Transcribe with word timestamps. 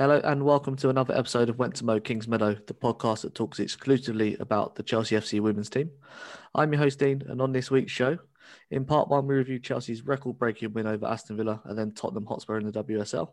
Hello 0.00 0.20
and 0.22 0.44
welcome 0.44 0.76
to 0.76 0.90
another 0.90 1.12
episode 1.18 1.48
of 1.48 1.58
Went 1.58 1.74
to 1.74 1.84
Mow 1.84 1.98
Kingsmeadow, 1.98 2.64
the 2.68 2.72
podcast 2.72 3.22
that 3.22 3.34
talks 3.34 3.58
exclusively 3.58 4.36
about 4.38 4.76
the 4.76 4.84
Chelsea 4.84 5.16
FC 5.16 5.40
women's 5.40 5.68
team. 5.68 5.90
I'm 6.54 6.72
your 6.72 6.80
host 6.80 7.00
Dean, 7.00 7.24
and 7.26 7.42
on 7.42 7.50
this 7.50 7.68
week's 7.68 7.90
show, 7.90 8.16
in 8.70 8.84
part 8.84 9.08
one, 9.08 9.26
we 9.26 9.34
review 9.34 9.58
Chelsea's 9.58 10.06
record-breaking 10.06 10.72
win 10.72 10.86
over 10.86 11.04
Aston 11.04 11.36
Villa 11.36 11.60
and 11.64 11.76
then 11.76 11.94
Tottenham 11.94 12.26
Hotspur 12.26 12.58
in 12.58 12.70
the 12.70 12.84
WSL. 12.84 13.32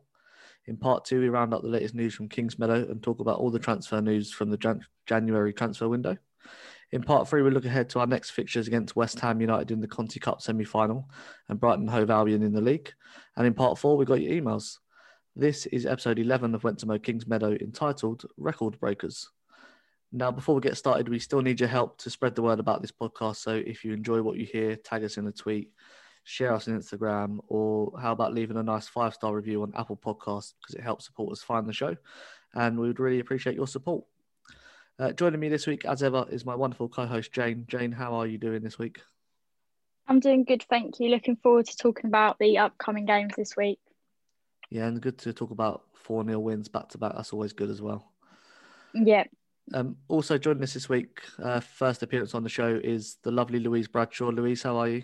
In 0.65 0.75
part 0.75 1.05
two, 1.05 1.19
we 1.19 1.29
round 1.29 1.53
up 1.53 1.61
the 1.61 1.67
latest 1.67 1.93
news 1.93 2.15
from 2.15 2.29
Kingsmeadow 2.29 2.89
and 2.89 3.03
talk 3.03 3.19
about 3.19 3.37
all 3.37 3.51
the 3.51 3.59
transfer 3.59 4.01
news 4.01 4.33
from 4.33 4.49
the 4.49 4.57
Jan- 4.57 4.87
January 5.05 5.53
transfer 5.53 5.87
window. 5.87 6.17
In 6.91 7.03
part 7.03 7.27
three, 7.27 7.43
we 7.43 7.51
look 7.51 7.65
ahead 7.65 7.91
to 7.91 7.99
our 7.99 8.07
next 8.07 8.31
fixtures 8.31 8.65
against 8.65 8.95
West 8.95 9.19
Ham 9.19 9.39
United 9.39 9.69
in 9.69 9.81
the 9.81 9.87
Conti 9.87 10.19
Cup 10.19 10.41
semi-final 10.41 11.11
and 11.47 11.59
Brighton 11.59 11.87
Hove 11.89 12.09
Albion 12.09 12.41
in 12.41 12.53
the 12.53 12.61
league. 12.61 12.91
And 13.37 13.45
in 13.45 13.53
part 13.53 13.77
four, 13.77 13.97
we 13.97 14.05
got 14.05 14.21
your 14.21 14.33
emails. 14.33 14.79
This 15.37 15.65
is 15.65 15.85
episode 15.85 16.17
11 16.17 16.55
of 16.55 16.63
Went 16.63 16.79
to 16.79 16.85
Mow 16.85 16.97
Kingsmeadow 16.97 17.61
entitled 17.61 18.23
Record 18.37 18.79
Breakers. 18.79 19.31
Now, 20.13 20.31
before 20.31 20.55
we 20.55 20.61
get 20.61 20.77
started, 20.77 21.09
we 21.09 21.19
still 21.19 21.41
need 21.41 21.59
your 21.59 21.67
help 21.67 21.97
to 21.97 22.09
spread 22.09 22.35
the 22.35 22.41
word 22.41 22.61
about 22.61 22.81
this 22.81 22.93
podcast. 22.93 23.35
So 23.35 23.51
if 23.51 23.83
you 23.83 23.91
enjoy 23.91 24.21
what 24.21 24.37
you 24.37 24.45
hear, 24.45 24.77
tag 24.77 25.03
us 25.03 25.17
in 25.17 25.27
a 25.27 25.33
tweet, 25.33 25.73
share 26.23 26.53
us 26.53 26.69
on 26.69 26.79
Instagram, 26.79 27.39
or 27.49 27.91
how 27.99 28.13
about 28.13 28.33
leaving 28.33 28.55
a 28.55 28.63
nice 28.63 28.87
five 28.87 29.13
star 29.13 29.35
review 29.35 29.61
on 29.63 29.73
Apple 29.75 29.97
Podcasts 29.97 30.53
because 30.61 30.75
it 30.75 30.81
helps 30.81 31.03
support 31.03 31.33
us 31.33 31.43
find 31.43 31.67
the 31.67 31.73
show. 31.73 31.97
And 32.53 32.79
we 32.79 32.87
would 32.87 33.01
really 33.01 33.19
appreciate 33.19 33.57
your 33.57 33.67
support. 33.67 34.05
Uh, 34.97 35.11
joining 35.11 35.41
me 35.41 35.49
this 35.49 35.67
week, 35.67 35.83
as 35.83 36.01
ever, 36.01 36.25
is 36.29 36.45
my 36.45 36.55
wonderful 36.55 36.87
co 36.87 37.05
host, 37.05 37.33
Jane. 37.33 37.65
Jane, 37.67 37.91
how 37.91 38.13
are 38.13 38.25
you 38.25 38.37
doing 38.37 38.63
this 38.63 38.79
week? 38.79 39.01
I'm 40.07 40.21
doing 40.21 40.45
good, 40.45 40.63
thank 40.69 41.01
you. 41.01 41.09
Looking 41.09 41.35
forward 41.35 41.65
to 41.65 41.75
talking 41.75 42.05
about 42.05 42.39
the 42.39 42.59
upcoming 42.59 43.05
games 43.05 43.33
this 43.35 43.57
week. 43.57 43.79
Yeah, 44.75 44.87
and 44.87 44.99
good 44.99 45.17
to 45.19 45.31
talk 45.31 45.51
about 45.51 45.83
4 45.93 46.25
0 46.25 46.37
wins 46.39 46.67
back 46.67 46.89
to 46.89 46.97
back. 46.97 47.13
That's 47.15 47.31
always 47.31 47.53
good 47.53 47.69
as 47.69 47.81
well. 47.81 48.11
Yeah. 48.93 49.23
Um, 49.73 49.95
also 50.09 50.37
joining 50.37 50.63
us 50.63 50.73
this 50.73 50.89
week, 50.89 51.21
uh, 51.41 51.61
first 51.61 52.03
appearance 52.03 52.35
on 52.35 52.43
the 52.43 52.49
show 52.49 52.81
is 52.83 53.15
the 53.23 53.31
lovely 53.31 53.59
Louise 53.59 53.87
Bradshaw. 53.87 54.31
Louise, 54.31 54.63
how 54.63 54.75
are 54.75 54.89
you? 54.89 55.03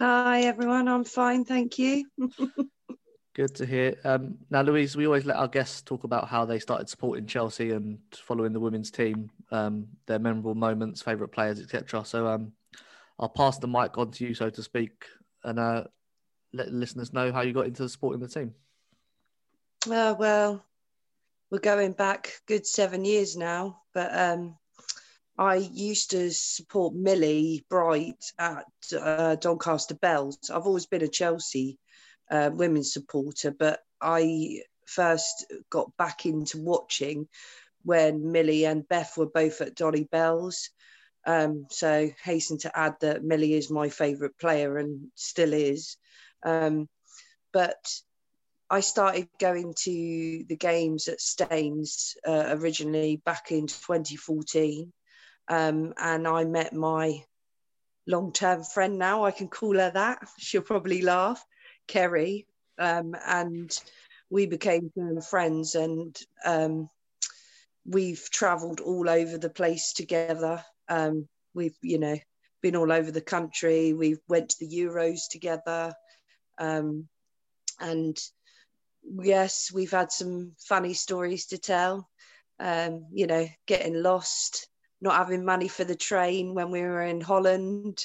Hi 0.00 0.40
everyone, 0.40 0.88
I'm 0.88 1.04
fine, 1.04 1.44
thank 1.44 1.78
you. 1.78 2.06
Good 3.34 3.54
to 3.56 3.66
hear. 3.66 3.96
Um, 4.04 4.38
now, 4.48 4.62
Louise, 4.62 4.96
we 4.96 5.04
always 5.04 5.26
let 5.26 5.36
our 5.36 5.48
guests 5.48 5.82
talk 5.82 6.04
about 6.04 6.26
how 6.26 6.46
they 6.46 6.58
started 6.58 6.88
supporting 6.88 7.26
Chelsea 7.26 7.72
and 7.72 7.98
following 8.14 8.54
the 8.54 8.60
women's 8.60 8.90
team, 8.90 9.28
um, 9.50 9.86
their 10.06 10.18
memorable 10.18 10.54
moments, 10.54 11.02
favourite 11.02 11.30
players, 11.30 11.60
etc. 11.60 12.06
So 12.06 12.26
um, 12.26 12.52
I'll 13.18 13.28
pass 13.28 13.58
the 13.58 13.68
mic 13.68 13.98
on 13.98 14.12
to 14.12 14.26
you, 14.26 14.32
so 14.32 14.48
to 14.48 14.62
speak, 14.62 15.04
and 15.44 15.58
uh, 15.58 15.84
let 16.56 16.72
listeners 16.72 17.12
know 17.12 17.32
how 17.32 17.42
you 17.42 17.52
got 17.52 17.66
into 17.66 17.88
supporting 17.88 18.20
the 18.20 18.28
team. 18.28 18.54
Uh, 19.90 20.14
well, 20.18 20.64
we're 21.50 21.58
going 21.58 21.92
back 21.92 22.40
good 22.46 22.66
seven 22.66 23.04
years 23.04 23.36
now, 23.36 23.82
but 23.94 24.16
um, 24.18 24.56
I 25.38 25.56
used 25.56 26.10
to 26.10 26.30
support 26.30 26.94
Millie 26.94 27.64
Bright 27.68 28.24
at 28.38 28.66
uh, 28.98 29.36
Doncaster 29.36 29.94
Belles. 29.94 30.38
I've 30.52 30.66
always 30.66 30.86
been 30.86 31.02
a 31.02 31.08
Chelsea 31.08 31.78
uh, 32.30 32.50
women's 32.52 32.92
supporter, 32.92 33.50
but 33.50 33.80
I 34.00 34.62
first 34.86 35.46
got 35.70 35.96
back 35.96 36.26
into 36.26 36.58
watching 36.58 37.28
when 37.84 38.32
Millie 38.32 38.64
and 38.64 38.88
Beth 38.88 39.16
were 39.16 39.26
both 39.26 39.60
at 39.60 39.74
Donny 39.74 40.04
Belles. 40.04 40.70
Um, 41.26 41.66
so 41.70 42.10
hasten 42.22 42.58
to 42.58 42.78
add 42.78 42.96
that 43.00 43.24
Millie 43.24 43.54
is 43.54 43.70
my 43.70 43.88
favourite 43.88 44.38
player 44.38 44.78
and 44.78 45.08
still 45.14 45.52
is. 45.52 45.96
Um, 46.44 46.88
but 47.52 47.76
I 48.68 48.80
started 48.80 49.28
going 49.38 49.74
to 49.84 50.44
the 50.48 50.56
games 50.56 51.08
at 51.08 51.20
Staines 51.20 52.16
uh, 52.26 52.56
originally 52.58 53.22
back 53.24 53.52
in 53.52 53.66
2014. 53.66 54.92
Um, 55.48 55.94
and 55.96 56.26
I 56.26 56.44
met 56.44 56.72
my 56.72 57.22
long 58.06 58.32
term 58.32 58.62
friend 58.62 58.98
now, 58.98 59.24
I 59.24 59.30
can 59.30 59.48
call 59.48 59.76
her 59.76 59.90
that. 59.90 60.18
She'll 60.38 60.62
probably 60.62 61.02
laugh, 61.02 61.44
Kerry. 61.86 62.46
Um, 62.78 63.14
and 63.26 63.70
we 64.30 64.46
became 64.46 64.90
friends 65.28 65.74
and 65.74 66.16
um, 66.44 66.90
we've 67.86 68.28
traveled 68.30 68.80
all 68.80 69.08
over 69.08 69.38
the 69.38 69.50
place 69.50 69.92
together. 69.92 70.62
Um, 70.88 71.28
we've, 71.54 71.76
you 71.80 71.98
know, 71.98 72.18
been 72.62 72.76
all 72.76 72.92
over 72.92 73.10
the 73.10 73.20
country. 73.20 73.92
We 73.92 74.16
went 74.28 74.50
to 74.50 74.56
the 74.60 74.76
Euros 74.76 75.28
together. 75.30 75.94
Um, 76.58 77.08
and 77.80 78.16
yes, 79.22 79.70
we've 79.72 79.90
had 79.90 80.12
some 80.12 80.52
funny 80.58 80.94
stories 80.94 81.46
to 81.46 81.58
tell. 81.58 82.08
Um, 82.58 83.06
you 83.12 83.26
know, 83.26 83.46
getting 83.66 84.02
lost, 84.02 84.68
not 85.00 85.16
having 85.16 85.44
money 85.44 85.68
for 85.68 85.84
the 85.84 85.94
train 85.94 86.54
when 86.54 86.70
we 86.70 86.80
were 86.80 87.02
in 87.02 87.20
Holland, 87.20 88.04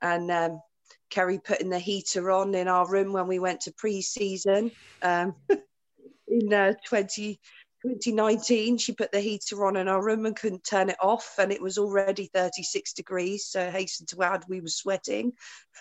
and 0.00 0.30
um, 0.30 0.60
Kerry 1.08 1.38
putting 1.38 1.70
the 1.70 1.78
heater 1.78 2.30
on 2.30 2.54
in 2.54 2.66
our 2.66 2.90
room 2.90 3.12
when 3.12 3.28
we 3.28 3.38
went 3.38 3.60
to 3.62 3.72
pre-season 3.72 4.72
um, 5.02 5.36
in 6.28 6.52
uh, 6.52 6.72
20, 6.86 7.38
2019. 7.82 8.78
She 8.78 8.92
put 8.92 9.12
the 9.12 9.20
heater 9.20 9.64
on 9.66 9.76
in 9.76 9.86
our 9.86 10.02
room 10.02 10.26
and 10.26 10.34
couldn't 10.34 10.64
turn 10.64 10.88
it 10.88 10.96
off, 11.00 11.34
and 11.38 11.52
it 11.52 11.62
was 11.62 11.78
already 11.78 12.30
36 12.34 12.92
degrees. 12.92 13.46
So 13.46 13.70
hasten 13.70 14.06
to 14.06 14.22
add, 14.22 14.44
we 14.48 14.60
were 14.60 14.68
sweating. 14.68 15.32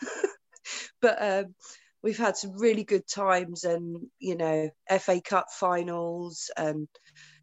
but 1.02 1.18
um, 1.22 1.56
we've 2.04 2.18
had 2.18 2.38
some 2.38 2.58
really 2.58 2.84
good 2.84 3.08
times 3.08 3.64
and 3.64 4.08
you 4.20 4.36
know 4.36 4.70
FA 5.00 5.22
Cup 5.22 5.48
finals 5.52 6.50
and 6.58 6.88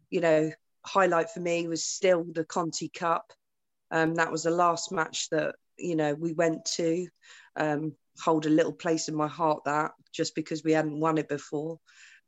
you 0.09 0.21
know 0.21 0.51
highlight 0.85 1.29
for 1.29 1.39
me 1.39 1.67
was 1.67 1.83
still 1.83 2.25
the 2.33 2.45
Conti 2.45 2.89
Cup. 2.89 3.31
Um, 3.91 4.15
that 4.15 4.31
was 4.31 4.43
the 4.43 4.51
last 4.51 4.91
match 4.91 5.29
that 5.29 5.55
you 5.77 5.95
know 5.95 6.13
we 6.13 6.33
went 6.33 6.65
to. 6.77 7.07
Um, 7.55 7.93
hold 8.21 8.45
a 8.45 8.49
little 8.49 8.73
place 8.73 9.07
in 9.07 9.15
my 9.15 9.27
heart 9.27 9.63
that 9.63 9.91
just 10.11 10.35
because 10.35 10.61
we 10.63 10.73
hadn't 10.73 10.99
won 10.99 11.17
it 11.17 11.29
before. 11.29 11.79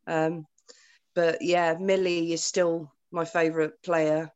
Um, 0.07 0.45
but 1.13 1.41
yeah 1.41 1.75
Millie 1.79 2.31
is 2.31 2.43
still 2.43 2.93
my 3.11 3.25
favourite 3.25 3.73
player 3.83 4.31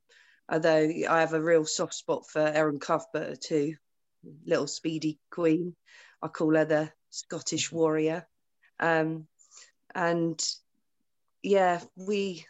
although 0.51 0.89
I 1.09 1.19
have 1.19 1.33
a 1.33 1.41
real 1.41 1.65
soft 1.65 1.93
spot 1.93 2.27
for 2.27 2.41
Erin 2.41 2.79
Cuthbert 2.79 3.41
too. 3.41 3.75
Little 4.45 4.67
speedy 4.67 5.19
queen. 5.31 5.75
I 6.21 6.27
call 6.27 6.55
her 6.55 6.65
the 6.65 6.91
Scottish 7.15 7.71
warrior. 7.71 8.27
Um, 8.79 9.27
and 9.93 10.43
yeah, 11.41 11.79
we, 11.95 12.45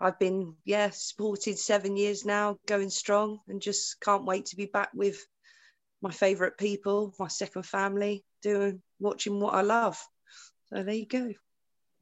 I've 0.00 0.18
been, 0.18 0.54
yeah, 0.64 0.90
supported 0.90 1.58
seven 1.58 1.96
years 1.96 2.24
now, 2.24 2.56
going 2.66 2.90
strong, 2.90 3.40
and 3.48 3.60
just 3.60 4.00
can't 4.00 4.24
wait 4.24 4.46
to 4.46 4.56
be 4.56 4.66
back 4.66 4.90
with 4.94 5.26
my 6.00 6.12
favourite 6.12 6.56
people, 6.58 7.14
my 7.18 7.28
second 7.28 7.64
family, 7.64 8.24
doing, 8.40 8.80
watching 9.00 9.40
what 9.40 9.54
I 9.54 9.62
love. 9.62 9.98
So 10.68 10.82
there 10.82 10.94
you 10.94 11.06
go. 11.06 11.32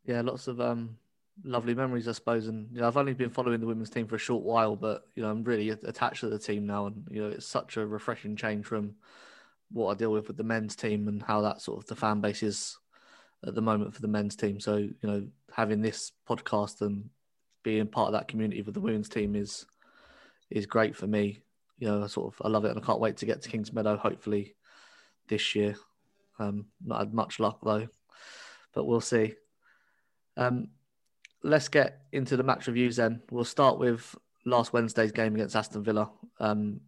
Yeah, 0.04 0.20
lots 0.20 0.48
of 0.48 0.60
um, 0.60 0.98
lovely 1.44 1.74
memories, 1.74 2.08
I 2.08 2.12
suppose. 2.12 2.48
And 2.48 2.68
you 2.74 2.80
know, 2.80 2.88
I've 2.88 2.96
only 2.96 3.14
been 3.14 3.30
following 3.30 3.60
the 3.60 3.66
women's 3.66 3.90
team 3.90 4.06
for 4.06 4.16
a 4.16 4.18
short 4.18 4.42
while, 4.42 4.76
but 4.76 5.06
you 5.14 5.22
know, 5.22 5.30
I'm 5.30 5.44
really 5.44 5.70
attached 5.70 6.20
to 6.20 6.28
the 6.28 6.38
team 6.38 6.66
now, 6.66 6.86
and 6.86 7.06
you 7.10 7.22
know, 7.22 7.28
it's 7.28 7.46
such 7.46 7.78
a 7.78 7.86
refreshing 7.86 8.36
change 8.36 8.66
from 8.66 8.96
what 9.72 9.90
I 9.90 9.94
deal 9.94 10.12
with 10.12 10.28
with 10.28 10.36
the 10.36 10.44
men's 10.44 10.76
team 10.76 11.08
and 11.08 11.22
how 11.22 11.40
that 11.42 11.60
sort 11.60 11.78
of 11.78 11.86
the 11.86 11.96
fan 11.96 12.20
base 12.20 12.42
is 12.42 12.78
at 13.46 13.54
the 13.54 13.62
moment 13.62 13.94
for 13.94 14.02
the 14.02 14.08
men's 14.08 14.36
team. 14.36 14.60
So 14.60 14.76
you 14.76 14.94
know, 15.02 15.26
having 15.52 15.82
this 15.82 16.12
podcast 16.28 16.80
and 16.80 17.08
being 17.62 17.86
part 17.86 18.08
of 18.08 18.12
that 18.12 18.28
community 18.28 18.62
with 18.62 18.74
the 18.74 18.80
women's 18.80 19.08
team 19.08 19.34
is 19.34 19.66
is 20.50 20.66
great 20.66 20.96
for 20.96 21.06
me. 21.06 21.42
You 21.78 21.88
know, 21.88 22.04
I 22.04 22.06
sort 22.06 22.32
of 22.32 22.42
I 22.44 22.48
love 22.48 22.64
it, 22.64 22.70
and 22.70 22.78
I 22.78 22.84
can't 22.84 23.00
wait 23.00 23.16
to 23.18 23.26
get 23.26 23.42
to 23.42 23.48
Kingsmeadow. 23.48 23.98
Hopefully, 23.98 24.54
this 25.28 25.54
year. 25.54 25.76
Um, 26.38 26.66
not 26.84 26.98
had 26.98 27.14
much 27.14 27.38
luck 27.38 27.60
though, 27.62 27.88
but 28.74 28.84
we'll 28.84 29.00
see. 29.00 29.34
Um, 30.36 30.68
let's 31.42 31.68
get 31.68 32.02
into 32.12 32.36
the 32.36 32.42
match 32.42 32.66
reviews 32.66 32.96
then. 32.96 33.22
We'll 33.30 33.44
start 33.44 33.78
with 33.78 34.14
last 34.44 34.72
Wednesday's 34.72 35.12
game 35.12 35.34
against 35.34 35.56
Aston 35.56 35.84
Villa. 35.84 36.10
Um, 36.40 36.80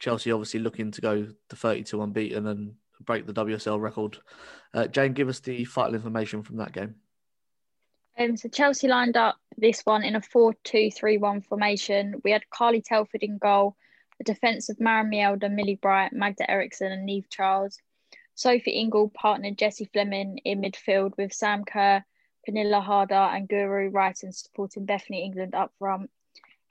Chelsea 0.00 0.32
obviously 0.32 0.60
looking 0.60 0.90
to 0.90 1.00
go 1.00 1.28
to 1.48 1.56
32 1.56 2.02
unbeaten 2.02 2.46
and 2.46 2.74
break 3.00 3.26
the 3.26 3.32
WSL 3.32 3.80
record. 3.80 4.18
Uh, 4.74 4.86
Jane, 4.86 5.12
give 5.12 5.28
us 5.28 5.40
the 5.40 5.64
vital 5.64 5.94
information 5.94 6.42
from 6.42 6.56
that 6.56 6.72
game. 6.72 6.96
Um, 8.18 8.36
so 8.36 8.48
Chelsea 8.48 8.88
lined 8.88 9.16
up 9.16 9.36
this 9.56 9.82
one 9.82 10.02
in 10.02 10.16
a 10.16 10.20
4-2-3-1 10.20 11.46
formation. 11.46 12.20
We 12.24 12.32
had 12.32 12.50
Carly 12.50 12.82
Telford 12.82 13.22
in 13.22 13.38
goal, 13.38 13.76
the 14.18 14.24
defence 14.24 14.68
of 14.68 14.80
Maren 14.80 15.10
Mjelde, 15.10 15.50
Millie 15.50 15.78
Bright, 15.80 16.12
Magda 16.12 16.50
Eriksson 16.50 16.92
and 16.92 17.08
Niamh 17.08 17.28
Charles. 17.30 17.78
Sophie 18.34 18.72
Ingle 18.72 19.10
partnered 19.10 19.58
Jessie 19.58 19.88
Fleming 19.92 20.38
in 20.44 20.62
midfield 20.62 21.16
with 21.16 21.32
Sam 21.32 21.64
Kerr, 21.64 22.04
Pernille 22.46 22.82
Harder 22.82 23.14
and 23.14 23.48
Guro 23.48 23.90
Reiten 23.90 24.24
and 24.24 24.34
supporting 24.34 24.86
Bethany 24.86 25.24
England 25.24 25.54
up 25.54 25.72
front. 25.78 26.10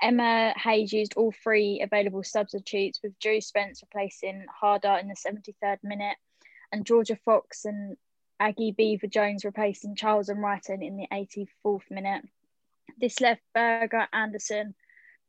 Emma 0.02 0.54
Hayes 0.58 0.94
used 0.94 1.16
all 1.16 1.32
three 1.32 1.82
available 1.82 2.24
substitutes, 2.24 3.00
with 3.04 3.20
Drew 3.20 3.42
Spence 3.42 3.82
replacing 3.82 4.46
Harder 4.50 4.98
in 5.00 5.08
the 5.08 5.16
73rd 5.16 5.80
minute, 5.84 6.18
and 6.72 6.86
Georgia 6.86 7.18
Fox 7.26 7.66
and 7.66 7.98
Aggie 8.40 8.72
Beever-Jones 8.72 9.44
replacing 9.44 9.96
Charles 9.96 10.30
and 10.30 10.40
Reiten 10.40 10.86
in 10.86 10.96
the 10.96 11.08
84th 11.12 11.92
minute. 11.92 12.24
This 12.98 13.20
left 13.20 13.42
Berger, 13.54 14.08
Anderson, 14.14 14.76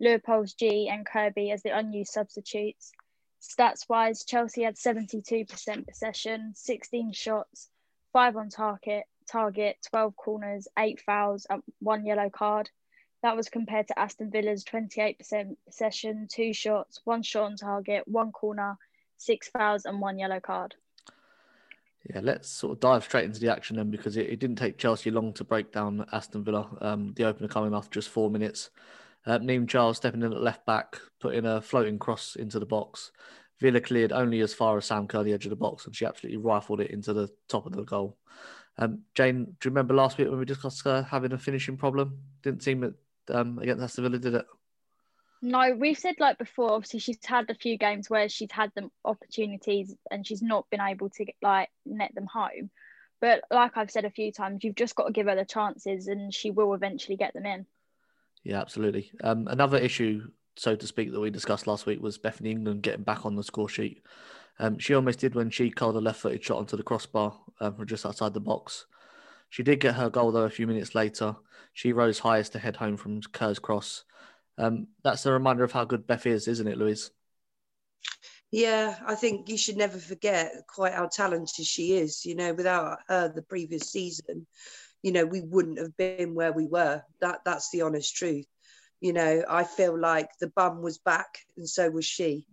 Leupolz, 0.01 0.57
Ji, 0.57 0.89
and 0.89 1.05
Kirby 1.05 1.51
as 1.51 1.63
the 1.63 1.77
unused 1.77 2.13
substitutes. 2.13 2.93
Stats 3.41 3.89
wise, 3.89 4.25
Chelsea 4.25 4.63
had 4.63 4.77
72% 4.77 5.87
possession, 5.87 6.53
16 6.55 7.13
shots, 7.13 7.71
five 8.13 8.37
on 8.37 8.49
target, 8.49 9.05
target, 9.31 9.77
12 9.91 10.17
corners, 10.17 10.69
eight 10.79 11.01
fouls, 11.01 11.47
and 11.49 11.63
one 11.81 12.05
yellow 12.05 12.31
card. 12.31 12.71
That 13.23 13.37
was 13.37 13.49
compared 13.49 13.89
to 13.89 13.99
Aston 13.99 14.31
Villa's 14.31 14.65
28% 14.65 15.57
possession, 15.67 16.27
two 16.31 16.53
shots, 16.53 17.01
one 17.05 17.23
shot 17.23 17.45
on 17.45 17.57
target, 17.57 18.05
one 18.07 18.33
corner, 18.33 18.79
six 19.19 19.49
fouls, 19.49 19.85
and 19.85 20.01
one 20.01 20.19
yellow 20.19 20.41
card. 20.41 20.75
Yeah, 22.09 22.21
let's 22.23 22.49
sort 22.49 22.73
of 22.73 22.81
dive 22.81 23.05
straight 23.05 23.27
into 23.27 23.41
the 23.41 23.53
action 23.53 23.77
then 23.77 23.91
because 23.91 24.17
it, 24.17 24.31
it 24.31 24.41
didn't 24.41 24.57
take 24.57 24.79
Chelsea 24.79 25.11
long 25.11 25.35
to 25.35 25.45
break 25.45 25.71
down 25.71 26.07
Aston 26.13 26.43
Villa. 26.43 26.69
Um, 26.81 27.13
the 27.15 27.25
opener 27.25 27.49
coming 27.49 27.75
after 27.75 28.01
just 28.01 28.09
four 28.09 28.31
minutes. 28.31 28.71
Uh, 29.27 29.39
Niamh 29.39 29.69
Charles 29.69 29.99
stepping 29.99 30.23
in 30.23 30.33
at 30.33 30.41
left 30.41 30.65
back, 30.65 30.97
putting 31.21 31.45
a 31.45 31.61
floating 31.61 31.99
cross 31.99 32.37
into 32.37 32.59
the 32.59 32.65
box. 32.65 33.13
Villa 33.61 33.83
cleared 33.83 34.13
only 34.13 34.41
as 34.41 34.55
far 34.55 34.79
as 34.79 34.87
Sam 34.87 35.07
Kerr, 35.07 35.23
the 35.23 35.35
edge 35.35 35.45
of 35.45 35.51
the 35.51 35.57
box, 35.57 35.85
and 35.85 35.95
she 35.95 36.07
absolutely 36.07 36.39
rifled 36.39 36.81
it 36.81 36.91
into 36.91 37.13
the 37.13 37.29
top 37.49 37.67
of 37.67 37.73
the 37.73 37.83
goal. 37.83 38.17
Um, 38.79 39.01
Jane, 39.15 39.45
do 39.45 39.69
you 39.69 39.71
remember 39.71 39.93
last 39.93 40.17
week 40.17 40.31
when 40.31 40.39
we 40.39 40.47
discussed 40.47 40.83
her 40.85 41.03
having 41.03 41.33
a 41.33 41.39
finishing 41.39 41.77
problem? 41.77 42.19
Didn't 42.43 42.63
seem 42.63 42.95
um, 43.29 43.59
against 43.59 43.83
Aston 43.83 44.05
Villa, 44.05 44.19
did 44.19 44.35
it? 44.35 44.47
No, 45.43 45.75
we've 45.75 45.99
said 45.99 46.17
like 46.19 46.39
before. 46.39 46.73
Obviously, 46.73 47.01
she's 47.01 47.19
had 47.25 47.49
a 47.49 47.55
few 47.55 47.79
games 47.79 48.11
where 48.11 48.29
she's 48.29 48.53
had 48.53 48.73
them 48.75 48.91
opportunities 49.05 49.95
and 50.11 50.27
she's 50.27 50.43
not 50.43 50.69
been 50.71 50.81
able 50.81 51.09
to 51.11 51.25
get, 51.25 51.35
like 51.41 51.71
net 51.87 52.15
them 52.15 52.27
home. 52.27 52.71
But 53.21 53.43
like 53.51 53.77
I've 53.77 53.91
said 53.91 54.05
a 54.05 54.11
few 54.11 54.33
times, 54.33 54.65
you've 54.65 54.75
just 54.75 54.95
got 54.95 55.07
to 55.07 55.13
give 55.13 55.27
her 55.27 55.37
the 55.37 55.45
chances, 55.45 56.09
and 56.09 56.33
she 56.33 56.51
will 56.51 56.75
eventually 56.75 57.17
get 57.17 57.35
them 57.35 57.47
in. 57.47 57.67
Yeah, 58.45 58.61
absolutely. 58.61 59.13
Um, 59.23 59.47
another 59.49 59.77
issue, 59.77 60.31
so 60.57 60.75
to 60.75 60.87
speak, 60.87 61.13
that 61.13 61.21
we 61.21 61.31
discussed 61.31 61.67
last 61.67 61.85
week 61.87 62.01
was 62.01 62.17
Bethany 62.17 62.51
England 62.51 62.83
getting 62.83 63.05
back 63.05 63.27
on 63.27 63.37
the 63.37 63.43
score 63.43 63.69
sheet. 63.69 64.03
Um, 64.59 64.79
she 64.79 64.95
almost 64.95 65.19
did 65.19 65.35
when 65.35 65.51
she 65.51 65.71
called 65.71 65.97
a 65.97 66.01
left-footed 66.01 66.43
shot 66.43 66.59
onto 66.59 66.77
the 66.77 66.83
crossbar 66.83 67.39
um, 67.61 67.75
from 67.75 67.87
just 67.87 68.07
outside 68.07 68.35
the 68.35 68.41
box. 68.41 68.87
She 69.51 69.63
did 69.63 69.81
get 69.81 69.97
her 69.97 70.11
goal 70.11 70.33
though 70.33 70.45
a 70.45 70.51
few 70.51 70.67
minutes 70.67 70.95
later. 70.95 71.37
She 71.73 71.93
rose 71.93 72.19
highest 72.21 72.53
to 72.53 72.59
head 72.59 72.77
home 72.77 72.97
from 72.97 73.21
Kerr's 73.21 73.59
cross. 73.59 74.05
Um, 74.59 74.89
that's 75.03 75.27
a 75.27 75.33
reminder 75.33 75.65
of 75.65 75.73
how 75.73 75.85
good 75.85 76.07
Beth 76.07 76.27
is, 76.27 76.49
isn't 76.49 76.69
it, 76.69 76.79
Louise? 76.79 77.11
Yeah, 78.51 78.99
I 79.07 79.15
think 79.15 79.49
you 79.49 79.57
should 79.57 79.77
never 79.77 79.99
forget 79.99 80.53
quite 80.67 80.93
how 80.95 81.07
talented 81.07 81.65
she 81.65 81.95
is. 81.95 82.25
You 82.25 82.35
know, 82.35 82.53
without 82.53 82.99
her 83.09 83.29
the 83.29 83.43
previous 83.43 83.91
season, 83.91 84.47
you 85.03 85.13
know, 85.13 85.25
we 85.25 85.41
wouldn't 85.41 85.79
have 85.79 85.97
been 85.97 86.35
where 86.35 86.53
we 86.53 86.67
were. 86.67 87.03
That 87.21 87.41
that's 87.45 87.71
the 87.71 87.83
honest 87.83 88.15
truth. 88.15 88.47
You 89.01 89.13
know, 89.13 89.45
I 89.49 89.65
feel 89.65 89.99
like 89.99 90.29
the 90.41 90.49
bum 90.49 90.83
was 90.83 90.99
back 90.99 91.39
and 91.57 91.69
so 91.69 91.91
was 91.91 92.05
she. 92.05 92.47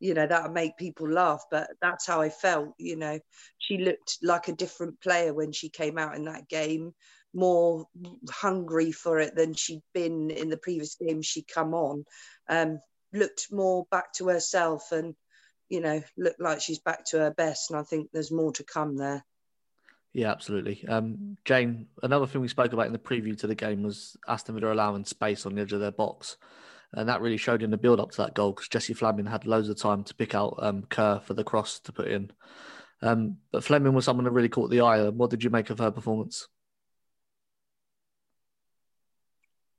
You 0.00 0.14
know, 0.14 0.26
that'll 0.26 0.52
make 0.52 0.76
people 0.76 1.08
laugh, 1.08 1.44
but 1.50 1.70
that's 1.80 2.06
how 2.06 2.20
I 2.20 2.28
felt. 2.28 2.74
You 2.78 2.96
know, 2.96 3.18
she 3.58 3.78
looked 3.78 4.18
like 4.22 4.48
a 4.48 4.52
different 4.54 5.00
player 5.00 5.32
when 5.32 5.52
she 5.52 5.68
came 5.68 5.98
out 5.98 6.16
in 6.16 6.24
that 6.24 6.48
game 6.48 6.92
more 7.34 7.86
hungry 8.30 8.92
for 8.92 9.18
it 9.18 9.34
than 9.34 9.54
she'd 9.54 9.82
been 9.92 10.30
in 10.30 10.48
the 10.48 10.56
previous 10.56 10.94
games 10.94 11.26
she'd 11.26 11.48
come 11.48 11.74
on. 11.74 12.04
Um, 12.48 12.80
looked 13.12 13.48
more 13.50 13.86
back 13.90 14.12
to 14.14 14.28
herself 14.28 14.92
and, 14.92 15.14
you 15.68 15.80
know, 15.80 16.02
looked 16.16 16.40
like 16.40 16.60
she's 16.60 16.78
back 16.78 17.04
to 17.06 17.18
her 17.18 17.32
best. 17.32 17.70
And 17.70 17.78
I 17.78 17.82
think 17.82 18.10
there's 18.12 18.30
more 18.30 18.52
to 18.52 18.64
come 18.64 18.96
there. 18.96 19.24
Yeah, 20.12 20.30
absolutely. 20.30 20.84
Um, 20.86 21.36
Jane, 21.44 21.88
another 22.02 22.26
thing 22.26 22.40
we 22.40 22.48
spoke 22.48 22.72
about 22.72 22.86
in 22.86 22.92
the 22.92 22.98
preview 22.98 23.36
to 23.38 23.48
the 23.48 23.56
game 23.56 23.82
was 23.82 24.16
Aston 24.28 24.54
Villa 24.54 24.72
allowing 24.72 25.04
space 25.04 25.44
on 25.44 25.56
the 25.56 25.62
edge 25.62 25.72
of 25.72 25.80
their 25.80 25.90
box. 25.90 26.36
And 26.96 27.08
that 27.08 27.20
really 27.20 27.36
showed 27.36 27.62
in 27.62 27.70
the 27.70 27.76
build 27.76 28.00
up 28.00 28.12
to 28.12 28.16
that 28.18 28.34
goal 28.34 28.52
because 28.52 28.68
Jesse 28.68 28.94
Fleming 28.94 29.26
had 29.26 29.46
loads 29.46 29.68
of 29.68 29.76
time 29.76 30.04
to 30.04 30.14
pick 30.14 30.34
out 30.34 30.54
um, 30.58 30.84
Kerr 30.88 31.20
for 31.20 31.34
the 31.34 31.44
cross 31.44 31.80
to 31.80 31.92
put 31.92 32.08
in. 32.08 32.30
Um, 33.02 33.38
but 33.52 33.64
Fleming 33.64 33.94
was 33.94 34.04
someone 34.04 34.24
that 34.24 34.30
really 34.30 34.48
caught 34.48 34.70
the 34.70 34.80
eye. 34.80 35.08
What 35.08 35.30
did 35.30 35.42
you 35.42 35.50
make 35.50 35.70
of 35.70 35.78
her 35.78 35.90
performance? 35.90 36.48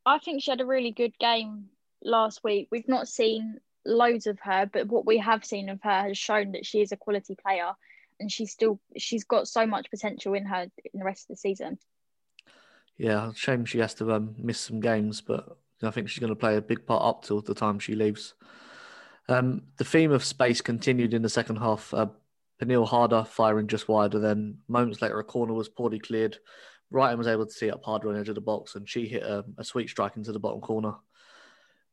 I 0.06 0.20
think 0.20 0.44
she 0.44 0.52
had 0.52 0.62
a 0.62 0.66
really 0.66 0.92
good 0.92 1.18
game 1.18 1.66
last 2.04 2.44
week. 2.44 2.68
We've 2.72 2.88
not 2.88 3.08
seen 3.08 3.60
loads 3.86 4.28
of 4.28 4.40
her, 4.42 4.70
but 4.72 4.88
what 4.88 5.06
we 5.06 5.18
have 5.18 5.44
seen 5.46 5.70
of 5.70 5.80
her 5.84 6.04
has 6.04 6.18
shown 6.18 6.52
that 6.52 6.66
she 6.66 6.82
is 6.82 6.92
a 6.92 6.98
quality 6.98 7.36
player 7.36 7.72
and 8.20 8.32
she's 8.32 8.52
still 8.52 8.80
she's 8.98 9.24
got 9.24 9.48
so 9.48 9.66
much 9.66 9.90
potential 9.90 10.34
in 10.34 10.46
her 10.46 10.64
in 10.94 11.00
the 11.00 11.06
rest 11.06 11.24
of 11.24 11.36
the 11.36 11.40
season. 11.40 11.78
Yeah, 12.98 13.32
shame 13.36 13.66
she 13.66 13.80
has 13.80 13.94
to 13.96 14.14
um, 14.14 14.36
miss 14.38 14.60
some 14.60 14.80
games, 14.80 15.22
but 15.22 15.58
I 15.88 15.92
think 15.92 16.10
she's 16.10 16.20
going 16.20 16.32
to 16.32 16.36
play 16.36 16.58
a 16.58 16.62
big 16.62 16.86
part 16.86 17.04
up 17.04 17.24
till 17.24 17.42
the 17.42 17.56
time 17.56 17.80
she 17.80 17.96
leaves. 17.96 18.34
Um, 19.28 19.64
the 19.78 19.86
theme 19.86 20.12
of 20.12 20.24
space 20.24 20.62
continued 20.62 21.14
in 21.14 21.22
the 21.22 21.30
second 21.30 21.58
half. 21.58 21.94
Uh, 21.94 22.08
Pernille 22.62 22.88
Harder 22.88 23.24
firing 23.24 23.68
just 23.68 23.88
wider, 23.88 24.20
then 24.20 24.60
moments 24.68 25.02
later 25.02 25.20
a 25.20 25.24
corner 25.24 25.54
was 25.54 25.68
poorly 25.68 26.00
cleared 26.00 26.38
Reiten 26.94 27.18
was 27.18 27.28
able 27.28 27.46
to 27.46 27.52
see 27.52 27.70
up 27.70 27.84
harder 27.84 28.08
on 28.08 28.16
the 28.16 28.20
edge 28.20 28.30
of 28.30 28.36
the 28.36 28.42
box, 28.42 28.76
and 28.76 28.88
she 28.88 29.08
hit 29.08 29.24
a, 29.24 29.44
a 29.58 29.64
sweet 29.64 29.90
strike 29.90 30.18
into 30.18 30.32
the 30.32 30.40
bottom 30.40 30.62
corner. 30.62 30.94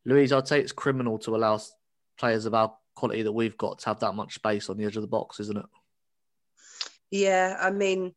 Louise, 0.05 0.33
I'd 0.33 0.49
say 0.49 0.61
it's 0.61 0.73
criminal 0.73 1.19
to 1.21 1.35
allow 1.35 1.61
players 2.19 2.47
of 2.47 2.55
our 2.55 2.75
quality 2.95 3.23
that 3.23 3.33
we've 3.33 3.57
got 3.57 3.79
to 3.81 3.87
have 3.87 4.01
that 4.01 4.15
much 4.15 4.35
space 4.35 4.69
on 4.69 4.77
the 4.77 4.85
edge 4.85 4.97
of 4.97 5.03
the 5.03 5.09
box, 5.09 5.41
isn't 5.41 5.59
it? 5.59 5.65
Yeah, 7.11 7.57
I 7.61 7.71
mean, 7.71 8.15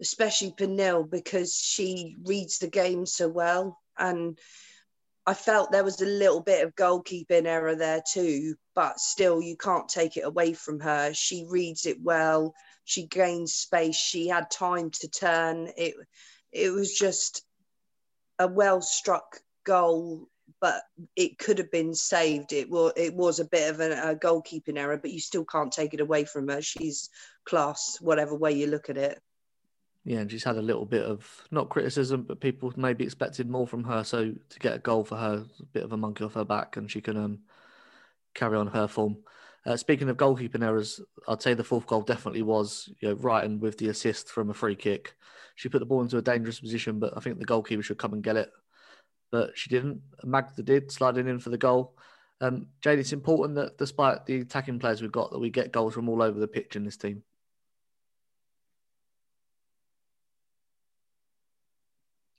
especially 0.00 0.52
Pernille 0.52 1.08
because 1.08 1.54
she 1.54 2.16
reads 2.24 2.58
the 2.58 2.68
game 2.68 3.06
so 3.06 3.28
well, 3.28 3.78
and 3.98 4.38
I 5.26 5.34
felt 5.34 5.72
there 5.72 5.84
was 5.84 6.00
a 6.00 6.06
little 6.06 6.40
bit 6.40 6.64
of 6.64 6.74
goalkeeping 6.74 7.46
error 7.46 7.74
there 7.74 8.02
too, 8.06 8.56
but 8.74 9.00
still, 9.00 9.40
you 9.40 9.56
can't 9.56 9.88
take 9.88 10.16
it 10.16 10.24
away 10.24 10.52
from 10.52 10.80
her. 10.80 11.14
She 11.14 11.46
reads 11.48 11.86
it 11.86 12.02
well 12.02 12.54
she 12.84 13.06
gained 13.06 13.50
space. 13.50 13.96
She 13.96 14.28
had 14.28 14.50
time 14.50 14.90
to 14.90 15.08
turn. 15.08 15.70
It 15.76 15.94
it 16.52 16.70
was 16.70 16.96
just 16.96 17.42
a 18.38 18.46
well 18.46 18.80
struck 18.82 19.40
goal, 19.64 20.28
but 20.60 20.82
it 21.16 21.38
could 21.38 21.58
have 21.58 21.70
been 21.70 21.94
saved. 21.94 22.52
It 22.52 22.68
was 22.70 22.92
it 22.96 23.14
was 23.14 23.40
a 23.40 23.46
bit 23.46 23.70
of 23.70 23.80
a, 23.80 24.10
a 24.10 24.16
goalkeeping 24.16 24.78
error, 24.78 24.98
but 24.98 25.10
you 25.10 25.20
still 25.20 25.44
can't 25.44 25.72
take 25.72 25.94
it 25.94 26.00
away 26.00 26.24
from 26.24 26.48
her. 26.48 26.60
She's 26.60 27.08
class, 27.44 27.98
whatever 28.00 28.36
way 28.36 28.52
you 28.52 28.66
look 28.66 28.90
at 28.90 28.98
it. 28.98 29.20
Yeah, 30.04 30.18
and 30.18 30.30
she's 30.30 30.44
had 30.44 30.56
a 30.56 30.62
little 30.62 30.84
bit 30.84 31.04
of 31.04 31.26
not 31.50 31.70
criticism, 31.70 32.22
but 32.22 32.40
people 32.40 32.72
maybe 32.76 33.04
expected 33.04 33.48
more 33.48 33.66
from 33.66 33.84
her. 33.84 34.04
So 34.04 34.34
to 34.50 34.58
get 34.58 34.74
a 34.74 34.78
goal 34.78 35.02
for 35.02 35.16
her, 35.16 35.44
a 35.58 35.64
bit 35.72 35.82
of 35.82 35.92
a 35.92 35.96
monkey 35.96 36.24
off 36.24 36.34
her 36.34 36.44
back, 36.44 36.76
and 36.76 36.90
she 36.90 37.00
can 37.00 37.16
um, 37.16 37.38
carry 38.34 38.56
on 38.56 38.66
her 38.66 38.86
form. 38.86 39.16
Uh, 39.66 39.76
speaking 39.76 40.10
of 40.10 40.18
goalkeeping 40.18 40.62
errors, 40.62 41.00
I'd 41.26 41.40
say 41.40 41.54
the 41.54 41.64
fourth 41.64 41.86
goal 41.86 42.02
definitely 42.02 42.42
was 42.42 42.90
you 43.00 43.08
know, 43.08 43.58
with 43.58 43.78
the 43.78 43.88
assist 43.88 44.28
from 44.28 44.50
a 44.50 44.54
free 44.54 44.76
kick. 44.76 45.14
She 45.54 45.70
put 45.70 45.78
the 45.78 45.86
ball 45.86 46.02
into 46.02 46.18
a 46.18 46.22
dangerous 46.22 46.60
position, 46.60 46.98
but 46.98 47.16
I 47.16 47.20
think 47.20 47.38
the 47.38 47.46
goalkeeper 47.46 47.82
should 47.82 47.98
come 47.98 48.12
and 48.12 48.22
get 48.22 48.36
it. 48.36 48.50
But 49.32 49.56
she 49.56 49.70
didn't. 49.70 50.02
Magda 50.22 50.62
did, 50.62 50.92
sliding 50.92 51.28
in 51.28 51.38
for 51.38 51.48
the 51.48 51.56
goal. 51.58 51.96
Um, 52.42 52.66
Jane, 52.82 52.98
it's 52.98 53.14
important 53.14 53.56
that 53.56 53.78
despite 53.78 54.26
the 54.26 54.40
attacking 54.40 54.80
players 54.80 55.00
we've 55.00 55.10
got, 55.10 55.30
that 55.30 55.38
we 55.38 55.48
get 55.48 55.72
goals 55.72 55.94
from 55.94 56.10
all 56.10 56.22
over 56.22 56.38
the 56.38 56.48
pitch 56.48 56.76
in 56.76 56.84
this 56.84 56.98
team. 56.98 57.22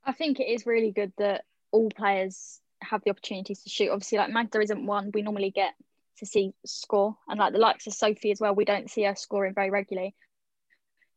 I 0.06 0.14
think 0.14 0.40
it 0.40 0.48
is 0.48 0.66
really 0.66 0.92
good 0.92 1.12
that 1.18 1.46
all 1.72 1.90
players 1.90 2.60
have 2.82 3.04
the 3.04 3.10
opportunities 3.10 3.64
to 3.64 3.70
shoot. 3.70 3.90
Obviously, 3.90 4.18
like 4.18 4.30
Magda 4.30 4.60
isn't 4.60 4.86
one 4.86 5.12
we 5.14 5.22
normally 5.22 5.52
get 5.52 5.74
to 6.20 6.26
see 6.26 6.54
score. 6.66 7.18
And 7.28 7.40
like 7.40 7.54
the 7.54 7.60
likes 7.60 7.88
of 7.88 7.94
Sophie 7.94 8.32
as 8.32 8.40
well, 8.40 8.56
we 8.56 8.66
don't 8.66 8.90
see 8.90 9.04
her 9.04 9.16
scoring 9.16 9.54
very 9.54 9.70
regularly. 9.70 10.16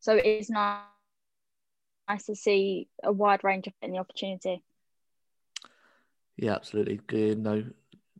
So 0.01 0.15
it 0.17 0.27
is 0.27 0.51
nice, 0.51 0.85
to 2.27 2.35
see 2.35 2.89
a 3.03 3.13
wide 3.13 3.45
range 3.45 3.67
of 3.67 3.75
in 3.83 3.93
the 3.93 3.99
opportunity. 3.99 4.63
Yeah, 6.37 6.55
absolutely. 6.55 7.01
Good. 7.07 7.39
No, 7.39 7.65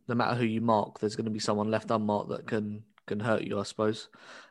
no 0.07 0.15
matter 0.15 0.35
who 0.35 0.45
you 0.45 0.61
mark, 0.61 0.99
there's 0.99 1.15
going 1.15 1.25
to 1.25 1.31
be 1.31 1.39
someone 1.39 1.71
left 1.71 1.89
unmarked 1.89 2.29
that 2.29 2.45
can 2.45 2.83
can 3.07 3.19
hurt 3.19 3.43
you, 3.43 3.59
I 3.59 3.63
suppose. 3.63 4.09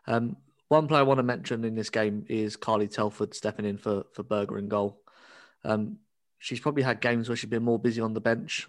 Um, 0.08 0.37
one 0.68 0.88
player 0.88 1.00
I 1.00 1.04
want 1.04 1.18
to 1.18 1.22
mention 1.22 1.64
in 1.64 1.76
this 1.76 1.90
game 1.90 2.25
is 2.28 2.56
Carly 2.56 2.88
Telford 2.88 3.34
stepping 3.34 3.64
in 3.64 3.78
for 3.78 4.04
for 4.12 4.22
Berger 4.25 4.58
in 4.58 4.68
goal. 4.68 5.00
Um, 5.64 5.98
she's 6.38 6.61
probably 6.61 6.83
had 6.83 7.00
games 7.00 7.28
where 7.28 7.37
she's 7.37 7.50
been 7.50 7.62
more 7.62 7.78
busy 7.78 8.00
on 8.00 8.14
the 8.14 8.21
bench, 8.21 8.68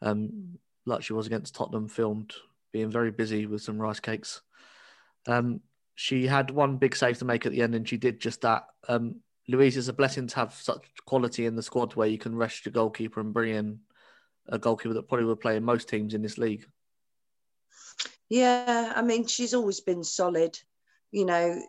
um, 0.00 0.58
like 0.86 1.02
she 1.02 1.12
was 1.12 1.26
against 1.26 1.54
Tottenham, 1.54 1.88
filmed 1.88 2.32
being 2.72 2.90
very 2.90 3.10
busy 3.10 3.46
with 3.46 3.62
some 3.62 3.78
rice 3.78 4.00
cakes. 4.00 4.40
Um, 5.26 5.60
she 5.94 6.26
had 6.26 6.50
one 6.50 6.78
big 6.78 6.96
save 6.96 7.18
to 7.18 7.24
make 7.24 7.46
at 7.46 7.52
the 7.52 7.62
end, 7.62 7.74
and 7.74 7.88
she 7.88 7.96
did 7.96 8.20
just 8.20 8.40
that. 8.42 8.66
Um, 8.88 9.16
Louise, 9.48 9.76
is 9.76 9.88
a 9.88 9.92
blessing 9.92 10.26
to 10.28 10.36
have 10.36 10.54
such 10.54 10.86
quality 11.04 11.46
in 11.46 11.56
the 11.56 11.62
squad 11.62 11.94
where 11.94 12.08
you 12.08 12.18
can 12.18 12.34
rest 12.34 12.64
your 12.64 12.72
goalkeeper 12.72 13.20
and 13.20 13.34
bring 13.34 13.54
in 13.54 13.80
a 14.48 14.58
goalkeeper 14.58 14.94
that 14.94 15.08
probably 15.08 15.26
would 15.26 15.40
play 15.40 15.56
in 15.56 15.64
most 15.64 15.88
teams 15.88 16.14
in 16.14 16.22
this 16.22 16.38
league. 16.38 16.66
Yeah, 18.28 18.92
I 18.96 19.02
mean, 19.02 19.26
she's 19.26 19.54
always 19.54 19.80
been 19.80 20.04
solid. 20.04 20.58
You 21.10 21.26
know, 21.26 21.60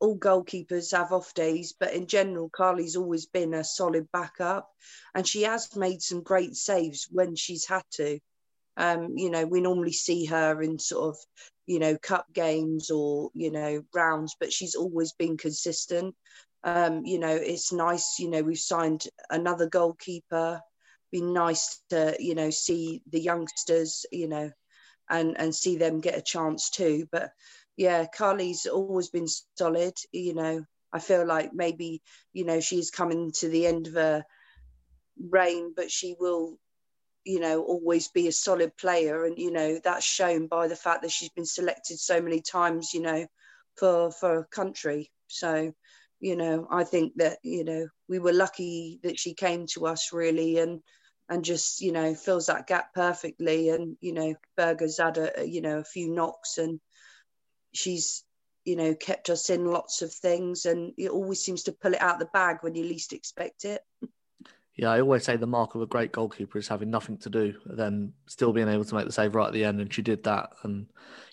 all 0.00 0.18
goalkeepers 0.18 0.96
have 0.96 1.12
off 1.12 1.34
days, 1.34 1.74
but 1.78 1.92
in 1.92 2.06
general, 2.06 2.48
Carly's 2.50 2.96
always 2.96 3.26
been 3.26 3.54
a 3.54 3.64
solid 3.64 4.08
backup, 4.12 4.70
and 5.14 5.26
she 5.26 5.42
has 5.42 5.74
made 5.76 6.02
some 6.02 6.22
great 6.22 6.56
saves 6.56 7.08
when 7.10 7.34
she's 7.34 7.66
had 7.66 7.82
to. 7.92 8.18
Um, 8.76 9.16
you 9.16 9.30
know, 9.30 9.44
we 9.44 9.60
normally 9.60 9.92
see 9.92 10.24
her 10.26 10.62
in 10.62 10.78
sort 10.78 11.14
of, 11.14 11.24
you 11.66 11.80
know, 11.80 11.98
cup 11.98 12.26
games 12.32 12.90
or 12.90 13.30
you 13.34 13.50
know 13.50 13.82
rounds, 13.94 14.36
but 14.38 14.52
she's 14.52 14.76
always 14.76 15.12
been 15.12 15.36
consistent. 15.36 16.14
Um, 16.62 17.04
you 17.04 17.18
know, 17.18 17.34
it's 17.34 17.72
nice. 17.72 18.18
You 18.18 18.30
know, 18.30 18.42
we've 18.42 18.58
signed 18.58 19.04
another 19.30 19.68
goalkeeper. 19.68 20.60
Be 21.10 21.22
nice 21.22 21.80
to 21.90 22.16
you 22.20 22.34
know 22.34 22.50
see 22.50 23.02
the 23.10 23.20
youngsters. 23.20 24.06
You 24.12 24.28
know, 24.28 24.52
and 25.10 25.38
and 25.38 25.54
see 25.54 25.76
them 25.76 26.00
get 26.00 26.18
a 26.18 26.22
chance 26.22 26.70
too. 26.70 27.08
But 27.10 27.32
yeah, 27.78 28.06
Carly's 28.06 28.66
always 28.66 29.08
been 29.08 29.28
solid. 29.56 29.94
You 30.10 30.34
know, 30.34 30.64
I 30.92 30.98
feel 30.98 31.24
like 31.24 31.54
maybe 31.54 32.02
you 32.32 32.44
know 32.44 32.60
she's 32.60 32.90
coming 32.90 33.30
to 33.36 33.48
the 33.48 33.66
end 33.66 33.86
of 33.86 33.94
her 33.94 34.24
reign, 35.30 35.72
but 35.76 35.88
she 35.90 36.16
will, 36.18 36.58
you 37.24 37.38
know, 37.38 37.62
always 37.62 38.08
be 38.08 38.26
a 38.26 38.32
solid 38.32 38.76
player, 38.76 39.24
and 39.24 39.38
you 39.38 39.52
know 39.52 39.78
that's 39.82 40.04
shown 40.04 40.48
by 40.48 40.66
the 40.66 40.74
fact 40.74 41.02
that 41.02 41.12
she's 41.12 41.30
been 41.30 41.46
selected 41.46 42.00
so 42.00 42.20
many 42.20 42.42
times. 42.42 42.92
You 42.92 43.02
know, 43.02 43.26
for 43.76 44.10
for 44.10 44.40
a 44.40 44.46
country. 44.46 45.12
So, 45.28 45.72
you 46.18 46.34
know, 46.34 46.66
I 46.68 46.82
think 46.82 47.12
that 47.18 47.38
you 47.44 47.62
know 47.62 47.86
we 48.08 48.18
were 48.18 48.32
lucky 48.32 48.98
that 49.04 49.20
she 49.20 49.34
came 49.34 49.66
to 49.74 49.86
us 49.86 50.12
really, 50.12 50.58
and 50.58 50.82
and 51.28 51.44
just 51.44 51.80
you 51.80 51.92
know 51.92 52.16
fills 52.16 52.46
that 52.46 52.66
gap 52.66 52.92
perfectly. 52.92 53.68
And 53.68 53.96
you 54.00 54.14
know, 54.14 54.34
Berger's 54.56 54.98
had 54.98 55.18
a 55.18 55.46
you 55.46 55.60
know 55.60 55.78
a 55.78 55.84
few 55.84 56.12
knocks, 56.12 56.58
and 56.58 56.80
she's 57.72 58.24
you 58.64 58.76
know 58.76 58.94
kept 58.94 59.30
us 59.30 59.50
in 59.50 59.66
lots 59.66 60.02
of 60.02 60.12
things, 60.12 60.66
and 60.66 60.92
it 60.96 61.10
always 61.10 61.42
seems 61.42 61.62
to 61.64 61.72
pull 61.72 61.94
it 61.94 62.00
out 62.00 62.18
the 62.18 62.26
bag 62.26 62.58
when 62.60 62.74
you 62.74 62.84
least 62.84 63.12
expect 63.12 63.64
it. 63.64 63.82
Yeah, 64.74 64.90
I 64.90 65.00
always 65.00 65.24
say 65.24 65.36
the 65.36 65.46
mark 65.46 65.74
of 65.74 65.82
a 65.82 65.86
great 65.86 66.12
goalkeeper 66.12 66.56
is 66.56 66.68
having 66.68 66.88
nothing 66.88 67.18
to 67.18 67.30
do, 67.30 67.54
then 67.66 68.12
still 68.26 68.52
being 68.52 68.68
able 68.68 68.84
to 68.84 68.94
make 68.94 69.06
the 69.06 69.12
save 69.12 69.34
right 69.34 69.48
at 69.48 69.52
the 69.52 69.64
end, 69.64 69.80
and 69.80 69.92
she 69.92 70.02
did 70.02 70.22
that. 70.24 70.50
And 70.62 70.86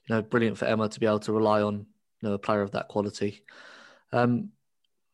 you 0.07 0.15
know, 0.15 0.21
brilliant 0.21 0.57
for 0.57 0.65
Emma 0.65 0.89
to 0.89 0.99
be 0.99 1.05
able 1.05 1.19
to 1.19 1.33
rely 1.33 1.61
on 1.61 1.85
you 2.21 2.29
know 2.29 2.33
a 2.33 2.39
player 2.39 2.61
of 2.61 2.71
that 2.71 2.87
quality. 2.87 3.43
Um, 4.11 4.49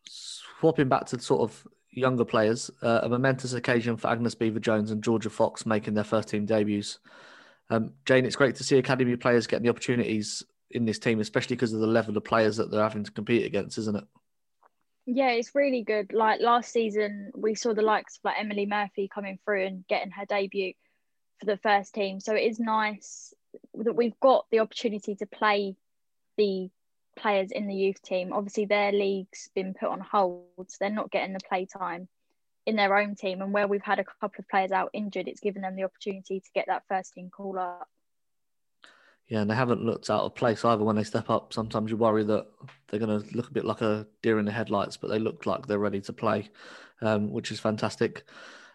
swapping 0.07 0.89
back 0.89 1.07
to 1.07 1.19
sort 1.19 1.41
of 1.41 1.67
younger 1.91 2.23
players, 2.23 2.71
uh, 2.81 3.01
a 3.03 3.09
momentous 3.09 3.53
occasion 3.53 3.97
for 3.97 4.09
Agnes 4.09 4.35
Beever-Jones 4.35 4.91
and 4.91 5.03
Georgia 5.03 5.29
Fox 5.29 5.65
making 5.65 5.93
their 5.93 6.03
first 6.03 6.29
team 6.29 6.45
debuts. 6.45 6.99
Um, 7.69 7.93
Jane, 8.05 8.25
it's 8.25 8.35
great 8.35 8.55
to 8.55 8.63
see 8.63 8.77
academy 8.77 9.15
players 9.15 9.47
getting 9.47 9.63
the 9.63 9.69
opportunities 9.69 10.43
in 10.73 10.85
this 10.85 10.99
team, 10.99 11.19
especially 11.19 11.55
because 11.55 11.73
of 11.73 11.79
the 11.79 11.87
level 11.87 12.15
of 12.17 12.23
players 12.23 12.57
that 12.57 12.71
they're 12.71 12.83
having 12.83 13.03
to 13.03 13.11
compete 13.11 13.45
against, 13.45 13.77
isn't 13.77 13.97
it? 13.97 14.03
Yeah, 15.05 15.31
it's 15.31 15.55
really 15.55 15.83
good. 15.83 16.13
Like 16.13 16.41
last 16.41 16.71
season, 16.71 17.31
we 17.35 17.55
saw 17.55 17.73
the 17.73 17.81
likes 17.81 18.17
of 18.17 18.25
like 18.25 18.39
Emily 18.39 18.65
Murphy 18.65 19.09
coming 19.13 19.39
through 19.43 19.65
and 19.65 19.87
getting 19.87 20.11
her 20.11 20.25
debut 20.25 20.73
for 21.39 21.47
the 21.47 21.57
first 21.57 21.93
team. 21.93 22.19
So 22.19 22.35
it 22.35 22.43
is 22.43 22.59
nice 22.59 23.33
that 23.75 23.95
we've 23.95 24.19
got 24.19 24.45
the 24.51 24.59
opportunity 24.59 25.15
to 25.15 25.25
play 25.25 25.75
the 26.37 26.69
players 27.17 27.51
in 27.51 27.67
the 27.67 27.75
youth 27.75 28.01
team. 28.01 28.31
Obviously, 28.31 28.65
their 28.65 28.91
league's 28.91 29.49
been 29.55 29.73
put 29.73 29.89
on 29.89 29.99
hold, 29.99 30.45
so 30.67 30.77
they're 30.79 30.89
not 30.89 31.11
getting 31.11 31.33
the 31.33 31.39
play 31.47 31.65
time 31.65 32.07
in 32.65 32.75
their 32.75 32.95
own 32.95 33.15
team. 33.15 33.41
And 33.41 33.53
where 33.53 33.67
we've 33.67 33.81
had 33.81 33.99
a 33.99 34.03
couple 34.03 34.39
of 34.39 34.47
players 34.47 34.71
out 34.71 34.91
injured, 34.93 35.27
it's 35.27 35.41
given 35.41 35.63
them 35.63 35.75
the 35.75 35.83
opportunity 35.83 36.39
to 36.39 36.51
get 36.53 36.65
that 36.67 36.83
first 36.87 37.13
team 37.13 37.29
call 37.29 37.57
up. 37.57 37.89
Yeah, 39.31 39.39
and 39.39 39.49
they 39.49 39.55
haven't 39.55 39.85
looked 39.85 40.09
out 40.09 40.23
of 40.23 40.35
place 40.35 40.65
either 40.65 40.83
when 40.83 40.97
they 40.97 41.05
step 41.05 41.29
up. 41.29 41.53
Sometimes 41.53 41.89
you 41.89 41.95
worry 41.95 42.25
that 42.25 42.47
they're 42.89 42.99
going 42.99 43.21
to 43.21 43.33
look 43.33 43.47
a 43.47 43.53
bit 43.53 43.63
like 43.63 43.79
a 43.79 44.05
deer 44.21 44.37
in 44.39 44.45
the 44.45 44.51
headlights, 44.51 44.97
but 44.97 45.07
they 45.07 45.19
look 45.19 45.45
like 45.45 45.65
they're 45.65 45.79
ready 45.79 46.01
to 46.01 46.11
play, 46.11 46.49
um, 47.01 47.31
which 47.31 47.49
is 47.49 47.57
fantastic. 47.57 48.25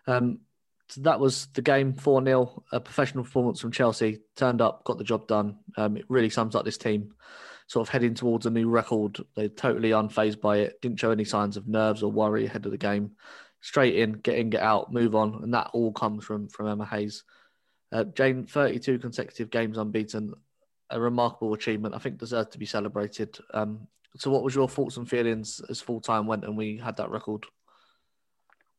Um, 0.07 0.39
so 0.89 1.03
that 1.03 1.21
was 1.21 1.49
the 1.49 1.61
game 1.61 1.93
4 1.93 2.25
0, 2.25 2.63
a 2.73 2.81
professional 2.81 3.25
performance 3.25 3.61
from 3.61 3.71
Chelsea. 3.71 4.21
Turned 4.35 4.63
up, 4.63 4.83
got 4.85 4.97
the 4.97 5.05
job 5.05 5.29
done. 5.29 5.59
Um, 5.77 5.99
it 5.99 6.07
really 6.09 6.31
sums 6.31 6.55
up 6.55 6.65
this 6.65 6.79
team 6.79 7.13
sort 7.67 7.87
of 7.87 7.93
heading 7.93 8.15
towards 8.15 8.47
a 8.47 8.51
new 8.51 8.71
record. 8.71 9.19
They're 9.35 9.51
totally 9.51 9.91
unfazed 9.91 10.41
by 10.41 10.61
it, 10.61 10.81
didn't 10.81 11.01
show 11.01 11.11
any 11.11 11.25
signs 11.25 11.59
of 11.59 11.69
nerves 11.69 12.03
or 12.03 12.11
worry 12.11 12.47
ahead 12.47 12.65
of 12.65 12.73
the 12.73 12.79
game. 12.79 13.11
Straight 13.61 13.97
in, 13.97 14.13
get 14.13 14.39
in, 14.39 14.49
get 14.49 14.63
out, 14.63 14.91
move 14.91 15.15
on. 15.15 15.43
And 15.43 15.53
that 15.53 15.69
all 15.75 15.93
comes 15.93 16.25
from, 16.25 16.49
from 16.49 16.69
Emma 16.69 16.87
Hayes. 16.87 17.25
Uh, 17.93 18.05
Jane, 18.05 18.47
32 18.47 18.99
consecutive 18.99 19.51
games 19.51 19.77
unbeaten, 19.77 20.35
a 20.91 21.01
remarkable 21.01 21.55
achievement. 21.55 21.95
I 21.95 21.99
think 21.99 22.19
deserves 22.19 22.51
to 22.51 22.59
be 22.59 22.67
celebrated. 22.67 23.39
Um, 23.53 23.87
so, 24.17 24.31
what 24.31 24.43
was 24.43 24.55
your 24.55 24.69
thoughts 24.69 24.97
and 24.97 25.09
feelings 25.09 25.61
as 25.69 25.81
full 25.81 26.01
time 26.01 26.27
went 26.27 26.45
and 26.45 26.57
we 26.57 26.77
had 26.79 26.97
that 26.97 27.11
record? 27.11 27.45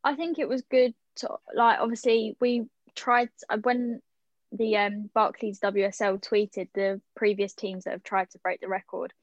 I 0.03 0.15
think 0.15 0.39
it 0.39 0.49
was 0.49 0.61
good. 0.61 0.93
To, 1.17 1.35
like, 1.55 1.79
obviously, 1.79 2.37
we 2.39 2.67
tried 2.95 3.29
when 3.63 4.01
the 4.51 4.77
um, 4.77 5.09
Barclays 5.13 5.59
WSL 5.59 6.21
tweeted 6.21 6.69
the 6.73 7.01
previous 7.15 7.53
teams 7.53 7.83
that 7.83 7.91
have 7.91 8.03
tried 8.03 8.29
to 8.31 8.39
break 8.39 8.61
the 8.61 8.67
record. 8.67 9.13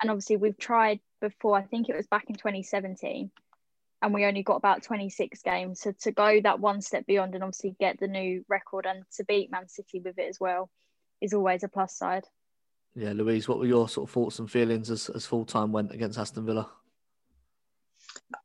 And 0.00 0.10
obviously, 0.10 0.36
we've 0.36 0.58
tried 0.58 1.00
before, 1.20 1.56
I 1.56 1.62
think 1.62 1.88
it 1.88 1.96
was 1.96 2.06
back 2.06 2.24
in 2.28 2.36
2017, 2.36 3.30
and 4.02 4.14
we 4.14 4.24
only 4.24 4.42
got 4.42 4.56
about 4.56 4.82
26 4.82 5.42
games. 5.42 5.80
So 5.80 5.92
to 6.02 6.12
go 6.12 6.40
that 6.40 6.60
one 6.60 6.80
step 6.80 7.06
beyond 7.06 7.34
and 7.34 7.44
obviously 7.44 7.76
get 7.78 8.00
the 8.00 8.08
new 8.08 8.44
record 8.48 8.86
and 8.86 9.04
to 9.16 9.24
beat 9.24 9.50
Man 9.50 9.68
City 9.68 10.00
with 10.00 10.18
it 10.18 10.28
as 10.28 10.40
well 10.40 10.70
is 11.20 11.34
always 11.34 11.62
a 11.62 11.68
plus 11.68 11.96
side. 11.96 12.26
Yeah, 12.94 13.12
Louise, 13.12 13.48
what 13.48 13.58
were 13.58 13.66
your 13.66 13.88
sort 13.88 14.08
of 14.08 14.12
thoughts 14.12 14.38
and 14.38 14.50
feelings 14.50 14.90
as, 14.90 15.08
as 15.10 15.26
full 15.26 15.44
time 15.44 15.72
went 15.72 15.92
against 15.92 16.18
Aston 16.18 16.44
Villa? 16.44 16.68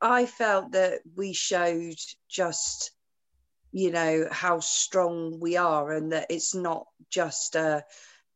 I 0.01 0.25
felt 0.25 0.71
that 0.73 0.99
we 1.15 1.33
showed 1.33 1.97
just 2.29 2.91
you 3.71 3.91
know 3.91 4.25
how 4.31 4.59
strong 4.61 5.37
we 5.41 5.57
are 5.57 5.91
and 5.91 6.13
that 6.13 6.27
it's 6.29 6.55
not 6.55 6.85
just 7.09 7.55
a 7.55 7.83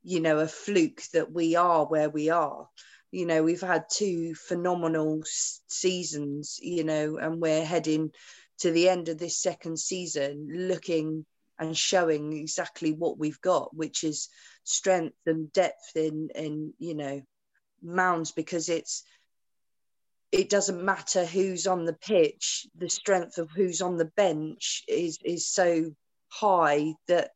you 0.03 0.19
know 0.19 0.39
a 0.39 0.47
fluke 0.47 1.01
that 1.13 1.31
we 1.31 1.55
are 1.55 1.85
where 1.85 2.09
we 2.09 2.29
are 2.29 2.67
you 3.11 3.25
know 3.25 3.41
we've 3.41 3.61
had 3.61 3.85
two 3.89 4.35
phenomenal 4.35 5.21
seasons 5.25 6.59
you 6.61 6.83
know 6.83 7.17
and 7.17 7.39
we're 7.39 7.63
heading 7.63 8.11
to 8.57 8.71
the 8.71 8.89
end 8.89 9.07
of 9.07 9.17
this 9.17 9.41
second 9.41 9.79
season 9.79 10.45
looking 10.51 11.25
and 11.59 11.77
showing 11.77 12.33
exactly 12.33 12.93
what 12.93 13.17
we've 13.17 13.41
got 13.41 13.75
which 13.75 14.03
is 14.03 14.29
strength 14.63 15.17
and 15.25 15.51
depth 15.51 15.95
in 15.95 16.29
in 16.35 16.73
you 16.79 16.95
know 16.95 17.21
mounds 17.81 18.31
because 18.31 18.69
it's 18.69 19.03
it 20.31 20.49
doesn't 20.49 20.83
matter 20.83 21.25
who's 21.25 21.67
on 21.67 21.85
the 21.85 21.93
pitch 21.93 22.67
the 22.77 22.89
strength 22.89 23.37
of 23.37 23.49
who's 23.51 23.81
on 23.81 23.97
the 23.97 24.11
bench 24.15 24.83
is 24.87 25.19
is 25.23 25.47
so 25.47 25.91
high 26.29 26.93
that 27.07 27.31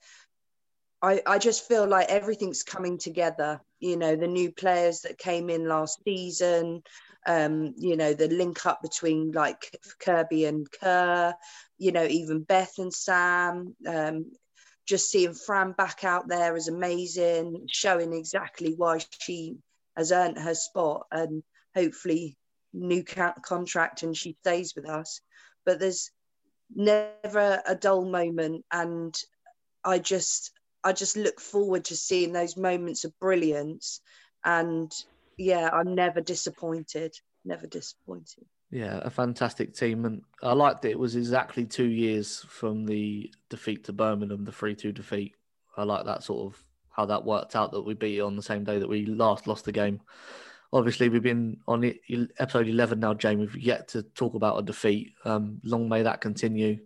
I, 1.01 1.21
I 1.27 1.37
just 1.37 1.67
feel 1.67 1.85
like 1.85 2.07
everything's 2.09 2.63
coming 2.63 2.97
together 2.97 3.61
you 3.79 3.97
know 3.97 4.15
the 4.15 4.27
new 4.27 4.51
players 4.51 5.01
that 5.01 5.17
came 5.17 5.49
in 5.49 5.67
last 5.67 5.99
season 6.05 6.83
um 7.25 7.73
you 7.77 7.95
know 7.95 8.13
the 8.13 8.27
link 8.27 8.65
up 8.65 8.81
between 8.81 9.31
like 9.31 9.77
kirby 9.99 10.45
and 10.45 10.67
kerr 10.71 11.33
you 11.83 11.91
know 11.91 12.05
even 12.05 12.43
beth 12.43 12.73
and 12.77 12.93
sam 12.93 13.75
um 13.87 14.25
just 14.85 15.09
seeing 15.09 15.33
fran 15.33 15.71
back 15.73 16.03
out 16.03 16.27
there 16.27 16.55
is 16.55 16.67
amazing 16.67 17.65
showing 17.69 18.13
exactly 18.13 18.73
why 18.75 18.99
she 19.19 19.55
has 19.95 20.11
earned 20.11 20.37
her 20.37 20.55
spot 20.55 21.05
and 21.11 21.43
hopefully 21.75 22.37
new 22.73 23.03
contract 23.03 24.03
and 24.03 24.17
she 24.17 24.35
stays 24.41 24.73
with 24.75 24.89
us. 24.89 25.21
But 25.65 25.79
there's 25.79 26.11
never 26.75 27.61
a 27.65 27.75
dull 27.75 28.05
moment, 28.05 28.65
and 28.71 29.15
I 29.83 29.99
just 29.99 30.51
I 30.83 30.91
just 30.91 31.15
look 31.15 31.39
forward 31.39 31.85
to 31.85 31.95
seeing 31.95 32.33
those 32.33 32.57
moments 32.57 33.05
of 33.05 33.17
brilliance. 33.19 34.01
And 34.43 34.91
yeah, 35.37 35.69
I'm 35.71 35.95
never 35.95 36.19
disappointed. 36.19 37.13
Never 37.45 37.67
disappointed. 37.67 38.45
Yeah, 38.73 39.01
a 39.03 39.09
fantastic 39.11 39.75
team, 39.75 40.05
and 40.05 40.23
I 40.41 40.53
liked 40.53 40.83
it. 40.85 40.91
It 40.91 40.99
was 40.99 41.15
exactly 41.15 41.63
two 41.63 41.85
years 41.85 42.43
from 42.49 42.85
the 42.87 43.31
defeat 43.49 43.83
to 43.83 43.93
Birmingham, 43.93 44.45
the 44.45 44.51
three-two 44.51 44.91
defeat. 44.91 45.35
I 45.77 45.83
like 45.83 46.05
that 46.05 46.23
sort 46.23 46.51
of 46.51 46.59
how 46.89 47.05
that 47.05 47.23
worked 47.23 47.55
out 47.55 47.71
that 47.73 47.81
we 47.83 47.93
beat 47.93 48.19
on 48.19 48.35
the 48.35 48.41
same 48.41 48.63
day 48.63 48.79
that 48.79 48.89
we 48.89 49.05
last 49.05 49.45
lost 49.45 49.65
the 49.65 49.71
game. 49.71 50.01
Obviously 50.71 51.07
we've 51.07 51.21
been 51.21 51.57
on 51.67 51.93
episode 52.39 52.67
11 52.67 52.99
now 52.99 53.13
Jane. 53.13 53.39
We've 53.39 53.55
yet 53.55 53.89
to 53.89 54.01
talk 54.01 54.33
about 54.33 54.57
a 54.57 54.63
defeat. 54.63 55.13
Um, 55.23 55.61
long 55.63 55.87
may 55.87 56.01
that 56.01 56.21
continue. 56.21 56.79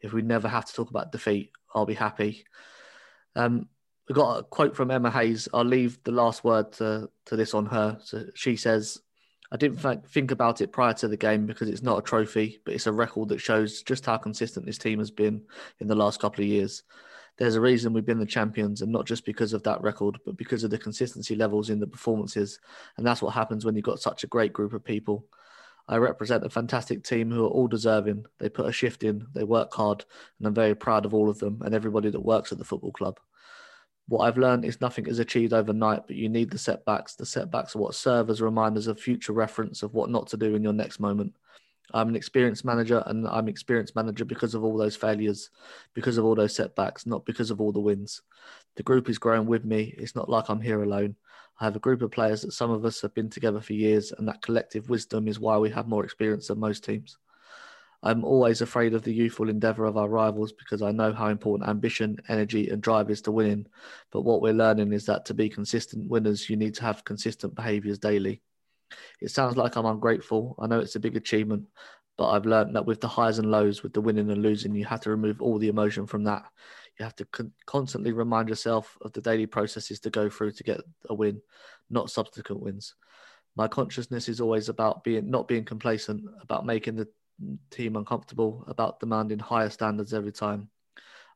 If 0.00 0.12
we 0.12 0.22
never 0.22 0.46
have 0.46 0.66
to 0.66 0.72
talk 0.72 0.90
about 0.90 1.12
defeat 1.12 1.50
i'll 1.74 1.86
be 1.86 1.94
happy. 1.94 2.44
Um, 3.34 3.68
we 4.08 4.14
got 4.14 4.38
a 4.38 4.42
quote 4.44 4.76
from 4.76 4.90
emma 4.90 5.10
hayes. 5.10 5.48
I'll 5.52 5.64
leave 5.64 5.98
the 6.04 6.12
last 6.12 6.44
word 6.44 6.72
to, 6.74 7.10
to 7.26 7.36
this 7.36 7.54
on 7.54 7.66
her. 7.66 7.98
So 8.02 8.26
she 8.34 8.56
says 8.56 9.00
i 9.54 9.56
didn't 9.56 9.80
th- 9.80 10.00
think 10.08 10.30
about 10.30 10.60
it 10.60 10.72
prior 10.72 10.92
to 10.92 11.08
the 11.08 11.16
game 11.16 11.46
because 11.46 11.68
it's 11.70 11.82
not 11.82 11.98
a 11.98 12.02
trophy 12.02 12.60
but 12.66 12.74
it's 12.74 12.86
a 12.86 12.92
record 12.92 13.28
that 13.30 13.40
shows 13.40 13.82
just 13.82 14.04
how 14.04 14.18
consistent 14.18 14.66
this 14.66 14.78
team 14.78 14.98
has 14.98 15.10
been 15.10 15.40
in 15.80 15.86
the 15.86 15.94
last 15.94 16.20
couple 16.20 16.42
of 16.44 16.48
years 16.48 16.82
There's 17.36 17.56
a 17.56 17.60
reason 17.60 17.92
we've 17.92 18.06
been 18.06 18.20
the 18.20 18.26
champions, 18.26 18.80
and 18.82 18.92
not 18.92 19.06
just 19.06 19.24
because 19.24 19.52
of 19.54 19.62
that 19.64 19.82
record, 19.82 20.18
but 20.24 20.36
because 20.36 20.62
of 20.64 20.70
the 20.70 20.78
consistency 20.78 21.34
levels 21.34 21.68
in 21.68 21.80
the 21.80 21.86
performances. 21.86 22.60
And 22.96 23.04
that's 23.06 23.22
what 23.22 23.34
happens 23.34 23.64
when 23.64 23.74
you've 23.74 23.84
got 23.90 23.98
such 24.00 24.22
a 24.22 24.28
great 24.28 24.52
group 24.52 24.72
of 24.72 24.84
people. 24.84 25.26
I 25.88 25.96
represent 25.96 26.46
a 26.46 26.48
fantastic 26.50 27.02
team 27.02 27.30
who 27.32 27.44
are 27.44 27.48
all 27.48 27.66
deserving. 27.66 28.26
They 28.38 28.48
put 28.48 28.68
a 28.68 28.72
shift 28.72 29.02
in, 29.02 29.26
they 29.34 29.44
work 29.44 29.74
hard, 29.74 30.04
and 30.38 30.46
I'm 30.46 30.54
very 30.54 30.76
proud 30.76 31.04
of 31.06 31.12
all 31.14 31.28
of 31.28 31.40
them 31.40 31.60
and 31.64 31.74
everybody 31.74 32.10
that 32.10 32.20
works 32.20 32.52
at 32.52 32.58
the 32.58 32.64
football 32.64 32.92
club. 32.92 33.18
What 34.06 34.26
I've 34.26 34.38
learned 34.38 34.64
is 34.64 34.80
nothing 34.80 35.06
is 35.06 35.18
achieved 35.18 35.54
overnight, 35.54 36.06
but 36.06 36.16
you 36.16 36.28
need 36.28 36.50
the 36.50 36.58
setbacks. 36.58 37.14
The 37.14 37.24
setbacks 37.24 37.74
are 37.74 37.78
what 37.78 37.94
serve 37.94 38.28
as 38.28 38.42
reminders 38.42 38.86
of 38.86 39.00
future 39.00 39.32
reference 39.32 39.82
of 39.82 39.94
what 39.94 40.10
not 40.10 40.26
to 40.28 40.36
do 40.36 40.54
in 40.54 40.62
your 40.62 40.74
next 40.74 41.00
moment. 41.00 41.34
I'm 41.92 42.08
an 42.08 42.16
experienced 42.16 42.64
manager, 42.64 43.02
and 43.06 43.26
I'm 43.26 43.48
experienced 43.48 43.96
manager 43.96 44.24
because 44.24 44.54
of 44.54 44.64
all 44.64 44.76
those 44.76 44.96
failures, 44.96 45.50
because 45.94 46.18
of 46.18 46.24
all 46.24 46.34
those 46.34 46.54
setbacks, 46.54 47.06
not 47.06 47.24
because 47.24 47.50
of 47.50 47.60
all 47.60 47.72
the 47.72 47.80
wins. 47.80 48.20
The 48.76 48.82
group 48.82 49.08
is 49.08 49.18
growing 49.18 49.46
with 49.46 49.64
me. 49.64 49.94
It's 49.96 50.16
not 50.16 50.28
like 50.28 50.48
I'm 50.48 50.60
here 50.60 50.82
alone. 50.82 51.16
I 51.60 51.64
have 51.64 51.76
a 51.76 51.80
group 51.80 52.02
of 52.02 52.10
players 52.10 52.42
that 52.42 52.52
some 52.52 52.70
of 52.70 52.84
us 52.84 53.00
have 53.02 53.14
been 53.14 53.30
together 53.30 53.60
for 53.60 53.74
years, 53.74 54.12
and 54.12 54.26
that 54.28 54.42
collective 54.42 54.88
wisdom 54.88 55.28
is 55.28 55.38
why 55.38 55.56
we 55.56 55.70
have 55.70 55.86
more 55.86 56.04
experience 56.04 56.48
than 56.48 56.58
most 56.58 56.84
teams. 56.84 57.16
I'm 58.04 58.22
always 58.22 58.60
afraid 58.60 58.92
of 58.92 59.02
the 59.02 59.14
youthful 59.14 59.48
endeavour 59.48 59.86
of 59.86 59.96
our 59.96 60.10
rivals 60.10 60.52
because 60.52 60.82
I 60.82 60.92
know 60.92 61.14
how 61.14 61.28
important 61.28 61.70
ambition, 61.70 62.18
energy, 62.28 62.68
and 62.68 62.82
drive 62.82 63.10
is 63.10 63.22
to 63.22 63.32
winning. 63.32 63.66
But 64.12 64.22
what 64.22 64.42
we're 64.42 64.52
learning 64.52 64.92
is 64.92 65.06
that 65.06 65.24
to 65.26 65.34
be 65.34 65.48
consistent 65.48 66.10
winners, 66.10 66.50
you 66.50 66.56
need 66.56 66.74
to 66.74 66.82
have 66.82 67.04
consistent 67.04 67.54
behaviours 67.54 67.98
daily. 67.98 68.42
It 69.22 69.30
sounds 69.30 69.56
like 69.56 69.76
I'm 69.76 69.86
ungrateful. 69.86 70.54
I 70.58 70.66
know 70.66 70.80
it's 70.80 70.96
a 70.96 71.00
big 71.00 71.16
achievement, 71.16 71.64
but 72.18 72.28
I've 72.28 72.44
learned 72.44 72.76
that 72.76 72.84
with 72.84 73.00
the 73.00 73.08
highs 73.08 73.38
and 73.38 73.50
lows, 73.50 73.82
with 73.82 73.94
the 73.94 74.02
winning 74.02 74.30
and 74.30 74.42
losing, 74.42 74.74
you 74.74 74.84
have 74.84 75.00
to 75.00 75.10
remove 75.10 75.40
all 75.40 75.58
the 75.58 75.68
emotion 75.68 76.06
from 76.06 76.24
that. 76.24 76.44
You 76.98 77.04
have 77.04 77.16
to 77.16 77.24
con- 77.24 77.52
constantly 77.64 78.12
remind 78.12 78.50
yourself 78.50 78.98
of 79.00 79.14
the 79.14 79.22
daily 79.22 79.46
processes 79.46 79.98
to 80.00 80.10
go 80.10 80.28
through 80.28 80.52
to 80.52 80.62
get 80.62 80.82
a 81.08 81.14
win, 81.14 81.40
not 81.88 82.10
subsequent 82.10 82.60
wins. 82.60 82.94
My 83.56 83.66
consciousness 83.66 84.28
is 84.28 84.42
always 84.42 84.68
about 84.68 85.04
being 85.04 85.30
not 85.30 85.48
being 85.48 85.64
complacent, 85.64 86.22
about 86.42 86.66
making 86.66 86.96
the 86.96 87.08
team 87.70 87.96
uncomfortable, 87.96 88.64
about 88.68 89.00
demanding 89.00 89.38
higher 89.38 89.70
standards 89.70 90.14
every 90.14 90.32
time. 90.32 90.68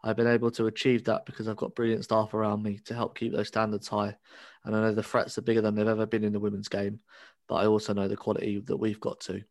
I've 0.03 0.17
been 0.17 0.29
able 0.29 0.51
to 0.53 0.67
achieve 0.67 1.05
that 1.05 1.27
because 1.27 1.49
I've 1.49 1.57
got 1.57 1.75
brilliant 1.75 2.05
staff 2.05 2.33
around 2.33 2.63
me 2.63 2.79
to 2.85 2.95
help 2.95 3.19
keep 3.19 3.33
those 3.33 3.49
standards 3.49 3.89
high. 3.89 4.17
And 4.65 4.77
I 4.77 4.81
know 4.81 4.95
the 4.95 5.03
threats 5.03 5.39
are 5.39 5.43
bigger 5.43 5.61
than 5.61 5.75
they've 5.75 5.89
ever 5.89 6.07
been 6.07 6.25
in 6.25 6.33
the 6.33 6.41
women's 6.41 6.69
game, 6.69 7.01
but 7.49 7.57
I 7.57 7.67
also 7.67 7.93
know 7.93 8.07
the 8.07 8.17
quality 8.17 8.61
that 8.67 8.77
we've 8.77 9.01
got 9.01 9.21
to. 9.21 9.43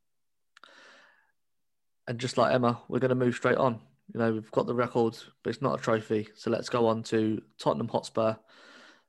And 2.08 2.20
just 2.20 2.38
like 2.38 2.54
Emma, 2.54 2.80
we're 2.88 3.00
going 3.00 3.10
to 3.10 3.16
move 3.16 3.36
straight 3.36 3.58
on. 3.58 3.82
You 4.14 4.20
know, 4.22 4.32
we've 4.32 4.52
got 4.52 4.68
the 4.68 4.76
record, 4.76 5.18
but 5.44 5.50
it's 5.50 5.62
not 5.62 5.78
a 5.78 5.82
trophy. 5.82 6.30
So 6.36 6.50
let's 6.50 6.70
go 6.70 6.88
on 6.88 7.04
to 7.04 7.42
Tottenham 7.60 7.90
Hotspur. 7.90 8.36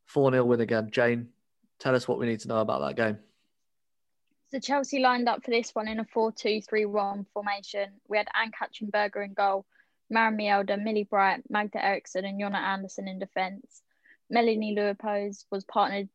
4 0.06 0.32
0 0.32 0.44
win 0.44 0.60
again. 0.60 0.90
Jane, 0.90 1.28
tell 1.78 1.94
us 1.94 2.08
what 2.08 2.18
we 2.18 2.26
need 2.26 2.40
to 2.40 2.48
know 2.48 2.58
about 2.58 2.80
that 2.80 2.96
game. 2.96 3.18
So 4.50 4.58
Chelsea 4.58 4.98
lined 4.98 5.28
up 5.28 5.44
for 5.44 5.50
this 5.50 5.74
one 5.74 5.88
in 5.88 6.00
a 6.00 6.04
4-2-3-1 6.06 7.26
formation. 7.34 7.92
We 8.08 8.16
had 8.16 8.28
Ann-Katrin 8.34 8.88
Berger 8.88 9.22
in 9.22 9.34
goal, 9.34 9.66
Maren 10.08 10.38
Mjelde, 10.38 10.82
Millie 10.82 11.04
Bright, 11.04 11.42
Magda 11.50 11.84
Eriksson 11.84 12.24
and 12.24 12.40
Jonna 12.40 12.56
Anderson 12.56 13.08
in 13.08 13.18
defence. 13.18 13.82
Melanie 14.30 14.74
Leupolz 14.74 15.44
was 15.50 15.64
partnered 15.64 16.08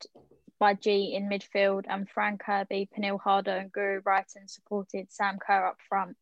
by 0.58 0.74
Ji 0.74 1.14
in 1.14 1.28
midfield 1.28 1.84
and 1.88 2.10
Fran 2.10 2.38
Kirby, 2.38 2.88
Pernille 2.92 3.20
Harder 3.20 3.52
and 3.52 3.72
Guro 3.72 4.02
Reiten 4.02 4.50
supported 4.50 5.12
Sam 5.12 5.38
Kerr 5.38 5.68
up 5.68 5.78
front. 5.88 6.16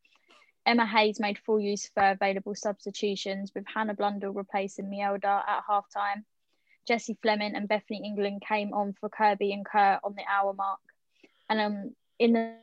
Emma 0.66 0.84
Hayes 0.84 1.18
made 1.18 1.38
full 1.38 1.60
use 1.60 1.86
of 1.86 2.02
her 2.02 2.10
available 2.10 2.54
substitutions 2.54 3.52
with 3.54 3.64
Hannah 3.74 3.94
Blundell 3.94 4.32
replacing 4.32 4.90
Mjelde 4.90 5.24
at 5.24 5.64
half 5.66 5.86
time. 5.90 6.26
Jessie 6.86 7.16
Fleming 7.22 7.54
and 7.54 7.68
Bethany 7.68 8.02
England 8.04 8.42
came 8.46 8.74
on 8.74 8.92
for 9.00 9.08
Kirby 9.08 9.54
and 9.54 9.64
Kerr 9.64 9.98
on 10.04 10.14
the 10.14 10.24
hour 10.30 10.52
mark. 10.52 10.80
And 11.48 11.60
um, 11.60 11.94
in 12.18 12.32
the 12.32 12.54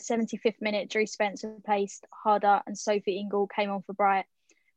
75th 0.00 0.60
minute, 0.60 0.90
Drew 0.90 1.06
Spencer 1.06 1.54
replaced 1.54 2.06
Harder 2.12 2.62
and 2.66 2.76
Sophie 2.76 3.18
Ingle 3.18 3.46
came 3.46 3.70
on 3.70 3.82
for 3.82 3.92
Bright. 3.92 4.26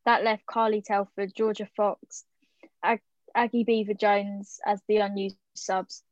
That 0.06 0.24
left 0.24 0.46
Carly 0.46 0.82
Telford, 0.82 1.34
Georgia 1.36 1.68
Fox, 1.76 2.24
Ag- 2.84 3.02
Aggie 3.36 3.64
Beever-Jones 3.64 4.60
as 4.66 4.82
the 4.88 4.98
unused 4.98 5.38
subs. 5.56 6.04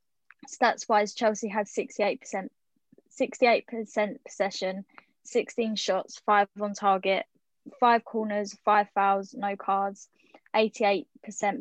Stats 0.47 0.87
wise, 0.87 1.13
Chelsea 1.13 1.47
had 1.47 1.67
68%, 1.67 2.49
68% 3.19 4.17
possession, 4.25 4.85
16 5.23 5.75
shots, 5.75 6.21
five 6.25 6.47
on 6.59 6.73
target, 6.73 7.25
five 7.79 8.03
corners, 8.05 8.55
five 8.63 8.87
fouls, 8.93 9.33
no 9.33 9.55
cards, 9.55 10.07
88% 10.55 11.05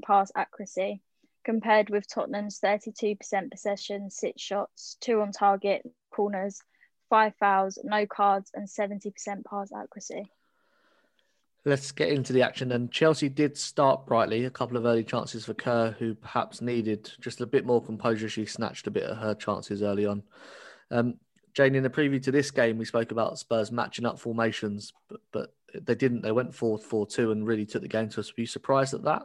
pass 0.03 0.31
accuracy, 0.35 1.01
compared 1.47 1.89
with 1.89 2.13
Tottenham's 2.13 2.59
32% 2.61 3.17
possession, 3.53 4.11
six 4.11 4.43
shots, 4.43 4.97
two 5.01 5.21
on 5.21 5.31
target, 5.31 5.83
corners, 6.11 6.61
five 7.09 7.35
fouls, 7.39 7.79
no 7.85 8.05
cards, 8.05 8.51
and 8.53 8.69
70% 8.69 9.15
pass 9.49 9.71
accuracy. 9.73 10.29
Let's 11.65 11.93
get 11.93 12.09
into 12.09 12.33
the 12.33 12.43
action 12.43 12.69
then. 12.69 12.89
Chelsea 12.91 13.29
did 13.29 13.57
start 13.57 14.07
brightly, 14.07 14.45
a 14.45 14.51
couple 14.51 14.77
of 14.77 14.85
early 14.85 15.05
chances 15.05 15.45
for 15.45 15.55
Kerr, 15.55 15.95
who 15.97 16.15
perhaps 16.15 16.61
needed 16.61 17.11
just 17.21 17.41
a 17.41 17.47
bit 17.47 17.65
more 17.65 17.83
composure. 17.83 18.29
She 18.29 18.45
snatched 18.45 18.89
a 18.89 18.91
bit 18.91 19.05
of 19.05 19.17
her 19.19 19.35
chances 19.35 19.83
early 19.83 20.05
on. 20.05 20.25
Um, 20.91 21.15
Jane, 21.55 21.77
in 21.77 21.85
the 21.85 21.91
preview 21.91 22.23
to 22.25 22.33
this 22.33 22.51
game, 22.51 22.77
we 22.77 22.85
spoke 22.85 23.13
about 23.13 23.39
Spurs 23.39 23.71
matching 23.71 24.05
up 24.05 24.19
formations, 24.19 24.93
but, 25.09 25.21
but 25.31 25.55
they 25.87 25.95
didn't. 25.95 26.23
They 26.23 26.33
went 26.33 26.55
4 26.55 26.79
4 26.79 27.07
2 27.07 27.31
and 27.31 27.47
really 27.47 27.67
took 27.67 27.83
the 27.83 27.89
game 27.89 28.09
to 28.11 28.21
us. 28.21 28.33
Were 28.37 28.43
you 28.43 28.47
surprised 28.47 28.95
at 28.95 29.05
that? 29.05 29.23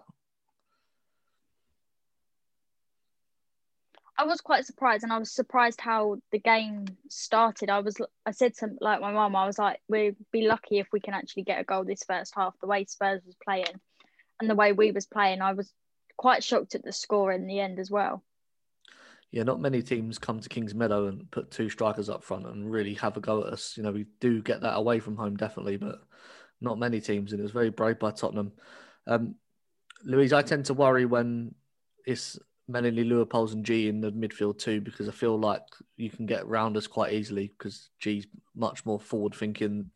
I 4.18 4.26
was 4.26 4.42
quite 4.42 4.66
surprised, 4.66 5.04
and 5.04 5.12
I 5.12 5.18
was 5.18 5.32
surprised 5.32 5.82
how 5.82 6.18
the 6.32 6.40
game 6.40 6.86
started. 7.10 7.70
I 7.70 7.80
was, 7.80 7.98
I 8.26 8.32
said 8.32 8.56
to 8.58 8.70
like 8.80 9.02
my 9.02 9.12
mum, 9.12 9.36
I 9.36 9.46
was 9.46 9.58
like, 9.58 9.82
we'd 9.88 10.16
be 10.32 10.48
lucky 10.48 10.80
if 10.80 10.88
we 10.92 11.00
can 11.00 11.14
actually 11.14 11.44
get 11.44 11.60
a 11.60 11.64
goal 11.64 11.84
this 11.84 12.04
first 12.04 12.34
half. 12.36 12.54
The 12.60 12.68
way 12.68 12.86
Spurs 12.86 13.22
was 13.26 13.36
playing, 13.44 13.80
and 14.40 14.50
the 14.50 14.56
way 14.56 14.74
we 14.74 14.92
was 14.92 15.08
playing, 15.08 15.42
I 15.42 15.54
was 15.54 15.72
quite 16.18 16.44
shocked 16.44 16.76
at 16.76 16.84
the 16.84 16.92
score 16.92 17.32
in 17.32 17.48
the 17.48 17.60
end 17.60 17.80
as 17.80 17.90
well. 17.90 18.24
Yeah, 19.32 19.44
not 19.44 19.62
many 19.62 19.82
teams 19.82 20.20
come 20.20 20.42
to 20.42 20.50
Kingsmeadow 20.50 21.08
and 21.08 21.32
put 21.32 21.52
two 21.52 21.70
strikers 21.70 22.10
up 22.10 22.24
front 22.24 22.46
and 22.46 22.70
really 22.70 22.94
have 22.96 23.16
a 23.16 23.22
go 23.22 23.42
at 23.42 23.54
us. 23.54 23.76
You 23.78 23.84
know, 23.84 23.92
we 23.92 24.06
do 24.20 24.42
get 24.42 24.62
that 24.62 24.76
away 24.76 25.00
from 25.00 25.16
home, 25.16 25.38
definitely, 25.38 25.78
but 25.78 26.02
not 26.60 26.78
many 26.78 27.00
teams, 27.00 27.32
and 27.32 27.40
it 27.40 27.44
was 27.44 27.54
very 27.54 27.70
brave 27.70 27.98
by 27.98 28.12
Tottenham. 28.12 28.52
Um, 29.08 29.36
Louise, 30.04 30.34
I 30.34 30.42
tend 30.42 30.66
to 30.66 30.74
worry 30.74 31.06
when 31.06 31.56
it's 32.06 32.38
Melanie 32.72 33.04
Leupolz 33.04 33.54
and 33.54 33.66
Ji 33.66 33.88
in 33.88 34.02
the 34.02 34.12
midfield 34.12 34.60
too, 34.60 34.82
because 34.82 35.08
I 35.08 35.12
feel 35.12 35.38
like 35.38 35.64
you 35.98 36.10
can 36.10 36.26
get 36.26 36.48
round 36.48 36.78
us 36.78 36.88
quite 36.88 37.14
easily 37.14 37.52
because 37.58 37.90
Ji's 38.00 38.28
much 38.56 38.86
more 38.86 39.00
forward 39.00 39.36
thinking. 39.36 39.92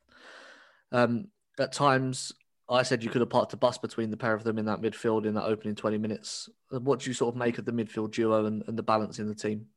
Um, 0.91 1.27
at 1.59 1.73
times, 1.73 2.33
I 2.69 2.83
said 2.83 3.03
you 3.03 3.09
could 3.09 3.21
have 3.21 3.29
parked 3.29 3.53
a 3.53 3.57
bus 3.57 3.77
between 3.77 4.09
the 4.09 4.17
pair 4.17 4.33
of 4.33 4.43
them 4.43 4.57
in 4.57 4.65
that 4.65 4.81
midfield 4.81 5.25
in 5.25 5.35
that 5.35 5.45
opening 5.45 5.75
20 5.75 5.97
minutes. 5.97 6.49
What 6.69 6.99
do 6.99 7.09
you 7.09 7.13
sort 7.13 7.33
of 7.33 7.39
make 7.39 7.57
of 7.57 7.65
the 7.65 7.71
midfield 7.71 8.11
duo 8.11 8.45
and, 8.45 8.63
and 8.67 8.77
the 8.77 8.83
balance 8.83 9.19
in 9.19 9.27
the 9.27 9.35
team? 9.35 9.67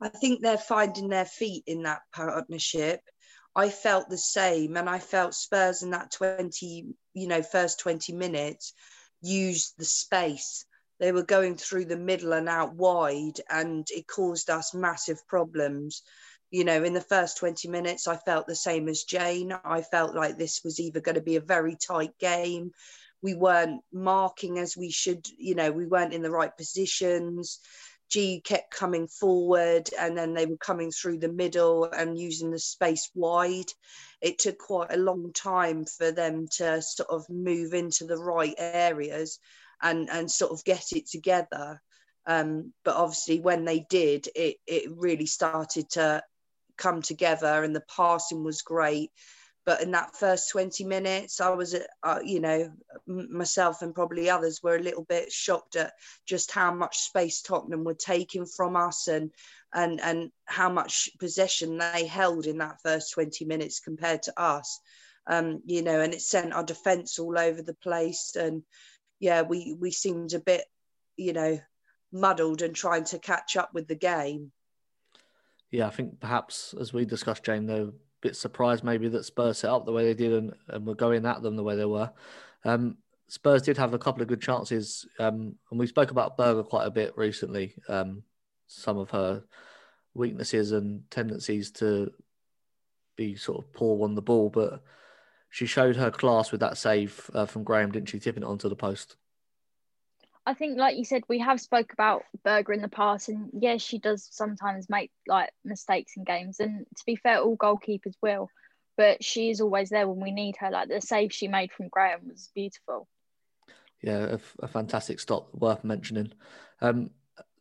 I 0.00 0.08
think 0.08 0.40
they're 0.40 0.58
finding 0.58 1.08
their 1.08 1.24
feet 1.24 1.64
in 1.66 1.82
that 1.82 2.02
partnership. 2.12 3.00
I 3.54 3.68
felt 3.68 4.08
the 4.08 4.18
same, 4.18 4.76
and 4.76 4.88
I 4.88 4.98
felt 4.98 5.34
Spurs 5.34 5.82
in 5.82 5.90
that 5.90 6.10
20, 6.10 6.86
you 7.14 7.26
know, 7.28 7.42
first 7.42 7.80
20 7.80 8.12
minutes 8.12 8.72
used 9.20 9.74
the 9.78 9.84
space 9.84 10.64
they 11.02 11.10
were 11.10 11.24
going 11.24 11.56
through 11.56 11.84
the 11.84 11.96
middle 11.96 12.32
and 12.32 12.48
out 12.48 12.76
wide, 12.76 13.40
and 13.50 13.84
it 13.90 14.06
caused 14.06 14.48
us 14.48 14.72
massive 14.72 15.26
problems. 15.26 16.02
You 16.52 16.62
know, 16.62 16.84
in 16.84 16.92
the 16.92 17.00
first 17.00 17.38
20 17.38 17.66
minutes, 17.66 18.06
I 18.06 18.16
felt 18.18 18.46
the 18.46 18.54
same 18.54 18.88
as 18.88 19.02
Jane. 19.02 19.52
I 19.64 19.82
felt 19.82 20.14
like 20.14 20.38
this 20.38 20.60
was 20.62 20.78
either 20.78 21.00
going 21.00 21.16
to 21.16 21.20
be 21.20 21.34
a 21.34 21.40
very 21.40 21.74
tight 21.74 22.16
game. 22.20 22.70
We 23.20 23.34
weren't 23.34 23.80
marking 23.92 24.60
as 24.60 24.76
we 24.76 24.92
should, 24.92 25.26
you 25.36 25.56
know, 25.56 25.72
we 25.72 25.86
weren't 25.86 26.14
in 26.14 26.22
the 26.22 26.30
right 26.30 26.56
positions. 26.56 27.58
Ji 28.08 28.40
kept 28.40 28.70
coming 28.70 29.08
forward 29.08 29.90
and 29.98 30.16
then 30.16 30.34
they 30.34 30.46
were 30.46 30.58
coming 30.58 30.92
through 30.92 31.18
the 31.18 31.32
middle 31.32 31.84
and 31.84 32.16
using 32.16 32.52
the 32.52 32.60
space 32.60 33.10
wide. 33.12 33.72
It 34.20 34.38
took 34.38 34.58
quite 34.58 34.92
a 34.92 34.98
long 34.98 35.32
time 35.32 35.84
for 35.84 36.12
them 36.12 36.46
to 36.58 36.80
sort 36.80 37.10
of 37.10 37.28
move 37.28 37.74
into 37.74 38.04
the 38.04 38.18
right 38.18 38.54
areas 38.56 39.40
and 39.82 40.08
and 40.10 40.30
sort 40.30 40.52
of 40.52 40.64
get 40.64 40.92
it 40.92 41.08
together. 41.08 41.80
Um, 42.26 42.72
but 42.84 42.96
obviously, 42.96 43.40
when 43.40 43.64
they 43.64 43.84
did, 43.90 44.28
it 44.34 44.56
it 44.66 44.90
really 44.94 45.26
started 45.26 45.90
to 45.90 46.22
come 46.76 47.02
together, 47.02 47.62
and 47.62 47.74
the 47.74 47.84
passing 47.94 48.44
was 48.44 48.62
great. 48.62 49.10
But 49.64 49.80
in 49.80 49.92
that 49.92 50.16
first 50.16 50.50
20 50.50 50.84
minutes, 50.84 51.40
I 51.40 51.50
was, 51.50 51.76
uh, 52.02 52.18
you 52.24 52.40
know, 52.40 52.72
myself 53.06 53.80
and 53.80 53.94
probably 53.94 54.28
others 54.28 54.60
were 54.60 54.74
a 54.74 54.82
little 54.82 55.04
bit 55.04 55.30
shocked 55.30 55.76
at 55.76 55.92
just 56.26 56.50
how 56.50 56.74
much 56.74 56.98
space 56.98 57.42
Tottenham 57.42 57.84
were 57.84 57.94
taking 57.94 58.44
from 58.44 58.74
us 58.74 59.06
and 59.06 59.30
and 59.72 60.00
and 60.00 60.30
how 60.46 60.68
much 60.68 61.10
possession 61.18 61.78
they 61.78 62.06
held 62.06 62.46
in 62.46 62.58
that 62.58 62.80
first 62.82 63.12
20 63.12 63.44
minutes 63.44 63.78
compared 63.78 64.22
to 64.24 64.40
us. 64.40 64.80
Um, 65.28 65.62
you 65.64 65.82
know, 65.82 66.00
and 66.00 66.12
it 66.12 66.22
sent 66.22 66.52
our 66.52 66.64
defence 66.64 67.20
all 67.20 67.38
over 67.38 67.62
the 67.62 67.74
place. 67.74 68.34
And 68.34 68.64
yeah, 69.22 69.42
we 69.42 69.76
we 69.78 69.92
seemed 69.92 70.34
a 70.34 70.40
bit, 70.40 70.64
you 71.16 71.32
know, 71.32 71.60
muddled 72.12 72.60
and 72.60 72.74
trying 72.74 73.04
to 73.04 73.20
catch 73.20 73.56
up 73.56 73.72
with 73.72 73.86
the 73.86 73.94
game. 73.94 74.50
Yeah, 75.70 75.86
I 75.86 75.90
think 75.90 76.18
perhaps 76.18 76.74
as 76.78 76.92
we 76.92 77.04
discussed, 77.04 77.44
Jane, 77.44 77.64
they're 77.64 77.84
a 77.84 77.92
bit 78.20 78.34
surprised 78.34 78.82
maybe 78.82 79.08
that 79.10 79.24
Spurs 79.24 79.58
set 79.58 79.70
up 79.70 79.86
the 79.86 79.92
way 79.92 80.04
they 80.04 80.14
did 80.14 80.32
and, 80.32 80.52
and 80.68 80.84
were 80.84 80.96
going 80.96 81.24
at 81.24 81.40
them 81.40 81.54
the 81.54 81.62
way 81.62 81.76
they 81.76 81.84
were. 81.84 82.10
Um, 82.64 82.98
Spurs 83.28 83.62
did 83.62 83.78
have 83.78 83.94
a 83.94 83.98
couple 83.98 84.22
of 84.22 84.28
good 84.28 84.42
chances, 84.42 85.06
um, 85.20 85.54
and 85.70 85.78
we 85.78 85.86
spoke 85.86 86.10
about 86.10 86.36
Berger 86.36 86.64
quite 86.64 86.86
a 86.86 86.90
bit 86.90 87.16
recently. 87.16 87.76
Um, 87.88 88.24
some 88.66 88.98
of 88.98 89.10
her 89.10 89.44
weaknesses 90.14 90.72
and 90.72 91.08
tendencies 91.12 91.70
to 91.70 92.10
be 93.16 93.36
sort 93.36 93.58
of 93.58 93.72
poor 93.72 94.02
on 94.02 94.16
the 94.16 94.20
ball, 94.20 94.50
but 94.50 94.82
she 95.52 95.66
showed 95.66 95.94
her 95.94 96.10
class 96.10 96.50
with 96.50 96.60
that 96.60 96.76
save 96.76 97.30
uh, 97.32 97.46
from 97.46 97.62
Graham, 97.62 97.92
didn't 97.92 98.08
she? 98.08 98.18
Tipping 98.18 98.42
it 98.42 98.46
onto 98.46 98.68
the 98.68 98.74
post. 98.74 99.14
I 100.44 100.54
think, 100.54 100.76
like 100.76 100.96
you 100.96 101.04
said, 101.04 101.22
we 101.28 101.38
have 101.38 101.60
spoke 101.60 101.92
about 101.92 102.24
Berger 102.42 102.72
in 102.72 102.82
the 102.82 102.88
past, 102.88 103.28
and 103.28 103.50
yes, 103.52 103.80
she 103.80 103.98
does 103.98 104.28
sometimes 104.32 104.90
make 104.90 105.12
like 105.28 105.50
mistakes 105.64 106.14
in 106.16 106.24
games. 106.24 106.58
And 106.58 106.84
to 106.96 107.04
be 107.06 107.14
fair, 107.14 107.38
all 107.38 107.56
goalkeepers 107.56 108.14
will, 108.20 108.48
but 108.96 109.22
she 109.22 109.50
is 109.50 109.60
always 109.60 109.90
there 109.90 110.08
when 110.08 110.20
we 110.20 110.32
need 110.32 110.56
her. 110.58 110.70
Like 110.70 110.88
the 110.88 111.00
save 111.00 111.32
she 111.32 111.46
made 111.46 111.70
from 111.70 111.88
Graham 111.88 112.28
was 112.28 112.50
beautiful 112.52 113.06
yeah, 114.02 114.36
a, 114.36 114.64
a 114.64 114.68
fantastic 114.68 115.20
stop, 115.20 115.48
worth 115.54 115.84
mentioning. 115.84 116.32
Um, 116.80 117.10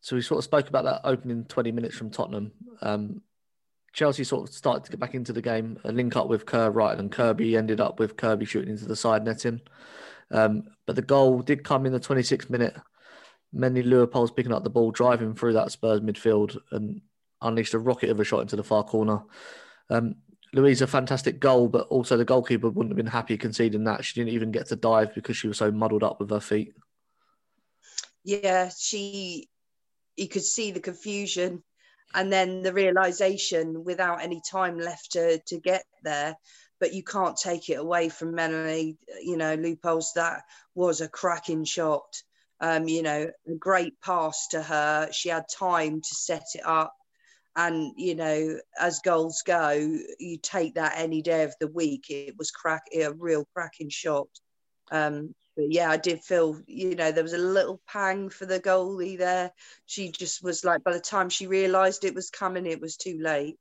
so 0.01 0.15
we 0.15 0.21
sort 0.21 0.39
of 0.39 0.43
spoke 0.43 0.67
about 0.67 0.85
that 0.85 1.01
opening 1.03 1.45
20 1.45 1.71
minutes 1.71 1.95
from 1.95 2.09
Tottenham. 2.09 2.51
Um, 2.81 3.21
Chelsea 3.93 4.23
sort 4.23 4.47
of 4.47 4.55
started 4.55 4.85
to 4.85 4.91
get 4.91 4.99
back 4.99 5.15
into 5.15 5.33
the 5.33 5.41
game, 5.41 5.77
a 5.83 5.91
link 5.91 6.15
up 6.15 6.27
with 6.27 6.45
Kerr 6.45 6.69
right, 6.69 6.97
and 6.97 7.11
Kirby 7.11 7.57
ended 7.57 7.81
up 7.81 7.99
with 7.99 8.15
Kirby 8.15 8.45
shooting 8.45 8.69
into 8.69 8.85
the 8.85 8.95
side 8.95 9.25
netting. 9.25 9.61
Um, 10.31 10.63
but 10.87 10.95
the 10.95 11.01
goal 11.01 11.41
did 11.41 11.63
come 11.63 11.85
in 11.85 11.91
the 11.91 11.99
26th 11.99 12.49
minute. 12.49 12.75
Melanie 13.51 13.83
Leupolz 13.83 14.33
picking 14.33 14.53
up 14.53 14.63
the 14.63 14.69
ball, 14.69 14.91
driving 14.91 15.35
through 15.35 15.53
that 15.53 15.71
Spurs 15.71 15.99
midfield, 15.99 16.57
and 16.71 17.01
unleashed 17.41 17.73
a 17.73 17.79
rocket 17.79 18.09
of 18.09 18.19
a 18.19 18.23
shot 18.23 18.41
into 18.41 18.55
the 18.55 18.63
far 18.63 18.83
corner. 18.83 19.23
Um, 19.89 20.15
Louise, 20.53 20.81
a 20.81 20.87
fantastic 20.87 21.39
goal, 21.39 21.67
but 21.67 21.87
also 21.87 22.15
the 22.15 22.25
goalkeeper 22.25 22.69
wouldn't 22.69 22.91
have 22.91 22.97
been 22.97 23.05
happy 23.05 23.37
conceding 23.37 23.85
that. 23.85 24.05
She 24.05 24.13
didn't 24.13 24.33
even 24.33 24.51
get 24.51 24.67
to 24.67 24.75
dive 24.75 25.13
because 25.15 25.35
she 25.35 25.47
was 25.47 25.57
so 25.57 25.71
muddled 25.71 26.03
up 26.03 26.19
with 26.19 26.29
her 26.29 26.39
feet. 26.39 26.73
Yeah, 28.23 28.69
she, 28.77 29.49
you 30.15 30.27
could 30.27 30.43
see 30.43 30.71
the 30.71 30.79
confusion 30.79 31.63
and 32.13 32.31
then 32.31 32.61
the 32.61 32.73
realization 32.73 33.83
without 33.83 34.21
any 34.21 34.41
time 34.49 34.77
left 34.77 35.13
to, 35.13 35.39
to 35.47 35.59
get 35.59 35.83
there. 36.03 36.35
But 36.79 36.93
you 36.93 37.03
can't 37.03 37.37
take 37.37 37.69
it 37.69 37.75
away 37.79 38.09
from 38.09 38.33
Melanie, 38.33 38.97
you 39.21 39.37
know, 39.37 39.55
Leupolz 39.55 40.13
That 40.15 40.41
was 40.73 41.01
a 41.01 41.07
cracking 41.07 41.63
shot. 41.63 42.07
Um, 42.59 42.87
you 42.87 43.01
know, 43.01 43.29
a 43.47 43.55
great 43.55 43.99
pass 44.01 44.47
to 44.49 44.61
her. 44.61 45.09
She 45.11 45.29
had 45.29 45.45
time 45.49 46.01
to 46.01 46.15
set 46.15 46.45
it 46.55 46.65
up 46.65 46.93
and 47.55 47.93
you 47.97 48.15
know 48.15 48.57
as 48.79 49.01
goals 49.03 49.43
go 49.45 49.71
you 50.19 50.37
take 50.41 50.75
that 50.75 50.93
any 50.95 51.21
day 51.21 51.43
of 51.43 51.53
the 51.59 51.67
week 51.67 52.05
it 52.09 52.33
was 52.37 52.51
crack 52.51 52.83
a 52.93 53.11
real 53.11 53.45
cracking 53.53 53.89
shot 53.89 54.27
um 54.91 55.35
but 55.55 55.71
yeah 55.71 55.89
i 55.89 55.97
did 55.97 56.21
feel 56.21 56.59
you 56.67 56.95
know 56.95 57.11
there 57.11 57.23
was 57.23 57.33
a 57.33 57.37
little 57.37 57.81
pang 57.87 58.29
for 58.29 58.45
the 58.45 58.59
goalie 58.59 59.17
there 59.17 59.51
she 59.85 60.11
just 60.11 60.43
was 60.43 60.63
like 60.63 60.83
by 60.83 60.93
the 60.93 60.99
time 60.99 61.29
she 61.29 61.47
realized 61.47 62.03
it 62.03 62.15
was 62.15 62.29
coming 62.29 62.65
it 62.65 62.81
was 62.81 62.97
too 62.97 63.17
late 63.19 63.57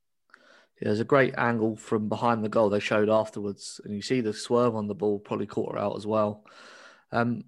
yeah, 0.81 0.89
there's 0.89 1.01
a 1.01 1.05
great 1.05 1.35
angle 1.37 1.77
from 1.77 2.09
behind 2.09 2.43
the 2.43 2.49
goal 2.49 2.71
they 2.71 2.81
showed 2.81 3.11
afterwards, 3.11 3.83
and 3.85 3.95
you 3.95 4.01
see 4.01 4.23
the 4.23 4.33
swerve 4.33 4.75
on 4.75 4.87
the 4.87 4.95
ball 4.95 5.19
probably 5.19 5.47
caught 5.47 5.73
her 5.73 5.79
out 5.79 5.95
as 5.95 6.07
well. 6.07 6.47
Um, 7.13 7.45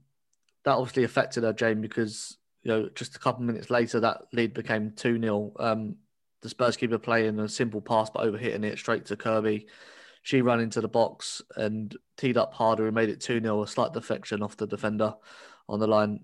that 0.64 0.76
obviously 0.76 1.04
affected 1.04 1.42
her, 1.44 1.54
Jane, 1.54 1.80
because 1.80 2.36
you 2.62 2.70
know 2.70 2.90
just 2.94 3.16
a 3.16 3.18
couple 3.18 3.42
of 3.42 3.46
minutes 3.46 3.70
later 3.70 4.00
that 4.00 4.22
lead 4.32 4.52
became 4.54 4.92
two 4.92 5.18
0 5.18 5.52
um, 5.58 5.96
the 6.42 6.48
Spurs 6.48 6.76
keeper 6.76 6.98
playing 6.98 7.38
a 7.38 7.48
simple 7.48 7.80
pass 7.80 8.10
but 8.10 8.24
overhitting 8.24 8.64
it 8.64 8.78
straight 8.78 9.06
to 9.06 9.16
Kirby. 9.16 9.66
She 10.22 10.40
ran 10.40 10.60
into 10.60 10.80
the 10.80 10.88
box 10.88 11.42
and 11.56 11.94
teed 12.16 12.36
up 12.36 12.54
harder 12.54 12.86
and 12.86 12.94
made 12.94 13.08
it 13.08 13.20
2 13.20 13.40
0, 13.40 13.62
a 13.62 13.66
slight 13.66 13.92
deflection 13.92 14.42
off 14.42 14.56
the 14.56 14.66
defender 14.66 15.14
on 15.68 15.80
the 15.80 15.86
line. 15.86 16.20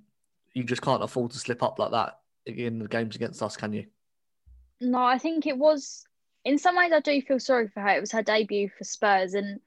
You 0.54 0.64
just 0.64 0.82
can't 0.82 1.02
afford 1.02 1.32
to 1.32 1.38
slip 1.38 1.62
up 1.62 1.78
like 1.78 1.90
that 1.90 2.20
in 2.46 2.78
the 2.78 2.88
games 2.88 3.16
against 3.16 3.42
us, 3.42 3.56
can 3.56 3.72
you? 3.72 3.86
No, 4.80 5.02
I 5.02 5.18
think 5.18 5.46
it 5.46 5.58
was, 5.58 6.04
in 6.44 6.58
some 6.58 6.76
ways, 6.76 6.92
I 6.92 7.00
do 7.00 7.20
feel 7.20 7.40
sorry 7.40 7.68
for 7.68 7.80
her. 7.80 7.88
It 7.96 8.00
was 8.00 8.12
her 8.12 8.22
debut 8.22 8.70
for 8.76 8.84
Spurs. 8.84 9.34
And 9.34 9.60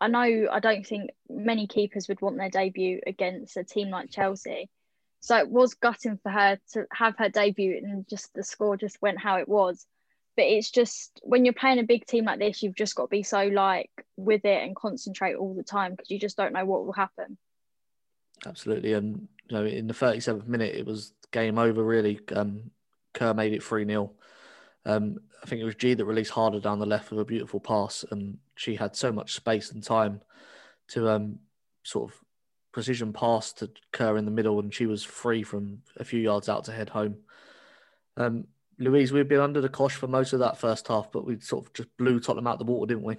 I 0.00 0.08
know 0.08 0.48
I 0.50 0.58
don't 0.58 0.84
think 0.84 1.10
many 1.30 1.68
keepers 1.68 2.08
would 2.08 2.20
want 2.20 2.36
their 2.36 2.50
debut 2.50 3.00
against 3.06 3.56
a 3.56 3.62
team 3.64 3.90
like 3.90 4.10
Chelsea. 4.10 4.68
So 5.20 5.36
it 5.38 5.48
was 5.48 5.74
gutting 5.74 6.18
for 6.22 6.30
her 6.30 6.58
to 6.72 6.86
have 6.92 7.16
her 7.18 7.28
debut 7.28 7.80
and 7.82 8.06
just 8.08 8.34
the 8.34 8.42
score 8.42 8.76
just 8.76 9.00
went 9.00 9.20
how 9.20 9.36
it 9.36 9.48
was 9.48 9.86
but 10.36 10.44
it's 10.44 10.70
just 10.70 11.20
when 11.22 11.44
you're 11.44 11.54
playing 11.54 11.78
a 11.78 11.84
big 11.84 12.06
team 12.06 12.26
like 12.26 12.38
this, 12.38 12.62
you've 12.62 12.74
just 12.74 12.94
got 12.94 13.04
to 13.04 13.08
be 13.08 13.22
so 13.22 13.46
like 13.46 13.90
with 14.16 14.44
it 14.44 14.62
and 14.62 14.76
concentrate 14.76 15.34
all 15.34 15.54
the 15.54 15.62
time 15.62 15.92
because 15.92 16.10
you 16.10 16.18
just 16.18 16.36
don't 16.36 16.52
know 16.52 16.64
what 16.64 16.84
will 16.84 16.92
happen. 16.92 17.38
Absolutely, 18.44 18.92
and 18.92 19.28
you 19.48 19.56
know, 19.56 19.64
in 19.64 19.86
the 19.86 19.94
37th 19.94 20.46
minute, 20.46 20.74
it 20.74 20.86
was 20.86 21.12
game 21.32 21.58
over. 21.58 21.82
Really, 21.82 22.20
um, 22.34 22.70
Kerr 23.14 23.34
made 23.34 23.52
it 23.52 23.62
three 23.62 23.86
0 23.86 24.12
um, 24.86 25.18
I 25.42 25.46
think 25.46 25.60
it 25.60 25.64
was 25.64 25.74
Ji 25.74 25.94
that 25.94 26.04
released 26.04 26.30
harder 26.30 26.60
down 26.60 26.78
the 26.78 26.86
left 26.86 27.10
with 27.10 27.20
a 27.20 27.24
beautiful 27.24 27.60
pass, 27.60 28.04
and 28.10 28.38
she 28.54 28.76
had 28.76 28.94
so 28.94 29.12
much 29.12 29.34
space 29.34 29.72
and 29.72 29.82
time 29.82 30.20
to 30.88 31.10
um, 31.10 31.40
sort 31.82 32.10
of 32.10 32.18
precision 32.72 33.12
pass 33.12 33.52
to 33.54 33.70
Kerr 33.92 34.16
in 34.16 34.24
the 34.24 34.30
middle, 34.30 34.60
and 34.60 34.72
she 34.72 34.86
was 34.86 35.02
free 35.02 35.42
from 35.42 35.82
a 35.96 36.04
few 36.04 36.20
yards 36.20 36.48
out 36.48 36.64
to 36.64 36.72
head 36.72 36.90
home. 36.90 37.16
Um, 38.16 38.46
Louise, 38.78 39.12
we've 39.12 39.28
been 39.28 39.40
under 39.40 39.60
the 39.60 39.68
cosh 39.68 39.94
for 39.94 40.06
most 40.06 40.32
of 40.32 40.40
that 40.40 40.58
first 40.58 40.88
half, 40.88 41.10
but 41.10 41.24
we 41.24 41.40
sort 41.40 41.66
of 41.66 41.72
just 41.72 41.88
blew 41.96 42.20
Tottenham 42.20 42.46
out 42.46 42.58
the 42.58 42.64
water, 42.64 42.94
didn't 42.94 43.04
we? 43.04 43.16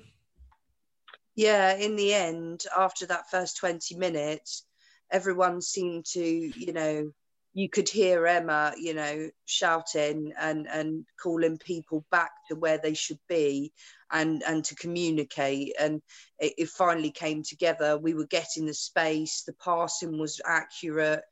Yeah, 1.35 1.75
in 1.75 1.95
the 1.95 2.13
end, 2.13 2.63
after 2.77 3.05
that 3.07 3.29
first 3.29 3.57
20 3.57 3.95
minutes, 3.95 4.65
everyone 5.11 5.61
seemed 5.61 6.05
to, 6.13 6.21
you 6.21 6.73
know, 6.73 7.11
you 7.53 7.69
could 7.69 7.89
hear 7.89 8.27
Emma, 8.27 8.73
you 8.77 8.93
know, 8.93 9.31
shouting 9.45 10.31
and, 10.39 10.67
and 10.67 11.05
calling 11.19 11.57
people 11.57 12.05
back 12.11 12.29
to 12.47 12.55
where 12.55 12.77
they 12.77 12.93
should 12.93 13.19
be 13.27 13.73
and, 14.11 14.43
and 14.43 14.63
to 14.65 14.75
communicate. 14.75 15.73
And 15.79 16.03
it, 16.37 16.53
it 16.57 16.69
finally 16.69 17.09
came 17.09 17.41
together. 17.41 17.97
We 17.97 18.13
were 18.13 18.27
getting 18.27 18.67
the 18.67 18.75
space, 18.75 19.41
the 19.41 19.53
passing 19.53 20.19
was 20.19 20.39
accurate 20.45 21.23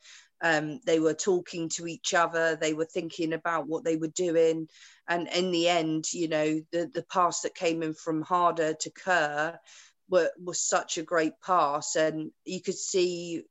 um, 0.42 0.80
they 0.86 1.00
were 1.00 1.14
talking 1.14 1.70
to 1.70 1.88
each 1.88 2.14
other 2.14 2.56
they 2.56 2.74
were 2.74 2.86
thinking 2.86 3.34
about 3.34 3.68
what 3.68 3.84
they 3.84 3.96
were 3.96 4.10
doing. 4.10 4.68
And 5.08 5.28
in 5.30 5.52
the 5.52 5.70
end 5.70 6.12
you 6.14 6.28
know 6.28 6.62
the, 6.72 6.90
the 6.94 7.06
pass 7.12 7.42
that 7.42 7.56
came 7.56 7.84
in 7.84 7.94
from 7.94 8.22
harder 8.22 8.74
to 8.74 8.92
kerr 8.92 9.60
were, 10.10 10.32
was 10.44 10.62
such 10.62 10.98
a 10.98 11.04
great 11.04 11.34
pass. 11.46 11.96
And 11.96 12.32
you 12.44 12.62
could 12.62 12.78
see 12.78 13.44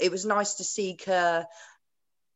it 0.00 0.10
was 0.10 0.24
nice 0.24 0.54
to 0.54 0.64
see 0.64 0.94
kerr. 0.94 1.44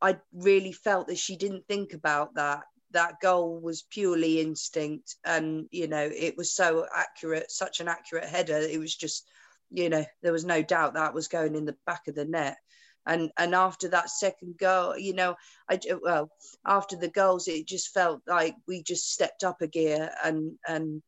I 0.01 0.17
really 0.33 0.73
felt 0.73 1.07
that 1.07 1.17
she 1.17 1.37
didn't 1.37 1.65
think 1.67 1.93
about 1.93 2.35
that. 2.35 2.63
That 2.91 3.21
goal 3.21 3.59
was 3.59 3.83
purely 3.89 4.41
instinct. 4.41 5.15
And 5.23 5.67
you 5.71 5.87
know 5.87 6.09
it 6.13 6.35
was 6.37 6.51
so 6.51 6.85
accurate 6.93 7.51
such 7.51 7.79
an 7.79 7.87
accurate 7.87 8.25
header. 8.25 8.57
It 8.57 8.79
was 8.79 8.95
just 8.95 9.29
you 9.71 9.89
know 9.89 10.05
there 10.21 10.33
was 10.33 10.45
no 10.45 10.61
doubt 10.61 10.95
that 10.95 11.13
was 11.13 11.27
going 11.27 11.55
in 11.55 11.65
the 11.65 11.77
back 11.85 12.07
of 12.07 12.15
the 12.15 12.25
net 12.25 12.57
and 13.05 13.31
and 13.37 13.53
after 13.53 13.87
that 13.89 14.09
second 14.09 14.57
goal 14.57 14.97
you 14.97 15.13
know 15.13 15.35
i 15.69 15.79
well 16.01 16.29
after 16.65 16.95
the 16.95 17.09
goals 17.09 17.47
it 17.47 17.67
just 17.67 17.93
felt 17.93 18.21
like 18.27 18.55
we 18.67 18.81
just 18.83 19.11
stepped 19.11 19.43
up 19.43 19.61
a 19.61 19.67
gear 19.67 20.09
and 20.23 20.53
and 20.67 21.01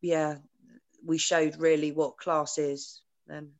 yeah 0.00 0.36
we 1.04 1.18
showed 1.18 1.56
really 1.58 1.92
what 1.92 2.16
class 2.16 2.58
is 2.58 3.02
then. 3.26 3.50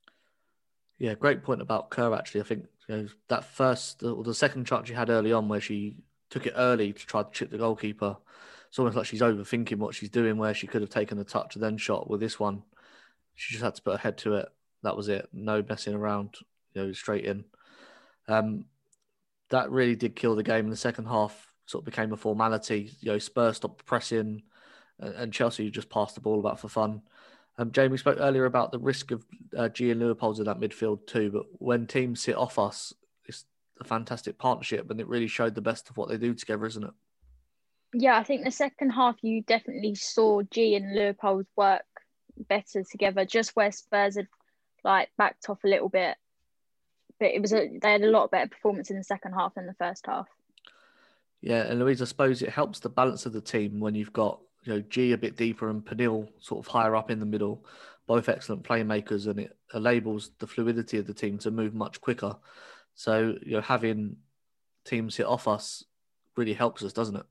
Yeah 0.99 1.14
great 1.14 1.42
point 1.42 1.61
about 1.61 1.90
kerr 1.90 2.14
actually. 2.14 2.40
I 2.40 2.44
think 2.44 2.66
you 2.88 2.97
know, 2.97 3.09
that 3.29 3.44
first 3.44 4.03
or 4.03 4.23
the 4.23 4.35
second 4.35 4.66
chance 4.66 4.88
she 4.88 4.94
had 4.94 5.11
early 5.11 5.33
on 5.33 5.49
where 5.49 5.61
she 5.61 5.97
took 6.31 6.47
it 6.47 6.55
early 6.57 6.92
to 6.92 7.07
try 7.07 7.23
to 7.23 7.31
chip 7.33 7.51
the 7.51 7.59
goalkeeper 7.59 8.16
it's 8.68 8.79
almost 8.79 8.97
like 8.97 9.07
she's 9.07 9.20
overthinking 9.20 9.77
what 9.77 9.94
she's 9.94 10.11
doing 10.11 10.37
where 10.37 10.53
she 10.53 10.66
could 10.66 10.81
have 10.81 10.90
taken 10.90 11.16
the 11.16 11.25
touch 11.25 11.55
and 11.55 11.62
then 11.62 11.77
shot 11.77 12.11
with 12.11 12.18
this 12.18 12.40
one. 12.40 12.64
She 13.37 13.53
just 13.53 13.62
had 13.62 13.77
to 13.77 13.83
put 13.83 13.92
her 13.92 13.99
head 13.99 14.18
to 14.18 14.35
it. 14.35 14.49
That 14.83 14.97
was 14.97 15.09
it. 15.09 15.29
No 15.33 15.62
messing 15.62 15.94
around 15.94 16.35
you 16.75 16.83
know 16.83 16.92
straight 16.92 17.25
in 17.25 17.44
um, 18.28 18.64
that 19.50 19.70
really 19.70 19.96
did 19.96 20.16
kill 20.16 20.34
the 20.34 20.42
game 20.42 20.64
in 20.64 20.70
the 20.70 20.76
second 20.76 21.06
half. 21.06 21.52
Sort 21.66 21.82
of 21.82 21.87
became 21.87 22.12
a 22.12 22.16
formality. 22.16 22.90
You 23.00 23.12
know, 23.12 23.18
Spurs 23.18 23.56
stopped 23.56 23.87
pressing, 23.87 24.42
and, 24.98 25.32
Chelsea 25.32 25.70
just 25.70 25.88
passed 25.88 26.14
the 26.14 26.20
ball 26.20 26.40
about 26.40 26.60
for 26.60 26.68
fun. 26.68 27.02
Um, 27.56 27.72
Jane 27.72 27.96
spoke 27.96 28.18
earlier 28.20 28.46
about 28.46 28.72
the 28.72 28.78
risk 28.78 29.12
of 29.12 29.24
uh, 29.56 29.64
and 29.64 30.00
Leupolz 30.00 30.38
in 30.38 30.44
that 30.44 30.60
midfield 30.60 31.06
too. 31.06 31.30
But 31.30 31.46
when 31.52 31.87
teams 31.87 32.20
sit 32.20 32.37
off 32.37 32.58
us, 32.58 32.92
it's 33.26 33.44
a 33.80 33.84
fantastic 33.84 34.38
partnership, 34.38 34.90
and 34.90 35.00
it 35.00 35.08
really 35.08 35.28
showed 35.28 35.54
the 35.54 35.60
best 35.60 35.88
of 35.88 35.96
what 35.96 36.08
they 36.08 36.18
do 36.18 36.34
together, 36.34 36.66
isn't 36.66 36.84
it? 36.84 36.94
Yeah, 37.94 38.18
I 38.18 38.24
think 38.24 38.44
the 38.44 38.50
second 38.50 38.90
half 38.90 39.16
you 39.22 39.42
definitely 39.42 39.94
saw 39.94 40.42
Ji 40.42 40.74
and 40.74 40.96
Leupolz 40.96 41.46
work 41.56 41.84
better 42.48 42.82
together. 42.82 43.24
Just 43.24 43.54
where 43.54 43.70
Spurs 43.70 44.16
had 44.16 44.26
like 44.82 45.10
backed 45.16 45.48
off 45.48 45.62
a 45.64 45.68
little 45.68 45.88
bit, 45.88 46.16
but 47.18 47.31
it 47.31 47.40
was 47.40 47.53
a 47.53 47.79
they 47.81 47.92
had 47.92 48.03
a 48.03 48.11
lot 48.11 48.31
better 48.31 48.48
performance 48.48 48.90
in 48.90 48.96
the 48.96 49.05
second 49.05 49.33
half 49.33 49.55
than 49.55 49.66
the 49.66 49.74
first 49.74 50.07
half. 50.07 50.29
Yeah, 51.40 51.62
and 51.62 51.79
Louise, 51.79 52.00
I 52.00 52.07
suppose 52.07 52.42
it 52.42 52.50
helps 52.50 52.81
the 52.81 52.88
balance 52.88 53.27
of 53.27 53.33
the 53.33 53.40
team 53.40 53.79
when 53.81 53.94
you've 53.94 54.12
got 54.12 54.40
you 54.64 54.74
know 54.74 54.81
Ji 54.81 55.12
a 55.12 55.18
bit 55.18 55.37
deeper 55.37 55.68
and 55.68 55.85
Pernille 55.85 56.29
sort 56.40 56.64
of 56.64 56.70
higher 56.70 56.96
up 56.96 57.11
in 57.11 57.20
the 57.20 57.27
middle, 57.27 57.64
both 58.07 58.29
excellent 58.29 58.62
playmakers, 58.62 59.27
and 59.27 59.38
it 59.38 59.57
enables 59.74 60.31
the 60.38 60.46
fluidity 60.46 60.98
of 60.98 61.07
the 61.07 61.14
team 61.14 61.38
to 61.38 61.50
move 61.50 61.74
much 61.74 62.00
quicker. 62.00 62.37
So 62.94 63.37
you 63.44 63.53
know 63.53 63.61
having 63.61 64.16
teams 64.85 65.16
hit 65.16 65.27
off 65.27 65.48
us 65.48 65.85
really 66.37 66.55
helps 66.55 66.83
us, 66.83 66.92
doesn't 66.92 67.16
it? 67.16 67.27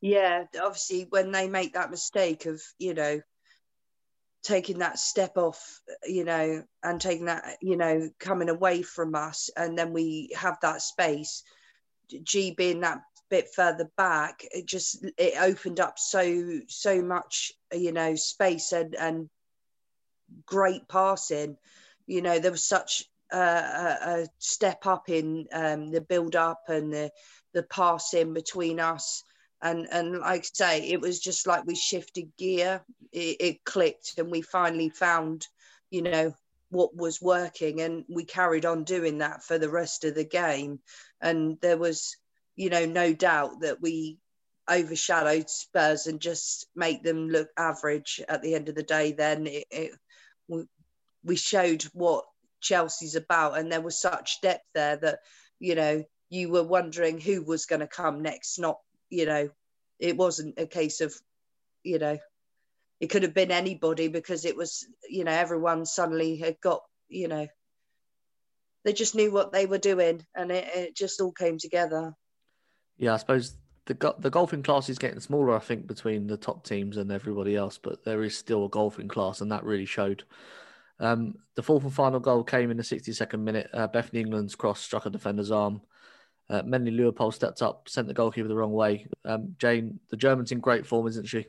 Yeah, 0.00 0.44
obviously 0.62 1.06
when 1.10 1.30
they 1.30 1.48
make 1.48 1.74
that 1.74 1.90
mistake 1.90 2.46
of 2.46 2.62
you 2.78 2.94
know 2.94 3.20
taking 4.42 4.78
that 4.78 4.98
step 4.98 5.36
off, 5.36 5.80
you 6.04 6.24
know, 6.24 6.62
and 6.82 7.00
taking 7.00 7.26
that, 7.26 7.56
you 7.60 7.76
know, 7.76 8.10
coming 8.18 8.48
away 8.48 8.82
from 8.82 9.14
us, 9.14 9.50
and 9.56 9.78
then 9.78 9.92
we 9.92 10.30
have 10.36 10.56
that 10.62 10.82
space. 10.82 11.42
Ji 12.22 12.52
being 12.52 12.80
that 12.80 13.02
bit 13.28 13.54
further 13.54 13.90
back, 13.96 14.44
it 14.50 14.66
just 14.66 15.04
it 15.16 15.34
opened 15.40 15.80
up 15.80 15.98
so 15.98 16.60
so 16.68 17.02
much, 17.02 17.52
you 17.72 17.92
know, 17.92 18.14
space 18.16 18.72
and 18.72 18.94
and 18.94 19.30
great 20.46 20.88
passing. 20.88 21.56
You 22.06 22.22
know, 22.22 22.38
there 22.38 22.50
was 22.50 22.64
such 22.64 23.04
a, 23.32 23.38
a 23.38 24.26
step 24.38 24.86
up 24.86 25.08
in 25.08 25.46
um, 25.52 25.90
the 25.90 26.00
build 26.00 26.34
up 26.34 26.62
and 26.68 26.92
the 26.92 27.10
the 27.52 27.62
passing 27.64 28.32
between 28.32 28.80
us 28.80 29.22
and 29.62 29.86
and 29.90 30.18
like 30.18 30.42
I 30.42 30.48
say, 30.52 30.88
it 30.88 31.00
was 31.00 31.20
just 31.20 31.46
like 31.46 31.66
we 31.66 31.74
shifted 31.74 32.32
gear. 32.38 32.82
It, 33.12 33.36
it, 33.40 33.64
clicked, 33.64 34.14
and 34.18 34.30
we 34.30 34.42
finally 34.42 34.88
found, 34.88 35.46
you 35.90 36.02
know, 36.02 36.34
what 36.70 36.96
was 36.96 37.20
working, 37.20 37.80
and 37.80 38.04
we 38.08 38.24
carried 38.24 38.64
on 38.64 38.84
doing 38.84 39.18
that 39.18 39.42
for 39.42 39.58
the 39.58 39.70
rest 39.70 40.04
of 40.04 40.14
the 40.14 40.24
game. 40.24 40.80
And 41.20 41.58
there 41.60 41.76
was, 41.76 42.16
you 42.56 42.70
know, 42.70 42.86
no 42.86 43.12
doubt 43.12 43.60
that 43.60 43.80
we 43.82 44.18
overshadowed 44.70 45.50
Spurs 45.50 46.06
and 46.06 46.20
just 46.20 46.66
make 46.76 47.02
them 47.02 47.28
look 47.28 47.48
average 47.58 48.20
at 48.28 48.42
the 48.42 48.54
end 48.54 48.68
of 48.68 48.76
the 48.76 48.82
day. 48.82 49.12
Then 49.12 49.46
it, 49.46 49.64
it 49.70 49.92
we 51.24 51.36
showed 51.36 51.82
what 51.92 52.24
Chelsea's 52.60 53.16
about, 53.16 53.58
and 53.58 53.70
there 53.70 53.80
was 53.80 54.00
such 54.00 54.40
depth 54.40 54.64
there 54.74 54.96
that 54.96 55.18
you 55.58 55.74
know 55.74 56.04
you 56.30 56.48
were 56.48 56.62
wondering 56.62 57.20
who 57.20 57.42
was 57.42 57.66
going 57.66 57.80
to 57.80 57.86
come 57.86 58.22
next, 58.22 58.58
not 58.58 58.78
you 59.10 59.26
know, 59.26 59.50
it 59.98 60.16
wasn't 60.16 60.58
a 60.58 60.66
case 60.66 61.00
of, 61.00 61.14
you 61.82 61.98
know, 61.98 62.18
it 63.00 63.08
could 63.08 63.22
have 63.22 63.34
been 63.34 63.50
anybody 63.50 64.08
because 64.08 64.44
it 64.44 64.56
was, 64.56 64.86
you 65.08 65.24
know, 65.24 65.32
everyone 65.32 65.86
suddenly 65.86 66.36
had 66.36 66.60
got, 66.60 66.82
you 67.08 67.28
know, 67.28 67.46
they 68.84 68.92
just 68.92 69.14
knew 69.14 69.30
what 69.30 69.52
they 69.52 69.66
were 69.66 69.78
doing 69.78 70.24
and 70.34 70.50
it, 70.50 70.68
it 70.74 70.96
just 70.96 71.20
all 71.20 71.32
came 71.32 71.58
together. 71.58 72.14
Yeah, 72.96 73.14
I 73.14 73.16
suppose 73.18 73.56
the 73.86 74.14
the 74.18 74.30
golfing 74.30 74.62
class 74.62 74.88
is 74.88 74.98
getting 74.98 75.20
smaller, 75.20 75.56
I 75.56 75.58
think, 75.58 75.86
between 75.86 76.26
the 76.26 76.36
top 76.36 76.64
teams 76.64 76.96
and 76.96 77.10
everybody 77.10 77.56
else, 77.56 77.78
but 77.78 78.04
there 78.04 78.22
is 78.22 78.36
still 78.36 78.66
a 78.66 78.68
golfing 78.68 79.08
class, 79.08 79.40
and 79.40 79.50
that 79.50 79.64
really 79.64 79.86
showed. 79.86 80.24
Um, 81.00 81.36
the 81.56 81.62
fourth 81.62 81.82
and 81.82 81.92
final 81.92 82.20
goal 82.20 82.44
came 82.44 82.70
in 82.70 82.76
the 82.76 82.82
62nd 82.82 83.40
minute. 83.40 83.70
Uh, 83.72 83.86
Bethany 83.86 84.20
England's 84.20 84.54
cross 84.54 84.80
struck 84.80 85.06
a 85.06 85.10
defender's 85.10 85.50
arm. 85.50 85.80
Uh, 86.50 86.62
Melanie 86.64 86.90
Leupolz 86.90 87.34
stepped 87.34 87.62
up, 87.62 87.88
sent 87.88 88.08
the 88.08 88.14
goalkeeper 88.14 88.48
the 88.48 88.56
wrong 88.56 88.72
way. 88.72 89.06
Um, 89.24 89.54
Jane, 89.58 90.00
the 90.10 90.16
German's 90.16 90.50
in 90.50 90.58
great 90.58 90.84
form, 90.84 91.06
isn't 91.06 91.28
she? 91.28 91.46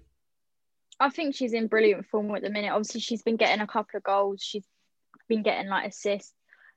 I 0.99 1.09
think 1.09 1.33
she's 1.33 1.53
in 1.53 1.65
brilliant 1.65 2.05
form 2.05 2.33
at 2.35 2.43
the 2.43 2.51
minute. 2.51 2.71
Obviously, 2.71 3.01
she's 3.01 3.23
been 3.23 3.35
getting 3.35 3.61
a 3.61 3.67
couple 3.67 3.97
of 3.97 4.03
goals. 4.03 4.43
She's 4.43 4.63
been 5.27 5.41
getting 5.41 5.67
like 5.67 5.89
assists. 5.89 6.33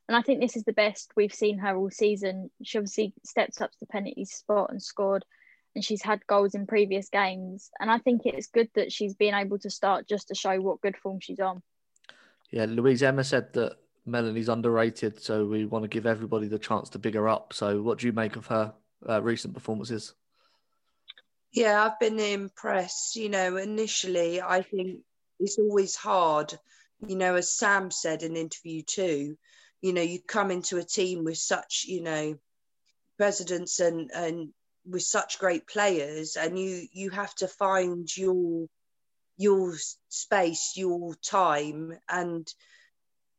And 0.08 0.16
I 0.16 0.22
think 0.22 0.40
this 0.40 0.56
is 0.56 0.64
the 0.64 0.72
best 0.72 1.12
we've 1.16 1.34
seen 1.34 1.58
her 1.58 1.76
all 1.76 1.90
season. 1.90 2.50
She 2.62 2.78
obviously 2.78 3.12
stepped 3.24 3.60
up 3.60 3.70
to 3.70 3.76
the 3.80 3.86
penalty 3.86 4.24
spot 4.24 4.70
and 4.70 4.82
scored, 4.82 5.24
and 5.74 5.84
she's 5.84 6.02
had 6.02 6.26
goals 6.26 6.54
in 6.54 6.66
previous 6.66 7.10
games. 7.10 7.70
And 7.78 7.90
I 7.90 7.98
think 7.98 8.22
it's 8.24 8.46
good 8.46 8.70
that 8.74 8.90
she's 8.90 9.14
been 9.14 9.34
able 9.34 9.58
to 9.58 9.70
start 9.70 10.08
just 10.08 10.28
to 10.28 10.34
show 10.34 10.58
what 10.60 10.80
good 10.80 10.96
form 10.96 11.20
she's 11.20 11.40
on. 11.40 11.62
Yeah, 12.50 12.64
Louise 12.66 13.02
Emma 13.02 13.24
said 13.24 13.52
that 13.52 13.76
Melanie's 14.06 14.48
underrated, 14.48 15.22
so 15.22 15.46
we 15.46 15.64
want 15.64 15.82
to 15.82 15.88
give 15.88 16.06
everybody 16.06 16.46
the 16.46 16.58
chance 16.58 16.90
to 16.90 16.98
big 16.98 17.14
her 17.14 17.28
up. 17.28 17.52
So, 17.52 17.80
what 17.82 17.98
do 17.98 18.06
you 18.06 18.12
make 18.12 18.36
of 18.36 18.46
her 18.46 18.74
uh, 19.08 19.22
recent 19.22 19.54
performances? 19.54 20.14
Yeah, 21.52 21.84
I've 21.84 21.98
been 22.00 22.18
impressed. 22.18 23.16
You 23.16 23.28
know, 23.28 23.56
initially, 23.56 24.42
I 24.42 24.62
think 24.62 25.00
it's 25.40 25.58
always 25.58 25.96
hard. 25.96 26.58
You 27.06 27.16
know, 27.16 27.34
as 27.36 27.56
Sam 27.56 27.90
said 27.90 28.22
in 28.22 28.36
interview 28.36 28.82
too, 28.82 29.36
you 29.80 29.92
know, 29.92 30.02
you 30.02 30.20
come 30.20 30.50
into 30.50 30.78
a 30.78 30.84
team 30.84 31.24
with 31.24 31.38
such, 31.38 31.84
you 31.86 32.02
know, 32.02 32.38
presidents 33.16 33.80
and 33.80 34.10
and 34.12 34.52
with 34.86 35.02
such 35.02 35.38
great 35.38 35.66
players, 35.66 36.36
and 36.36 36.58
you 36.58 36.86
you 36.92 37.10
have 37.10 37.34
to 37.36 37.48
find 37.48 38.14
your 38.16 38.66
your 39.36 39.74
space, 40.08 40.72
your 40.76 41.14
time, 41.16 41.98
and 42.08 42.46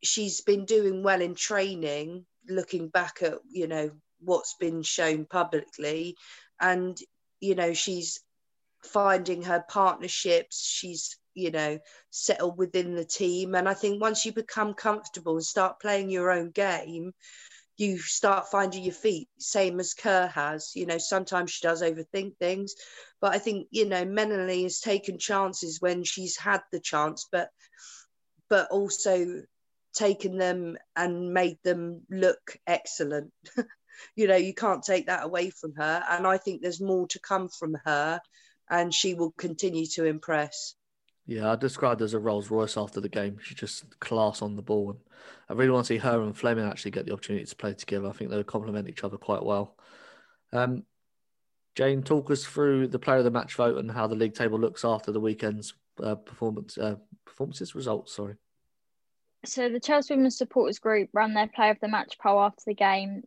she's 0.02 0.40
been 0.40 0.64
doing 0.64 1.02
well 1.02 1.20
in 1.20 1.34
training, 1.34 2.26
looking 2.48 2.88
back 2.88 3.22
at, 3.22 3.38
you 3.50 3.66
know, 3.66 3.90
what's 4.20 4.54
been 4.58 4.82
shown 4.82 5.26
publicly. 5.26 6.16
And, 6.60 6.96
you 7.40 7.54
know, 7.54 7.72
she's 7.74 8.20
finding 8.82 9.42
her 9.42 9.64
partnerships. 9.68 10.64
She's, 10.66 11.16
you 11.34 11.50
know, 11.50 11.78
settled 12.10 12.56
within 12.56 12.94
the 12.94 13.04
team. 13.04 13.54
And 13.54 13.68
I 13.68 13.74
think 13.74 14.00
once 14.00 14.24
you 14.24 14.32
become 14.32 14.74
comfortable 14.74 15.34
and 15.34 15.44
start 15.44 15.80
playing 15.80 16.10
your 16.10 16.30
own 16.30 16.50
game, 16.50 17.12
you 17.76 17.98
start 17.98 18.50
finding 18.50 18.82
your 18.82 18.94
feet, 18.94 19.28
same 19.38 19.78
as 19.80 19.92
Kerr 19.92 20.28
has. 20.28 20.72
You 20.74 20.86
know, 20.86 20.98
sometimes 20.98 21.50
she 21.50 21.66
does 21.66 21.82
overthink 21.82 22.38
things, 22.38 22.74
but 23.20 23.34
I 23.34 23.38
think, 23.38 23.68
you 23.70 23.86
know, 23.86 24.04
Melanie 24.04 24.62
has 24.62 24.80
taken 24.80 25.18
chances 25.18 25.80
when 25.80 26.02
she's 26.02 26.38
had 26.38 26.62
the 26.72 26.80
chance, 26.80 27.28
but 27.30 27.50
but 28.48 28.70
also 28.70 29.42
taken 29.96 30.36
them 30.36 30.76
and 30.94 31.32
made 31.32 31.58
them 31.64 32.02
look 32.10 32.58
excellent. 32.66 33.32
you 34.14 34.28
know, 34.28 34.36
you 34.36 34.54
can't 34.54 34.84
take 34.84 35.06
that 35.06 35.24
away 35.24 35.50
from 35.50 35.74
her. 35.74 36.04
And 36.08 36.26
I 36.26 36.36
think 36.38 36.62
there's 36.62 36.80
more 36.80 37.08
to 37.08 37.18
come 37.18 37.48
from 37.48 37.76
her, 37.84 38.20
and 38.70 38.94
she 38.94 39.14
will 39.14 39.32
continue 39.32 39.86
to 39.94 40.04
impress. 40.04 40.74
Yeah, 41.26 41.50
I 41.50 41.56
described 41.56 42.02
as 42.02 42.14
a 42.14 42.20
Rolls 42.20 42.50
Royce 42.50 42.76
after 42.76 43.00
the 43.00 43.08
game. 43.08 43.38
She 43.42 43.56
just 43.56 43.98
class 43.98 44.42
on 44.42 44.54
the 44.54 44.62
ball, 44.62 44.90
and 44.90 45.00
I 45.48 45.54
really 45.54 45.72
want 45.72 45.86
to 45.86 45.94
see 45.94 45.98
her 45.98 46.22
and 46.22 46.36
Fleming 46.36 46.66
actually 46.66 46.92
get 46.92 47.06
the 47.06 47.12
opportunity 47.12 47.46
to 47.46 47.56
play 47.56 47.74
together. 47.74 48.08
I 48.08 48.12
think 48.12 48.30
they 48.30 48.36
would 48.36 48.46
complement 48.46 48.88
each 48.88 49.02
other 49.02 49.16
quite 49.16 49.44
well. 49.44 49.76
Um, 50.52 50.84
Jane, 51.74 52.02
talk 52.02 52.30
us 52.30 52.44
through 52.44 52.88
the 52.88 52.98
player 52.98 53.18
of 53.18 53.24
the 53.24 53.30
match 53.30 53.54
vote 53.54 53.78
and 53.78 53.90
how 53.90 54.06
the 54.06 54.14
league 54.14 54.34
table 54.34 54.58
looks 54.58 54.84
after 54.84 55.10
the 55.10 55.20
weekend's 55.20 55.74
uh, 56.02 56.14
performance 56.14 56.78
uh, 56.78 56.94
performances 57.24 57.74
results. 57.74 58.14
Sorry 58.14 58.36
so 59.48 59.68
the 59.68 59.80
Chelsea 59.80 60.14
Women's 60.14 60.38
Supporters 60.38 60.78
Group 60.78 61.10
ran 61.12 61.34
their 61.34 61.48
Player 61.48 61.72
of 61.72 61.80
the 61.80 61.88
Match 61.88 62.18
poll 62.18 62.40
after 62.40 62.62
the 62.66 62.74
game. 62.74 63.24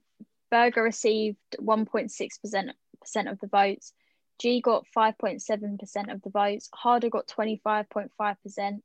Berger 0.52 0.84
received 0.84 1.38
1.6% 1.60 3.32
of 3.32 3.40
the 3.40 3.48
votes. 3.48 3.94
Ji 4.40 4.62
got 4.62 4.86
5.7% 4.96 6.12
of 6.12 6.22
the 6.22 6.30
votes. 6.30 6.70
Harder 6.74 7.10
got 7.10 7.28
25.5% 7.28 8.82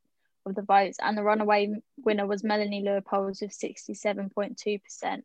of 0.46 0.54
the 0.54 0.62
votes. 0.62 0.98
And 1.00 1.16
the 1.16 1.22
runaway 1.22 1.72
winner 2.04 2.26
was 2.26 2.44
Melanie 2.44 2.82
Leupolz 2.82 3.40
with 3.40 3.52
67.2%. 3.52 5.22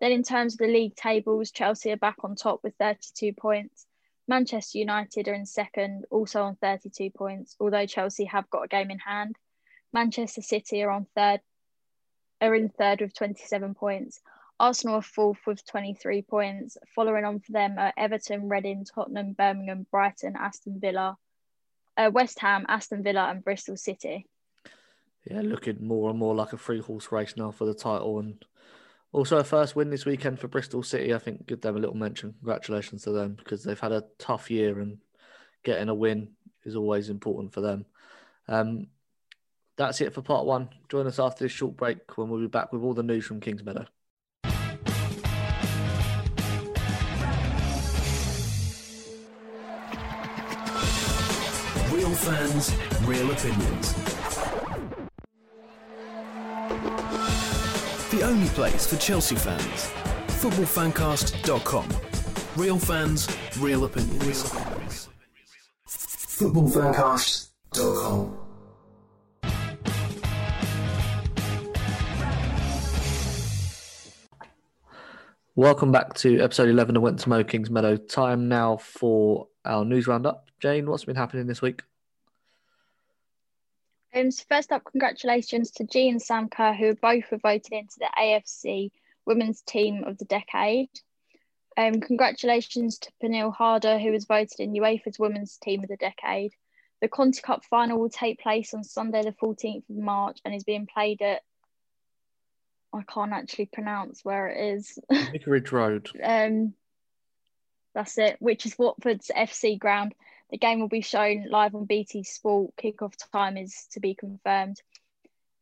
Then, 0.00 0.12
in 0.12 0.22
terms 0.22 0.54
of 0.54 0.58
the 0.58 0.66
league 0.66 0.96
tables, 0.96 1.50
Chelsea 1.50 1.90
are 1.92 1.96
back 1.96 2.16
on 2.22 2.36
top 2.36 2.60
with 2.62 2.74
32 2.78 3.32
points. 3.32 3.86
Manchester 4.26 4.78
United 4.78 5.28
are 5.28 5.34
in 5.34 5.46
second, 5.46 6.06
also 6.10 6.42
on 6.42 6.56
32 6.56 7.10
points, 7.10 7.56
although 7.60 7.86
Chelsea 7.86 8.24
have 8.24 8.48
got 8.50 8.64
a 8.64 8.68
game 8.68 8.90
in 8.90 8.98
hand. 8.98 9.36
Manchester 9.94 10.42
City 10.42 10.82
are 10.82 10.90
on 10.90 11.06
third, 11.16 11.40
are 12.40 12.54
in 12.54 12.68
third 12.68 13.00
with 13.00 13.14
27 13.14 13.74
points. 13.74 14.20
Arsenal 14.58 14.96
are 14.96 15.02
fourth 15.02 15.38
with 15.46 15.64
23 15.66 16.22
points. 16.22 16.76
Following 16.94 17.24
on 17.24 17.38
for 17.38 17.52
them 17.52 17.76
are 17.78 17.92
Everton, 17.96 18.48
Reading, 18.48 18.84
Tottenham, 18.84 19.32
Birmingham, 19.32 19.86
Brighton, 19.90 20.34
Aston 20.36 20.80
Villa, 20.80 21.16
uh, 21.96 22.10
West 22.12 22.40
Ham, 22.40 22.66
Aston 22.68 23.04
Villa, 23.04 23.28
and 23.30 23.44
Bristol 23.44 23.76
City. 23.76 24.26
Yeah, 25.30 25.40
looking 25.42 25.86
more 25.86 26.10
and 26.10 26.18
more 26.18 26.34
like 26.34 26.52
a 26.52 26.58
three 26.58 26.80
horse 26.80 27.10
race 27.12 27.34
now 27.36 27.52
for 27.52 27.64
the 27.64 27.74
title. 27.74 28.18
And 28.18 28.44
also 29.12 29.38
a 29.38 29.44
first 29.44 29.76
win 29.76 29.90
this 29.90 30.04
weekend 30.04 30.40
for 30.40 30.48
Bristol 30.48 30.82
City. 30.82 31.14
I 31.14 31.18
think 31.18 31.46
give 31.46 31.60
them 31.60 31.76
a 31.76 31.80
little 31.80 31.96
mention. 31.96 32.34
Congratulations 32.40 33.04
to 33.04 33.12
them 33.12 33.36
because 33.36 33.62
they've 33.62 33.78
had 33.78 33.92
a 33.92 34.04
tough 34.18 34.50
year 34.50 34.80
and 34.80 34.98
getting 35.62 35.88
a 35.88 35.94
win 35.94 36.32
is 36.64 36.74
always 36.74 37.10
important 37.10 37.52
for 37.52 37.60
them. 37.60 37.86
Um, 38.48 38.88
that's 39.76 40.00
it 40.00 40.12
for 40.12 40.22
part 40.22 40.46
one. 40.46 40.68
Join 40.88 41.06
us 41.06 41.18
after 41.18 41.44
this 41.44 41.52
short 41.52 41.76
break 41.76 42.16
when 42.16 42.28
we'll 42.28 42.40
be 42.40 42.46
back 42.46 42.72
with 42.72 42.82
all 42.82 42.94
the 42.94 43.02
news 43.02 43.26
from 43.26 43.40
Kingsmeadow. 43.40 43.86
Real 51.92 52.14
fans, 52.14 52.74
real 53.06 53.30
opinions. 53.30 53.92
The 58.10 58.22
only 58.22 58.48
place 58.48 58.86
for 58.86 58.96
Chelsea 58.96 59.36
fans. 59.36 59.90
Footballfancast.com. 60.40 61.88
Real 62.56 62.78
fans, 62.78 63.28
real 63.58 63.84
opinions. 63.84 64.50
Footballfancast.com. 65.86 68.43
Welcome 75.56 75.92
back 75.92 76.14
to 76.14 76.40
episode 76.40 76.68
11 76.68 76.96
of 76.96 77.02
Went 77.04 77.20
to 77.20 77.28
Mow 77.28 77.44
Kingsmeadow. 77.44 78.08
Time 78.08 78.48
now 78.48 78.76
for 78.76 79.46
our 79.64 79.84
news 79.84 80.08
roundup. 80.08 80.48
Jane, 80.58 80.90
what's 80.90 81.04
been 81.04 81.14
happening 81.14 81.46
this 81.46 81.62
week? 81.62 81.82
Um, 84.12 84.32
so 84.32 84.42
first 84.48 84.72
up, 84.72 84.82
congratulations 84.84 85.70
to 85.72 85.84
Ji 85.84 86.08
and 86.08 86.20
Sam 86.20 86.48
Kerr, 86.48 86.72
who 86.72 86.96
both 86.96 87.30
were 87.30 87.38
voted 87.38 87.72
into 87.72 87.94
the 88.00 88.08
AFC 88.18 88.90
Women's 89.26 89.62
Team 89.62 90.02
of 90.02 90.18
the 90.18 90.24
Decade. 90.24 90.90
Um, 91.76 92.00
congratulations 92.00 92.98
to 92.98 93.12
Pernille 93.22 93.54
Harder, 93.54 94.00
who 94.00 94.10
was 94.10 94.24
voted 94.24 94.58
in 94.58 94.72
UEFA's 94.72 95.20
Women's 95.20 95.56
Team 95.58 95.84
of 95.84 95.88
the 95.88 95.96
Decade. 95.96 96.50
The 97.00 97.06
Conti 97.06 97.40
Cup 97.40 97.64
final 97.64 98.00
will 98.00 98.10
take 98.10 98.40
place 98.40 98.74
on 98.74 98.82
Sunday, 98.82 99.22
the 99.22 99.30
14th 99.30 99.88
of 99.88 99.96
March, 99.96 100.40
and 100.44 100.52
is 100.52 100.64
being 100.64 100.88
played 100.92 101.22
at 101.22 101.42
I 102.94 103.02
can't 103.02 103.32
actually 103.32 103.66
pronounce 103.66 104.24
where 104.24 104.48
it 104.48 104.76
is. 104.76 104.98
Vicarage 105.32 105.72
Road. 105.72 106.08
um, 106.22 106.74
that's 107.94 108.18
it, 108.18 108.36
which 108.40 108.66
is 108.66 108.78
Watford's 108.78 109.30
FC 109.34 109.78
ground. 109.78 110.14
The 110.50 110.58
game 110.58 110.80
will 110.80 110.88
be 110.88 111.00
shown 111.00 111.46
live 111.48 111.74
on 111.74 111.84
BT 111.84 112.24
Sport. 112.24 112.74
Kickoff 112.76 113.14
time 113.32 113.56
is 113.56 113.86
to 113.92 114.00
be 114.00 114.14
confirmed. 114.14 114.80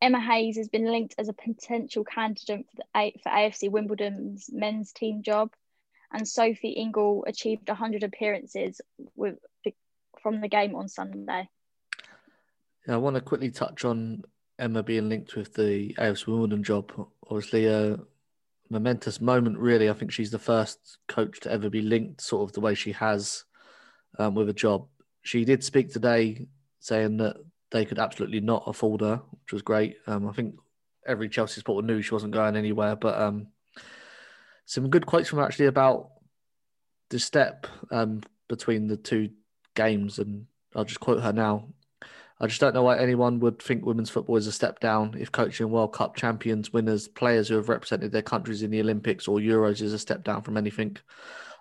Emma 0.01 0.21
Hayes 0.21 0.57
has 0.57 0.69
been 0.69 0.85
linked 0.85 1.15
as 1.19 1.29
a 1.29 1.33
potential 1.33 2.05
candidate 2.05 2.67
for, 2.71 2.83
the, 2.95 3.13
for 3.23 3.29
AFC 3.31 3.71
Wimbledon's 3.71 4.51
men's 4.53 4.93
team 4.93 5.23
job, 5.23 5.51
and 6.11 6.27
Sophie 6.27 6.71
Ingle 6.71 7.25
achieved 7.27 7.69
100 7.69 8.03
appearances 8.03 8.81
with 9.15 9.39
from 10.23 10.41
the 10.41 10.49
game 10.49 10.75
on 10.75 10.89
Sunday. 10.89 11.49
Yeah, 12.87 12.95
I 12.95 12.97
want 12.97 13.17
to 13.17 13.23
quickly 13.23 13.51
touch 13.51 13.85
on 13.85 14.23
Emma 14.63 14.83
being 14.83 15.09
linked 15.09 15.35
with 15.35 15.55
the 15.55 15.93
AFC 15.99 16.29
Wimbledon 16.29 16.63
job. 16.63 16.93
Obviously, 17.29 17.67
a 17.67 17.99
momentous 18.71 19.21
moment, 19.21 19.59
really. 19.59 19.91
I 19.91 19.93
think 19.93 20.13
she's 20.13 20.31
the 20.31 20.39
first 20.39 20.99
coach 21.09 21.41
to 21.41 21.51
ever 21.51 21.69
be 21.69 21.83
linked, 21.83 22.21
sort 22.21 22.49
of 22.49 22.53
the 22.53 22.61
way 22.61 22.75
she 22.75 22.93
has 22.93 23.45
um, 24.21 24.37
with 24.37 24.49
a 24.49 24.55
job. 24.55 24.87
She 25.23 25.45
did 25.45 25.65
speak 25.65 25.93
today 25.93 26.47
saying 26.79 27.17
that 27.17 27.37
they 27.73 27.85
could 27.85 27.99
absolutely 27.99 28.39
not 28.39 28.63
afford 28.67 29.01
her, 29.01 29.21
which 29.31 29.53
was 29.53 29.63
great. 29.63 29.97
Um, 30.07 30.29
I 30.29 30.33
think 30.33 30.55
every 31.07 31.29
Chelsea 31.29 31.61
supporter 31.61 31.85
knew 31.85 32.01
she 32.01 32.15
wasn't 32.15 32.33
going 32.33 32.55
anywhere, 32.55 32.95
but 32.95 33.21
um, 33.21 33.49
some 34.67 34.91
good 34.91 35.07
quotes 35.07 35.29
from 35.29 35.41
her 35.41 35.45
actually 35.45 35.67
about 35.67 36.11
the 37.11 37.19
step 37.19 37.67
um, 37.91 38.21
between 38.49 38.87
the 38.87 38.97
two 38.97 39.31
games, 39.75 40.21
and 40.21 40.47
I'll 40.77 40.85
just 40.85 41.01
quote 41.01 41.21
her 41.21 41.33
now. 41.33 41.67
I 42.43 42.49
just 42.49 42.61
don't 42.61 42.75
know 42.75 42.83
why 42.83 42.99
anyone 42.99 43.39
would 43.39 43.63
think 43.63 43.87
women's 43.87 44.11
football 44.11 44.37
is 44.37 44.49
a 44.49 44.53
step 44.53 44.81
down 44.81 45.15
if 45.17 45.31
coaching 45.31 45.71
World 45.71 45.93
Cup 45.93 46.17
champions, 46.17 46.73
winners, 46.73 47.07
players 47.07 47.47
who 47.47 47.55
have 47.55 47.69
represented 47.69 48.11
their 48.11 48.21
countries 48.21 48.65
in 48.65 48.73
the 48.73 48.81
Olympics 48.81 49.29
or 49.29 49.39
Euros 49.39 49.81
is 49.81 49.93
a 49.93 49.99
step 49.99 50.25
down 50.25 50.43
from 50.43 50.57
anything. 50.57 50.97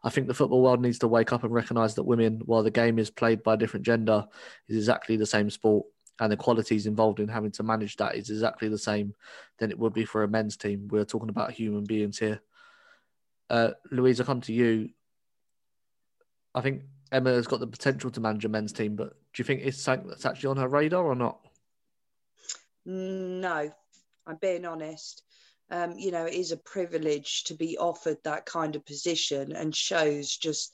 I 0.04 0.10
think 0.10 0.26
the 0.26 0.34
football 0.34 0.64
world 0.64 0.82
needs 0.82 0.98
to 1.00 1.08
wake 1.08 1.34
up 1.34 1.44
and 1.44 1.54
recognise 1.54 1.94
that 1.94 2.04
women, 2.04 2.42
while 2.46 2.64
the 2.64 2.72
game 2.72 2.98
is 2.98 3.12
played 3.12 3.44
by 3.44 3.54
a 3.54 3.58
different 3.58 3.86
gender, 3.86 4.26
is 4.68 4.76
exactly 4.76 5.18
the 5.18 5.26
same 5.28 5.52
sport. 5.52 5.86
And 6.20 6.32
the 6.32 6.38
qualities 6.38 6.88
involved 6.88 7.20
in 7.20 7.28
having 7.28 7.52
to 7.52 7.64
manage 7.64 7.98
that 7.98 8.16
is 8.16 8.32
exactly 8.32 8.68
the 8.68 8.80
same 8.80 9.14
than 9.60 9.70
it 9.70 9.78
would 9.78 9.94
be 9.94 10.06
for 10.06 10.24
a 10.24 10.28
men's 10.28 10.58
team. 10.58 10.88
We're 10.90 11.06
talking 11.06 11.30
about 11.30 11.52
human 11.52 11.84
beings 11.84 12.18
here. 12.18 12.42
Uh, 13.52 13.72
Louise, 13.92 14.20
I 14.20 14.24
come 14.24 14.42
to 14.42 14.54
you. 14.54 14.90
I 16.56 16.62
think 16.62 16.86
Emma 17.12 17.34
has 17.34 17.46
got 17.46 17.60
the 17.60 17.68
potential 17.68 18.10
to 18.10 18.20
manage 18.20 18.46
a 18.46 18.50
men's 18.50 18.74
team, 18.74 18.96
but 18.96 19.14
do 19.34 19.42
you 19.42 19.46
think 19.46 19.62
it's 19.64 19.82
something 19.82 20.10
that's 20.10 20.26
actually 20.26 20.50
on 20.50 20.58
her 20.58 20.68
radar 20.68 21.06
or 21.06 21.16
not? 21.16 21.40
No, 22.86 23.72
I'm 24.28 24.36
being 24.42 24.66
honest. 24.66 25.24
Um, 25.70 25.98
you 25.98 26.12
know, 26.12 26.26
it 26.26 26.34
is 26.34 26.52
a 26.52 26.58
privilege 26.58 27.46
to 27.46 27.54
be 27.54 27.78
offered 27.78 28.18
that 28.24 28.46
kind 28.46 28.76
of 28.76 28.86
position 28.86 29.54
and 29.54 29.74
shows 29.74 30.36
just 30.36 30.74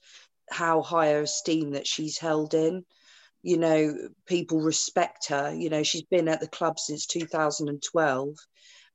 how 0.50 0.82
high 0.82 1.12
her 1.12 1.22
esteem 1.22 1.72
that 1.72 1.86
she's 1.86 2.18
held 2.18 2.54
in. 2.54 2.84
You 3.44 3.58
know, 3.58 3.96
people 4.26 4.60
respect 4.60 5.28
her. 5.28 5.54
You 5.54 5.70
know, 5.70 5.84
she's 5.84 6.04
been 6.04 6.28
at 6.28 6.40
the 6.40 6.48
club 6.48 6.80
since 6.80 7.06
2012. 7.06 8.30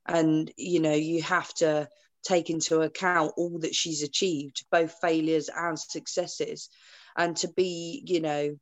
And, 0.05 0.51
you 0.57 0.81
know, 0.81 0.93
you 0.93 1.21
have 1.21 1.53
to 1.55 1.87
take 2.23 2.49
into 2.49 2.81
account 2.81 3.33
all 3.37 3.59
that 3.59 3.75
she's 3.75 4.03
achieved, 4.03 4.65
both 4.71 4.95
failures 4.99 5.49
and 5.55 5.79
successes. 5.79 6.69
And 7.15 7.37
to 7.37 7.47
be, 7.47 8.03
you 8.05 8.19
know, 8.19 8.57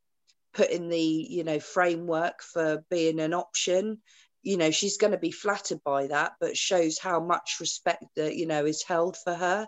put 0.54 0.70
in 0.70 0.90
the 0.90 1.00
you 1.00 1.44
know 1.44 1.60
framework 1.60 2.42
for 2.42 2.84
being 2.90 3.20
an 3.20 3.34
option. 3.34 4.00
You 4.44 4.58
know 4.58 4.72
she's 4.72 4.98
going 4.98 5.12
to 5.12 5.20
be 5.20 5.32
flattered 5.32 5.84
by 5.84 6.08
that 6.08 6.34
but 6.40 6.58
shows 6.58 6.98
how 6.98 7.20
much 7.20 7.58
respect 7.60 8.04
that 8.16 8.36
you 8.36 8.48
know 8.48 8.66
is 8.66 8.84
held 8.84 9.18
for 9.18 9.34
her. 9.34 9.68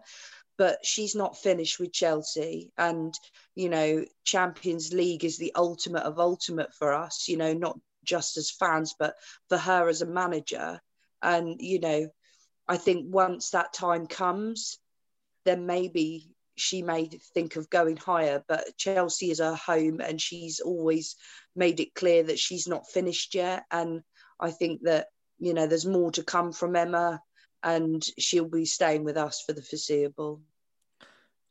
But 0.57 0.85
she's 0.85 1.15
not 1.15 1.37
finished 1.37 1.79
with 1.79 1.93
Chelsea 1.93 2.71
and 2.77 3.13
you 3.55 3.69
know 3.69 4.05
Champions 4.23 4.93
League 4.93 5.25
is 5.25 5.37
the 5.37 5.53
ultimate 5.55 6.03
of 6.03 6.19
ultimate 6.19 6.73
for 6.73 6.93
us 6.93 7.27
you 7.27 7.37
know 7.37 7.53
not 7.53 7.79
just 8.03 8.37
as 8.37 8.51
fans 8.51 8.95
but 8.99 9.15
for 9.49 9.57
her 9.57 9.87
as 9.89 10.01
a 10.01 10.07
manager. 10.07 10.79
And 11.21 11.59
you 11.59 11.79
know 11.79 12.07
I 12.67 12.77
think 12.77 13.07
once 13.09 13.51
that 13.51 13.73
time 13.73 14.07
comes 14.07 14.79
then 15.45 15.65
maybe 15.65 16.32
she 16.55 16.81
may 16.81 17.09
think 17.33 17.55
of 17.55 17.69
going 17.69 17.97
higher, 17.97 18.43
but 18.47 18.77
Chelsea 18.77 19.31
is 19.31 19.39
her 19.39 19.55
home 19.55 19.99
and 20.01 20.21
she's 20.21 20.59
always 20.59 21.15
made 21.55 21.79
it 21.79 21.95
clear 21.95 22.23
that 22.23 22.39
she's 22.39 22.67
not 22.67 22.89
finished 22.89 23.35
yet. 23.35 23.63
And 23.71 24.01
I 24.39 24.51
think 24.51 24.81
that, 24.83 25.07
you 25.39 25.53
know, 25.53 25.67
there's 25.67 25.85
more 25.85 26.11
to 26.11 26.23
come 26.23 26.51
from 26.51 26.75
Emma 26.75 27.21
and 27.63 28.03
she'll 28.19 28.49
be 28.49 28.65
staying 28.65 29.03
with 29.03 29.17
us 29.17 29.41
for 29.45 29.53
the 29.53 29.61
foreseeable. 29.61 30.41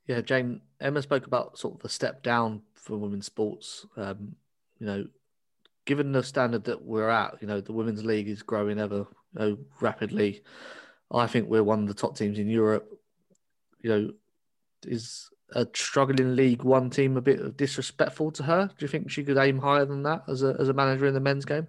Yeah, 0.07 0.21
Jane, 0.21 0.61
Emma 0.81 1.03
spoke 1.03 1.27
about 1.27 1.59
sort 1.59 1.75
of 1.75 1.81
the 1.81 1.89
step 1.89 2.23
down 2.23 2.63
for 2.75 2.97
women's 2.97 3.27
sports. 3.27 3.87
Um, 3.97 4.37
you 4.79 4.87
know, 4.87 5.07
given 5.85 6.13
the 6.13 6.23
standard 6.23 6.65
that 6.65 6.83
we're 6.83 7.09
at, 7.09 7.39
you 7.41 7.47
know, 7.47 7.61
the 7.61 7.73
women's 7.73 8.05
league 8.05 8.29
is 8.29 8.43
growing 8.43 8.79
ever 8.79 9.07
you 9.35 9.39
know, 9.39 9.59
rapidly. 9.81 10.43
I 11.11 11.27
think 11.27 11.49
we're 11.49 11.63
one 11.63 11.83
of 11.83 11.89
the 11.89 11.95
top 11.95 12.17
teams 12.17 12.39
in 12.39 12.49
Europe. 12.49 12.89
You 13.81 13.91
know, 13.91 14.13
is 14.87 15.31
a 15.55 15.67
struggling 15.75 16.35
League 16.35 16.63
One 16.63 16.91
team 16.91 17.17
a 17.17 17.21
bit 17.21 17.57
disrespectful 17.57 18.31
to 18.33 18.43
her? 18.43 18.67
Do 18.67 18.85
you 18.85 18.89
think 18.89 19.11
she 19.11 19.25
could 19.25 19.39
aim 19.39 19.59
higher 19.59 19.85
than 19.85 20.03
that 20.05 20.25
as 20.29 20.43
a 20.43 20.57
as 20.59 20.69
a 20.69 20.73
manager 20.73 21.07
in 21.07 21.15
the 21.15 21.21
men's 21.21 21.45
game? 21.45 21.67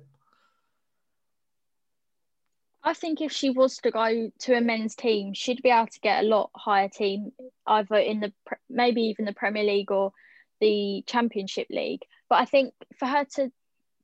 I 2.86 2.94
think 2.94 3.22
if 3.22 3.32
she 3.32 3.50
was 3.50 3.78
to 3.78 3.92
go 3.92 4.30
to 4.40 4.58
a 4.58 4.62
men's 4.62 4.94
team, 4.96 5.34
she'd 5.34 5.64
be 5.64 5.70
able 5.70 5.88
to 5.88 6.00
get 6.02 6.24
a 6.24 6.28
lot 6.28 6.50
higher 6.54 6.90
team, 6.90 7.32
either 7.66 7.96
in 7.96 8.20
the 8.20 8.34
maybe 8.70 9.04
even 9.04 9.24
the 9.26 9.34
Premier 9.34 9.64
League 9.64 9.92
or 9.92 10.12
the 10.60 11.04
Championship 11.08 11.68
League. 11.70 12.02
But 12.30 12.40
I 12.40 12.46
think 12.46 12.74
for 13.00 13.06
her 13.06 13.26
to 13.36 13.52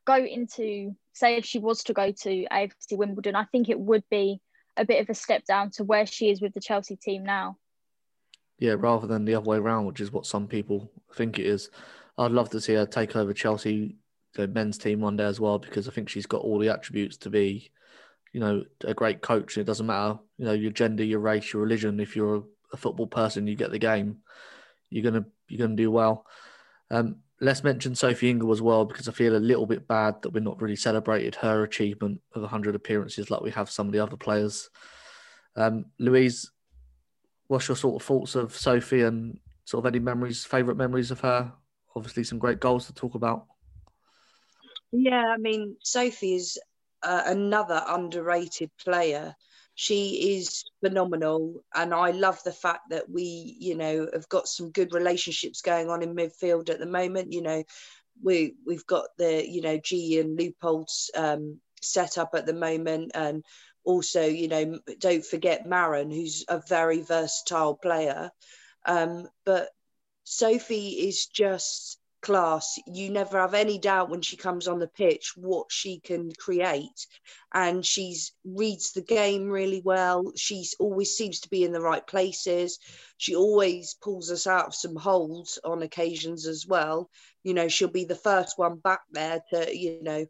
go 0.05 0.15
into, 0.15 0.95
say, 1.13 1.35
if 1.35 1.45
she 1.45 1.59
was 1.59 1.83
to 1.83 1.93
go 1.93 2.11
to 2.11 2.45
AFC 2.51 2.97
Wimbledon, 2.97 3.35
I 3.35 3.45
think 3.45 3.69
it 3.69 3.79
would 3.79 4.03
be 4.09 4.39
a 4.77 4.85
bit 4.85 5.01
of 5.01 5.09
a 5.09 5.13
step 5.13 5.43
down 5.45 5.71
to 5.71 5.83
where 5.83 6.05
she 6.05 6.29
is 6.29 6.41
with 6.41 6.53
the 6.53 6.61
Chelsea 6.61 6.95
team 6.95 7.23
now. 7.23 7.57
Yeah, 8.59 8.75
rather 8.77 9.07
than 9.07 9.25
the 9.25 9.35
other 9.35 9.49
way 9.49 9.57
around, 9.57 9.85
which 9.85 10.01
is 10.01 10.11
what 10.11 10.25
some 10.25 10.47
people 10.47 10.91
think 11.15 11.39
it 11.39 11.45
is. 11.45 11.69
I'd 12.17 12.31
love 12.31 12.49
to 12.49 12.61
see 12.61 12.73
her 12.73 12.85
take 12.85 13.15
over 13.15 13.33
Chelsea, 13.33 13.95
the 14.35 14.47
men's 14.47 14.77
team 14.77 14.99
one 14.99 15.15
day 15.15 15.23
as 15.23 15.39
well, 15.39 15.57
because 15.57 15.87
I 15.87 15.91
think 15.91 16.09
she's 16.09 16.25
got 16.25 16.41
all 16.41 16.59
the 16.59 16.69
attributes 16.69 17.15
to 17.17 17.29
be, 17.29 17.71
you 18.33 18.41
know, 18.41 18.63
a 18.83 18.93
great 18.93 19.21
coach. 19.21 19.57
It 19.57 19.63
doesn't 19.63 19.87
matter, 19.87 20.19
you 20.37 20.45
know, 20.45 20.51
your 20.51 20.71
gender, 20.71 21.03
your 21.03 21.19
race, 21.19 21.53
your 21.53 21.61
religion. 21.61 22.01
If 22.01 22.15
you're 22.17 22.43
a 22.73 22.77
football 22.77 23.07
person, 23.07 23.47
you 23.47 23.55
get 23.55 23.71
the 23.71 23.79
game. 23.79 24.17
You're 24.89 25.09
gonna 25.09 25.25
you're 25.47 25.65
gonna 25.65 25.77
do 25.77 25.89
well. 25.89 26.25
Um, 26.91 27.17
let's 27.39 27.63
mention 27.63 27.95
Sophie 27.95 28.29
Ingle 28.29 28.51
as 28.51 28.61
well, 28.61 28.83
because 28.83 29.07
I 29.07 29.13
feel 29.13 29.35
a 29.35 29.37
little 29.37 29.65
bit 29.65 29.87
bad 29.87 30.21
that 30.21 30.31
we're 30.31 30.41
not 30.41 30.61
really 30.61 30.75
celebrated 30.75 31.35
her 31.35 31.63
achievement 31.63 32.19
of 32.33 32.41
100 32.41 32.75
appearances 32.75 33.31
like 33.31 33.41
we 33.41 33.51
have 33.51 33.69
some 33.69 33.87
of 33.87 33.93
the 33.93 33.99
other 33.99 34.17
players. 34.17 34.69
Um, 35.55 35.85
Louise, 35.99 36.51
what's 37.49 37.67
your 37.67 37.75
sort 37.75 38.01
of 38.01 38.07
thoughts 38.07 38.35
of 38.35 38.55
Sophie 38.55 39.01
and 39.01 39.37
sort 39.65 39.85
of 39.85 39.91
any 39.91 39.99
memories, 39.99 40.45
favourite 40.45 40.77
memories 40.77 41.11
of 41.11 41.19
her? 41.19 41.51
Obviously, 41.95 42.23
some 42.23 42.39
great 42.39 42.59
goals 42.59 42.85
to 42.85 42.93
talk 42.93 43.15
about. 43.15 43.47
Yeah, 44.91 45.25
I 45.25 45.37
mean, 45.37 45.75
Sophie 45.83 46.35
is 46.35 46.57
uh, 47.03 47.23
another 47.25 47.83
underrated 47.87 48.69
player. 48.77 49.35
She 49.73 50.35
is 50.37 50.63
phenomenal, 50.83 51.63
and 51.73 51.93
I 51.93 52.11
love 52.11 52.41
the 52.43 52.51
fact 52.51 52.91
that 52.91 53.09
we, 53.09 53.57
you 53.59 53.75
know, 53.75 54.07
have 54.13 54.29
got 54.29 54.47
some 54.47 54.71
good 54.71 54.93
relationships 54.93 55.61
going 55.61 55.89
on 55.89 56.03
in 56.03 56.15
midfield 56.15 56.69
at 56.69 56.79
the 56.79 56.85
moment. 56.85 57.33
You 57.33 57.41
know, 57.41 57.63
we 58.21 58.55
we've 58.65 58.85
got 58.85 59.05
the, 59.17 59.47
you 59.47 59.61
know, 59.61 59.77
Ji 59.77 60.19
and 60.19 60.37
Leupolz 60.37 61.09
um, 61.15 61.59
set 61.81 62.17
up 62.19 62.31
at 62.35 62.45
the 62.45 62.53
moment, 62.53 63.11
and 63.15 63.43
also, 63.83 64.25
you 64.25 64.47
know, 64.47 64.79
don't 64.99 65.25
forget 65.25 65.65
Maren, 65.67 66.11
who's 66.11 66.45
a 66.47 66.61
very 66.67 67.01
versatile 67.01 67.75
player. 67.75 68.31
Um, 68.85 69.27
but 69.45 69.69
Sophie 70.23 71.07
is 71.07 71.27
just 71.27 71.99
class. 72.21 72.77
You 72.85 73.09
never 73.09 73.39
have 73.39 73.53
any 73.53 73.79
doubt 73.79 74.09
when 74.09 74.21
she 74.21 74.37
comes 74.37 74.67
on 74.67 74.79
the 74.79 74.87
pitch 74.87 75.33
what 75.35 75.67
she 75.71 75.99
can 75.99 76.31
create. 76.37 77.07
And 77.53 77.85
she's 77.85 78.33
reads 78.43 78.91
the 78.91 79.01
game 79.01 79.49
really 79.49 79.81
well. 79.83 80.31
She 80.35 80.65
always 80.79 81.15
seems 81.15 81.41
to 81.41 81.49
be 81.49 81.63
in 81.63 81.71
the 81.71 81.81
right 81.81 82.05
places. 82.05 82.79
She 83.17 83.35
always 83.35 83.95
pulls 84.01 84.31
us 84.31 84.47
out 84.47 84.67
of 84.67 84.75
some 84.75 84.95
holes 84.95 85.59
on 85.63 85.81
occasions 85.81 86.45
as 86.47 86.65
well. 86.67 87.09
You 87.43 87.53
know, 87.53 87.67
she'll 87.67 87.87
be 87.87 88.05
the 88.05 88.15
first 88.15 88.57
one 88.57 88.77
back 88.77 89.01
there 89.11 89.41
to, 89.53 89.75
you 89.75 89.99
know, 90.01 90.25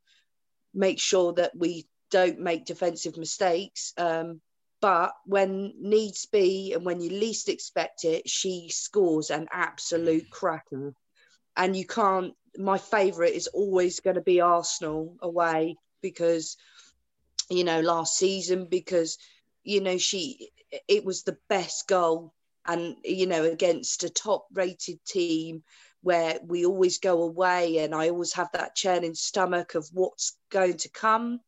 make 0.74 1.00
sure 1.00 1.34
that 1.34 1.52
we 1.58 1.88
don't 2.10 2.40
make 2.40 2.66
defensive 2.66 3.18
mistakes. 3.18 3.94
Um, 3.98 4.42
but 4.82 5.12
when 5.26 5.74
needs 5.80 6.26
be 6.26 6.74
and 6.74 6.86
when 6.86 7.02
you 7.02 7.10
least 7.10 7.50
expect 7.50 8.06
it, 8.06 8.30
she 8.30 8.70
scores 8.70 9.30
an 9.30 9.48
absolute 9.52 10.30
cracker 10.30 10.94
and 11.58 11.76
you 11.76 11.86
can't. 11.86 12.34
My 12.58 12.78
favourite 12.78 13.34
is 13.34 13.48
always 13.48 14.00
going 14.00 14.16
to 14.16 14.22
be 14.22 14.42
Arsenal 14.42 15.16
away 15.22 15.76
because, 16.02 16.58
you 17.50 17.64
know, 17.64 17.82
last 17.82 18.18
season 18.18 18.66
because, 18.66 19.18
you 19.64 19.82
know, 19.82 19.98
she 19.98 20.50
it 20.88 21.04
was 21.04 21.24
the 21.24 21.38
best 21.50 21.88
goal, 21.88 22.34
and 22.66 22.96
you 23.04 23.28
know, 23.28 23.44
against 23.44 24.04
a 24.04 24.10
top-rated 24.10 25.04
team 25.06 25.64
where 26.02 26.40
we 26.46 26.66
always 26.66 27.00
go 27.00 27.24
away, 27.24 27.80
and 27.80 27.94
I 27.94 28.10
always 28.10 28.34
have 28.34 28.50
that 28.54 28.76
churning 28.76 29.16
stomach 29.16 29.76
of 29.76 29.90
what's 29.94 30.38
going 30.50 30.78
to 30.78 30.90
come 30.90 31.42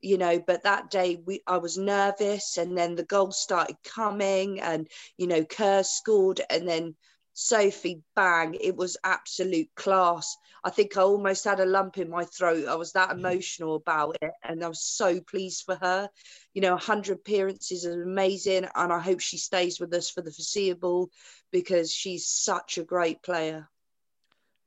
you 0.00 0.18
know 0.18 0.38
but 0.46 0.62
that 0.62 0.90
day 0.90 1.20
we 1.26 1.40
i 1.46 1.56
was 1.56 1.76
nervous 1.76 2.56
and 2.56 2.76
then 2.76 2.94
the 2.94 3.04
goals 3.04 3.38
started 3.40 3.76
coming 3.84 4.60
and 4.60 4.88
you 5.16 5.26
know 5.26 5.44
kerr 5.44 5.82
scored 5.82 6.40
and 6.50 6.68
then 6.68 6.94
Sophie, 7.40 8.02
bang, 8.16 8.56
it 8.60 8.74
was 8.74 8.96
absolute 9.04 9.68
class. 9.76 10.36
I 10.64 10.70
think 10.70 10.96
I 10.96 11.02
almost 11.02 11.44
had 11.44 11.60
a 11.60 11.64
lump 11.64 11.96
in 11.96 12.10
my 12.10 12.24
throat. 12.24 12.66
I 12.66 12.74
was 12.74 12.90
that 12.92 13.10
mm-hmm. 13.10 13.20
emotional 13.20 13.76
about 13.76 14.16
it, 14.20 14.32
and 14.42 14.64
I 14.64 14.66
was 14.66 14.82
so 14.82 15.20
pleased 15.20 15.62
for 15.64 15.76
her. 15.76 16.10
You 16.52 16.62
know, 16.62 16.72
100 16.72 17.16
appearances 17.16 17.84
is 17.84 17.94
amazing, 17.94 18.66
and 18.74 18.92
I 18.92 18.98
hope 18.98 19.20
she 19.20 19.38
stays 19.38 19.78
with 19.78 19.94
us 19.94 20.10
for 20.10 20.20
the 20.20 20.32
foreseeable 20.32 21.10
because 21.52 21.92
she's 21.92 22.26
such 22.26 22.76
a 22.76 22.82
great 22.82 23.22
player. 23.22 23.68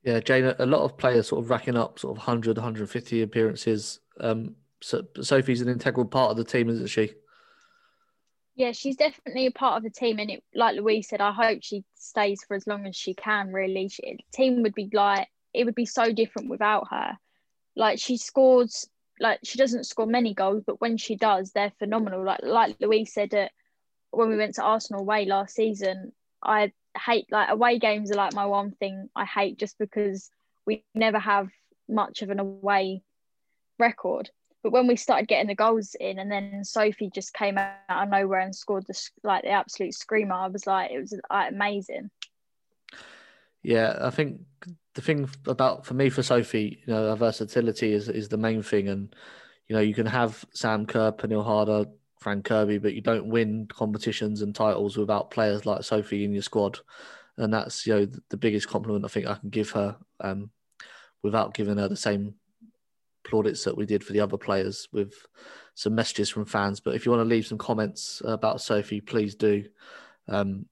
Yeah, 0.02 0.20
Jane, 0.20 0.54
a 0.58 0.64
lot 0.64 0.80
of 0.80 0.96
players 0.96 1.28
sort 1.28 1.44
of 1.44 1.50
racking 1.50 1.76
up 1.76 1.98
sort 1.98 2.12
of 2.12 2.26
100, 2.26 2.56
150 2.56 3.20
appearances. 3.20 4.00
Um, 4.18 4.56
so 4.82 5.06
Sophie's 5.20 5.60
an 5.60 5.68
integral 5.68 6.06
part 6.06 6.30
of 6.30 6.36
the 6.36 6.44
team, 6.44 6.68
isn't 6.68 6.88
she? 6.88 7.12
Yeah, 8.54 8.72
she's 8.72 8.96
definitely 8.96 9.46
a 9.46 9.50
part 9.50 9.78
of 9.78 9.82
the 9.82 9.90
team, 9.90 10.18
and 10.18 10.30
it, 10.30 10.44
like 10.54 10.76
Louise 10.76 11.08
said, 11.08 11.20
I 11.20 11.32
hope 11.32 11.60
she 11.62 11.84
stays 11.94 12.44
for 12.46 12.54
as 12.54 12.66
long 12.66 12.86
as 12.86 12.94
she 12.94 13.14
can. 13.14 13.52
Really, 13.52 13.88
she, 13.88 14.18
team 14.32 14.62
would 14.62 14.74
be 14.74 14.90
like 14.92 15.28
it 15.54 15.64
would 15.64 15.74
be 15.74 15.86
so 15.86 16.12
different 16.12 16.50
without 16.50 16.88
her. 16.90 17.18
Like 17.76 17.98
she 17.98 18.16
scores, 18.16 18.88
like 19.20 19.40
she 19.44 19.58
doesn't 19.58 19.84
score 19.84 20.06
many 20.06 20.34
goals, 20.34 20.64
but 20.66 20.80
when 20.80 20.96
she 20.96 21.16
does, 21.16 21.52
they're 21.52 21.72
phenomenal. 21.78 22.24
Like 22.24 22.40
like 22.42 22.76
Louise 22.80 23.12
said 23.12 23.32
it 23.32 23.50
when 24.10 24.28
we 24.28 24.36
went 24.36 24.56
to 24.56 24.62
Arsenal 24.62 25.02
away 25.02 25.24
last 25.24 25.54
season. 25.54 26.12
I 26.42 26.72
hate 27.06 27.26
like 27.30 27.48
away 27.50 27.78
games 27.78 28.10
are 28.10 28.16
like 28.16 28.34
my 28.34 28.46
one 28.46 28.72
thing 28.72 29.08
I 29.16 29.24
hate 29.24 29.58
just 29.58 29.78
because 29.78 30.30
we 30.66 30.84
never 30.94 31.18
have 31.18 31.48
much 31.88 32.22
of 32.22 32.30
an 32.30 32.38
away 32.38 33.02
record. 33.78 34.30
But 34.62 34.72
when 34.72 34.86
we 34.86 34.96
started 34.96 35.28
getting 35.28 35.48
the 35.48 35.54
goals 35.54 35.96
in, 35.98 36.18
and 36.18 36.30
then 36.30 36.64
Sophie 36.64 37.10
just 37.12 37.34
came 37.34 37.58
out 37.58 37.74
of 37.88 38.08
nowhere 38.08 38.40
and 38.40 38.54
scored 38.54 38.86
the 38.86 39.10
like 39.24 39.42
the 39.42 39.50
absolute 39.50 39.94
screamer, 39.94 40.34
I 40.34 40.46
was 40.48 40.66
like, 40.66 40.90
it 40.92 41.00
was 41.00 41.14
like, 41.30 41.50
amazing. 41.50 42.10
Yeah, 43.62 43.98
I 44.00 44.10
think 44.10 44.40
the 44.94 45.02
thing 45.02 45.28
about 45.46 45.86
for 45.86 45.94
me 45.94 46.10
for 46.10 46.22
Sophie, 46.22 46.82
you 46.86 46.92
know, 46.92 47.08
her 47.08 47.16
versatility 47.16 47.92
is 47.92 48.08
is 48.08 48.28
the 48.28 48.36
main 48.36 48.62
thing, 48.62 48.88
and 48.88 49.14
you 49.68 49.74
know, 49.74 49.82
you 49.82 49.94
can 49.94 50.06
have 50.06 50.44
Sam 50.52 50.86
Kerr, 50.86 51.12
Pernille 51.12 51.44
Harder, 51.44 51.86
Fran 52.20 52.42
Kirby, 52.42 52.78
but 52.78 52.94
you 52.94 53.00
don't 53.00 53.26
win 53.26 53.66
competitions 53.66 54.42
and 54.42 54.54
titles 54.54 54.96
without 54.96 55.30
players 55.30 55.66
like 55.66 55.82
Sophie 55.82 56.24
in 56.24 56.32
your 56.32 56.42
squad, 56.42 56.78
and 57.36 57.52
that's 57.52 57.84
you 57.84 57.94
know 57.94 58.06
the 58.28 58.36
biggest 58.36 58.68
compliment 58.68 59.04
I 59.04 59.08
think 59.08 59.26
I 59.26 59.34
can 59.34 59.50
give 59.50 59.70
her, 59.70 59.96
um, 60.20 60.50
without 61.22 61.54
giving 61.54 61.78
her 61.78 61.88
the 61.88 61.96
same 61.96 62.34
plaudits 63.24 63.64
that 63.64 63.76
we 63.76 63.86
did 63.86 64.04
for 64.04 64.12
the 64.12 64.20
other 64.20 64.36
players 64.36 64.88
with 64.92 65.14
some 65.74 65.94
messages 65.94 66.28
from 66.28 66.44
fans. 66.44 66.80
But 66.80 66.94
if 66.94 67.04
you 67.04 67.12
want 67.12 67.22
to 67.22 67.28
leave 67.28 67.46
some 67.46 67.58
comments 67.58 68.22
about 68.24 68.60
Sophie, 68.60 69.00
please 69.00 69.34
do. 69.34 69.64
Um, 70.28 70.66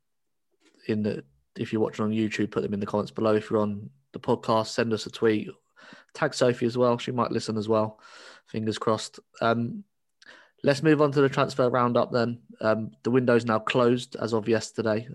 in 0.86 1.02
the 1.02 1.24
if 1.56 1.72
you're 1.72 1.82
watching 1.82 2.04
on 2.04 2.12
YouTube, 2.12 2.50
put 2.50 2.62
them 2.62 2.74
in 2.74 2.80
the 2.80 2.86
comments 2.86 3.10
below. 3.10 3.34
If 3.34 3.50
you're 3.50 3.60
on 3.60 3.90
the 4.12 4.20
podcast, 4.20 4.68
send 4.68 4.92
us 4.92 5.06
a 5.06 5.10
tweet. 5.10 5.48
Tag 6.14 6.34
Sophie 6.34 6.66
as 6.66 6.78
well. 6.78 6.98
She 6.98 7.12
might 7.12 7.32
listen 7.32 7.56
as 7.56 7.68
well. 7.68 8.00
Fingers 8.46 8.78
crossed. 8.78 9.20
Um, 9.40 9.84
let's 10.62 10.82
move 10.82 11.02
on 11.02 11.12
to 11.12 11.20
the 11.20 11.28
transfer 11.28 11.68
roundup 11.68 12.12
then. 12.12 12.40
Um, 12.60 12.92
the 13.02 13.10
window's 13.10 13.44
now 13.44 13.58
closed 13.58 14.16
as 14.16 14.32
of 14.32 14.48
yesterday. 14.48 15.08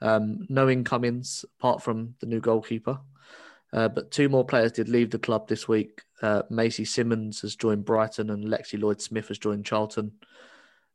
Um, 0.00 0.46
no 0.48 0.68
incomings 0.68 1.44
apart 1.58 1.82
from 1.82 2.14
the 2.20 2.26
new 2.26 2.40
goalkeeper. 2.40 3.00
Uh, 3.74 3.88
but 3.88 4.12
two 4.12 4.28
more 4.28 4.44
players 4.44 4.70
did 4.70 4.88
leave 4.88 5.10
the 5.10 5.18
club 5.18 5.48
this 5.48 5.66
week. 5.66 6.02
Uh, 6.22 6.42
Macy 6.48 6.84
Simmons 6.84 7.40
has 7.40 7.56
joined 7.56 7.84
Brighton 7.84 8.30
and 8.30 8.44
Lexi 8.44 8.80
Lloyd 8.80 9.02
Smith 9.02 9.28
has 9.28 9.38
joined 9.38 9.66
Charlton. 9.66 10.12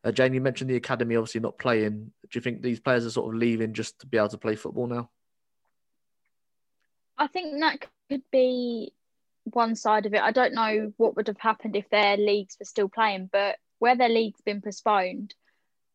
Uh, 0.01 0.13
Jane, 0.13 0.33
you 0.33 0.39
mentioned 0.39 0.69
the 0.69 0.77
academy 0.77 1.17
obviously 1.17 1.41
not 1.41 1.57
playing. 1.57 2.11
Do 2.23 2.29
you 2.31 2.41
think 2.41 2.61
these 2.61 2.79
players 2.79 3.05
are 3.05 3.09
sort 3.09 3.33
of 3.33 3.39
leaving 3.39 3.73
just 3.73 3.99
to 3.99 4.07
be 4.07 4.17
able 4.17 4.29
to 4.29 4.37
play 4.37 4.55
football 4.55 4.87
now? 4.87 5.09
I 7.17 7.27
think 7.27 7.59
that 7.59 7.85
could 8.09 8.23
be 8.31 8.93
one 9.43 9.75
side 9.75 10.05
of 10.05 10.13
it. 10.13 10.21
I 10.21 10.31
don't 10.31 10.53
know 10.53 10.93
what 10.95 11.17
would 11.17 11.27
have 11.27 11.39
happened 11.39 11.75
if 11.75 11.89
their 11.89 12.15
leagues 12.15 12.55
were 12.57 12.65
still 12.65 12.87
playing, 12.87 13.29
but 13.29 13.57
where 13.79 13.97
their 13.97 14.07
league's 14.07 14.41
been 14.41 14.61
postponed, 14.61 15.33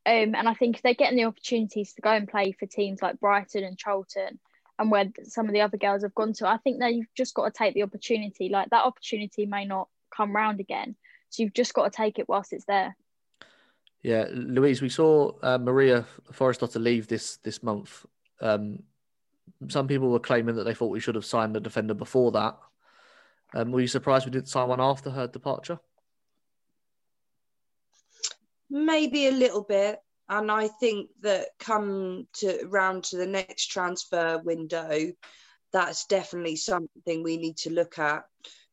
um, 0.04 0.34
and 0.34 0.46
I 0.46 0.52
think 0.52 0.76
if 0.76 0.82
they're 0.82 0.92
getting 0.92 1.16
the 1.16 1.24
opportunities 1.24 1.94
to 1.94 2.02
go 2.02 2.10
and 2.10 2.28
play 2.28 2.52
for 2.52 2.66
teams 2.66 3.00
like 3.00 3.20
Brighton 3.20 3.64
and 3.64 3.78
Charlton, 3.78 4.38
and 4.78 4.90
where 4.90 5.06
some 5.24 5.46
of 5.46 5.52
the 5.52 5.60
other 5.60 5.76
girls 5.76 6.02
have 6.02 6.14
gone 6.14 6.32
to. 6.34 6.48
I 6.48 6.58
think 6.58 6.80
that 6.80 6.94
you've 6.94 7.12
just 7.16 7.34
got 7.34 7.44
to 7.44 7.56
take 7.56 7.74
the 7.74 7.82
opportunity. 7.82 8.48
Like 8.48 8.70
that 8.70 8.84
opportunity 8.84 9.46
may 9.46 9.64
not 9.64 9.88
come 10.14 10.34
round 10.34 10.60
again, 10.60 10.96
so 11.30 11.42
you've 11.42 11.54
just 11.54 11.74
got 11.74 11.84
to 11.84 11.96
take 11.96 12.18
it 12.18 12.28
whilst 12.28 12.52
it's 12.52 12.64
there. 12.64 12.96
Yeah, 14.02 14.26
Louise, 14.32 14.82
we 14.82 14.90
saw 14.90 15.32
uh, 15.42 15.58
Maria 15.58 16.04
Thorisdottir 16.32 16.82
leave 16.82 17.06
this 17.08 17.38
this 17.38 17.62
month. 17.62 18.04
Um, 18.40 18.82
some 19.68 19.88
people 19.88 20.10
were 20.10 20.20
claiming 20.20 20.56
that 20.56 20.64
they 20.64 20.74
thought 20.74 20.88
we 20.88 21.00
should 21.00 21.14
have 21.14 21.24
signed 21.24 21.56
a 21.56 21.60
defender 21.60 21.94
before 21.94 22.32
that. 22.32 22.58
Um, 23.54 23.70
were 23.70 23.80
you 23.80 23.86
surprised 23.86 24.26
we 24.26 24.32
didn't 24.32 24.48
sign 24.48 24.68
one 24.68 24.80
after 24.80 25.10
her 25.10 25.26
departure? 25.26 25.78
Maybe 28.68 29.28
a 29.28 29.32
little 29.32 29.62
bit 29.62 30.00
and 30.28 30.50
I 30.50 30.68
think 30.68 31.10
that 31.22 31.48
come 31.58 32.26
to 32.34 32.66
round 32.66 33.04
to 33.04 33.16
the 33.16 33.26
next 33.26 33.66
transfer 33.66 34.38
window, 34.38 35.12
that's 35.72 36.06
definitely 36.06 36.56
something 36.56 37.22
we 37.22 37.36
need 37.36 37.56
to 37.58 37.70
look 37.70 37.98
at. 37.98 38.24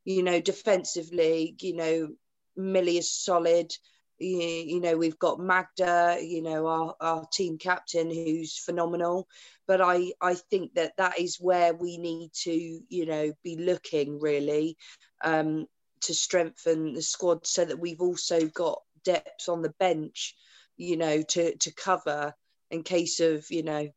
You 0.05 0.23
know, 0.23 0.39
defensively, 0.39 1.55
you 1.59 1.75
know, 1.75 2.09
Millie 2.55 2.97
is 2.97 3.13
solid. 3.13 3.71
You, 4.17 4.37
you 4.37 4.79
know, 4.79 4.97
we've 4.97 5.19
got 5.19 5.39
Magda, 5.39 6.19
you 6.21 6.41
know, 6.41 6.67
our, 6.67 6.95
our 7.01 7.25
team 7.33 7.57
captain 7.57 8.09
who's 8.09 8.57
phenomenal. 8.57 9.27
But 9.67 9.81
I, 9.81 10.13
I 10.21 10.35
think 10.35 10.75
that 10.75 10.95
that 10.97 11.19
is 11.19 11.37
where 11.39 11.73
we 11.73 11.97
need 11.97 12.31
to, 12.43 12.51
you 12.87 13.05
know, 13.05 13.33
be 13.43 13.57
looking 13.57 14.19
really 14.19 14.77
um, 15.23 15.65
to 16.01 16.13
strengthen 16.13 16.93
the 16.93 17.01
squad 17.01 17.45
so 17.45 17.65
that 17.65 17.79
we've 17.79 18.01
also 18.01 18.47
got 18.47 18.81
depth 19.03 19.49
on 19.49 19.61
the 19.61 19.73
bench 19.79 20.35
you 20.81 20.97
know, 20.97 21.21
to 21.21 21.55
to 21.57 21.73
cover 21.73 22.33
in 22.71 22.81
case 22.81 23.19
of, 23.19 23.45
you 23.51 23.61
know, 23.61 23.89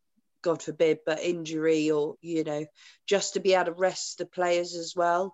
God 0.43 0.62
forbid, 0.62 0.99
but 1.07 1.20
injury 1.20 1.91
or, 1.91 2.16
you 2.20 2.45
know, 2.45 2.66
just 3.07 3.35
to 3.35 3.41
be 3.41 3.55
able 3.55 3.66
to 3.66 3.72
rest 3.72 4.18
the 4.18 4.26
players 4.26 4.74
as 4.74 4.95
well. 4.95 5.32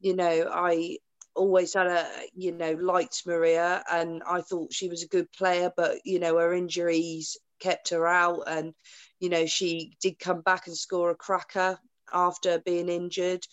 You 0.00 0.14
know, 0.14 0.48
I 0.52 0.98
always 1.34 1.74
had 1.74 1.88
a, 1.88 2.06
you 2.34 2.52
know, 2.52 2.72
liked 2.72 3.26
Maria 3.26 3.82
and 3.90 4.22
I 4.24 4.42
thought 4.42 4.72
she 4.72 4.88
was 4.88 5.02
a 5.02 5.08
good 5.08 5.30
player, 5.32 5.72
but, 5.76 5.98
you 6.04 6.20
know, 6.20 6.38
her 6.38 6.54
injuries 6.54 7.36
kept 7.58 7.90
her 7.90 8.06
out 8.06 8.44
and, 8.46 8.72
you 9.18 9.30
know, 9.30 9.46
she 9.46 9.96
did 10.00 10.20
come 10.20 10.42
back 10.42 10.68
and 10.68 10.76
score 10.76 11.10
a 11.10 11.16
cracker 11.16 11.76
after 12.12 12.60
being 12.60 12.88
injured. 12.88 13.44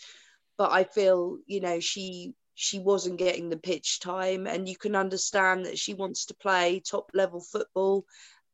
But 0.60 0.72
I 0.72 0.84
feel, 0.84 1.40
you 1.48 1.62
know, 1.62 1.80
she 1.80 2.36
she 2.62 2.80
wasn't 2.80 3.18
getting 3.18 3.50
the 3.50 3.58
pitch 3.58 4.00
time 4.00 4.46
and 4.46 4.70
you 4.70 4.78
can 4.78 4.96
understand 4.96 5.66
that 5.66 5.80
she 5.80 5.94
wants 5.94 6.26
to 6.26 6.36
play 6.36 6.80
top 6.80 7.10
level 7.14 7.42
football 7.42 8.06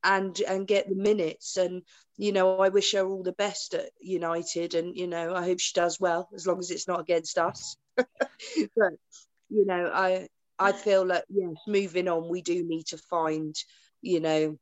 and 0.02 0.40
and 0.40 0.66
get 0.66 0.88
the 0.88 0.94
minutes. 0.94 1.56
And 1.56 1.82
you 2.16 2.32
know 2.32 2.58
I 2.58 2.70
wish 2.70 2.92
her 2.92 3.06
all 3.06 3.22
the 3.22 3.32
best 3.32 3.74
at 3.74 3.90
United 4.00 4.74
and 4.74 4.96
you 4.96 5.06
know 5.06 5.34
I 5.34 5.44
hope 5.44 5.60
she 5.60 5.74
does 5.74 6.00
well 6.00 6.28
as 6.34 6.46
long 6.46 6.58
as 6.58 6.70
it's 6.70 6.88
not 6.88 7.00
against 7.00 7.38
us. 7.38 7.76
But 8.76 8.92
you 9.50 9.66
know 9.66 9.90
I 9.92 10.28
I 10.58 10.72
feel 10.72 11.06
like 11.06 11.24
yes, 11.28 11.54
moving 11.66 12.08
on, 12.08 12.28
we 12.28 12.42
do 12.42 12.64
need 12.64 12.86
to 12.88 12.98
find, 12.98 13.54
you 14.02 14.20
know, 14.20 14.58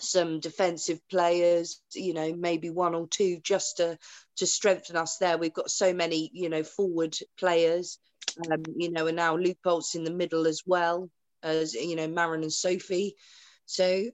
some 0.00 0.40
defensive 0.40 1.00
players, 1.08 1.80
you 1.94 2.14
know, 2.14 2.34
maybe 2.34 2.70
one 2.70 2.94
or 2.94 3.06
two 3.08 3.38
just 3.42 3.76
to 3.76 3.98
to 4.36 4.46
strengthen 4.46 4.96
us 4.96 5.18
there. 5.18 5.38
We've 5.38 5.52
got 5.54 5.70
so 5.70 5.92
many, 5.92 6.30
you 6.32 6.48
know, 6.48 6.64
forward 6.64 7.16
players, 7.38 7.98
um, 8.50 8.62
you 8.76 8.90
know, 8.90 9.06
and 9.06 9.16
now 9.16 9.36
Leupolz 9.36 9.94
in 9.94 10.04
the 10.04 10.10
middle 10.10 10.46
as 10.46 10.62
well 10.66 11.10
as 11.42 11.74
you 11.74 11.96
know, 11.96 12.08
Maren 12.08 12.42
and 12.42 12.52
Sophie. 12.52 13.14
So 13.66 14.04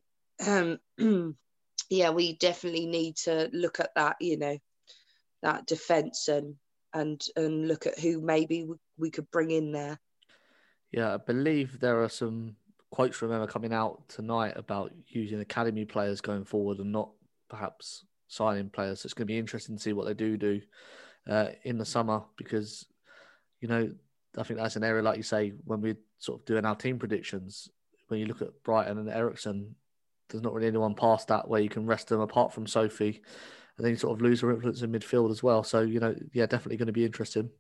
um 0.47 0.79
yeah, 1.91 2.11
we 2.11 2.37
definitely 2.37 2.87
need 2.87 3.17
to 3.17 3.51
look 3.53 3.81
at 3.81 3.91
that, 3.97 4.17
you 4.21 4.39
know, 4.39 4.59
that 5.43 5.67
defence 5.67 6.29
and 6.29 6.55
and 6.95 7.23
and 7.37 7.69
look 7.69 7.87
at 7.87 7.99
who 7.99 8.21
maybe 8.21 8.69
we, 8.99 9.11
could 9.11 9.31
bring 9.31 9.51
in 9.51 9.73
there. 9.73 9.99
Yeah, 10.93 11.15
I 11.15 11.17
believe 11.19 11.79
there 11.79 12.03
are 12.03 12.09
some 12.09 12.57
quotes 12.91 13.17
from 13.17 13.33
Emma 13.33 13.47
coming 13.47 13.73
out 13.73 14.09
tonight 14.09 14.55
about 14.57 14.93
using 15.07 15.41
academy 15.41 15.85
players 15.85 16.21
going 16.21 16.45
forward 16.45 16.79
and 16.79 16.91
not 16.91 17.11
perhaps 17.49 18.05
signing 18.27 18.71
players. 18.71 19.01
So 19.01 19.07
it's 19.07 19.15
going 19.15 19.27
to 19.27 19.33
be 19.33 19.39
interesting 19.39 19.77
to 19.77 19.83
see 19.83 19.93
what 19.93 20.07
they 20.07 20.15
do 20.15 20.37
do 20.37 20.61
uh, 21.29 21.51
in 21.63 21.79
the 21.79 21.85
summer 21.85 22.23
because, 22.37 22.87
you 23.61 23.69
know, 23.69 23.93
I 24.37 24.43
think 24.43 24.61
that's 24.61 24.77
an 24.77 24.85
area, 24.85 25.03
like 25.03 25.17
you 25.17 25.23
say, 25.23 25.53
when 25.65 25.81
we're 25.81 25.99
sort 26.19 26.41
of 26.41 26.47
doing 26.47 26.65
our 26.65 26.77
team 26.77 26.99
predictions, 26.99 27.69
when 28.09 28.21
you 28.21 28.27
look 28.27 28.43
at 28.43 28.63
Brighton 28.63 28.99
and 28.99 29.09
Eriksson, 29.09 29.75
there's 30.29 30.43
not 30.43 30.55
really 30.55 30.69
anyone 30.69 30.95
past 30.95 31.29
that 31.29 31.49
where 31.49 31.61
you 31.61 31.69
can 31.69 31.87
rest 31.87 32.09
them 32.09 32.21
apart 32.21 32.53
from 32.53 32.67
Sophie. 32.67 33.23
And 33.77 33.85
then 33.85 33.91
you 33.91 33.97
sort 33.97 34.17
of 34.17 34.23
lose 34.23 34.41
her 34.41 34.53
influence 34.53 34.83
in 34.83 34.93
midfield 34.93 35.31
as 35.31 35.43
well. 35.43 35.63
So, 35.63 35.81
you 35.81 36.01
know, 36.01 36.15
yeah, 36.33 36.47
definitely 36.47 36.77
going 36.77 36.87
to 36.87 36.93
be 36.93 37.05
interesting. 37.05 37.51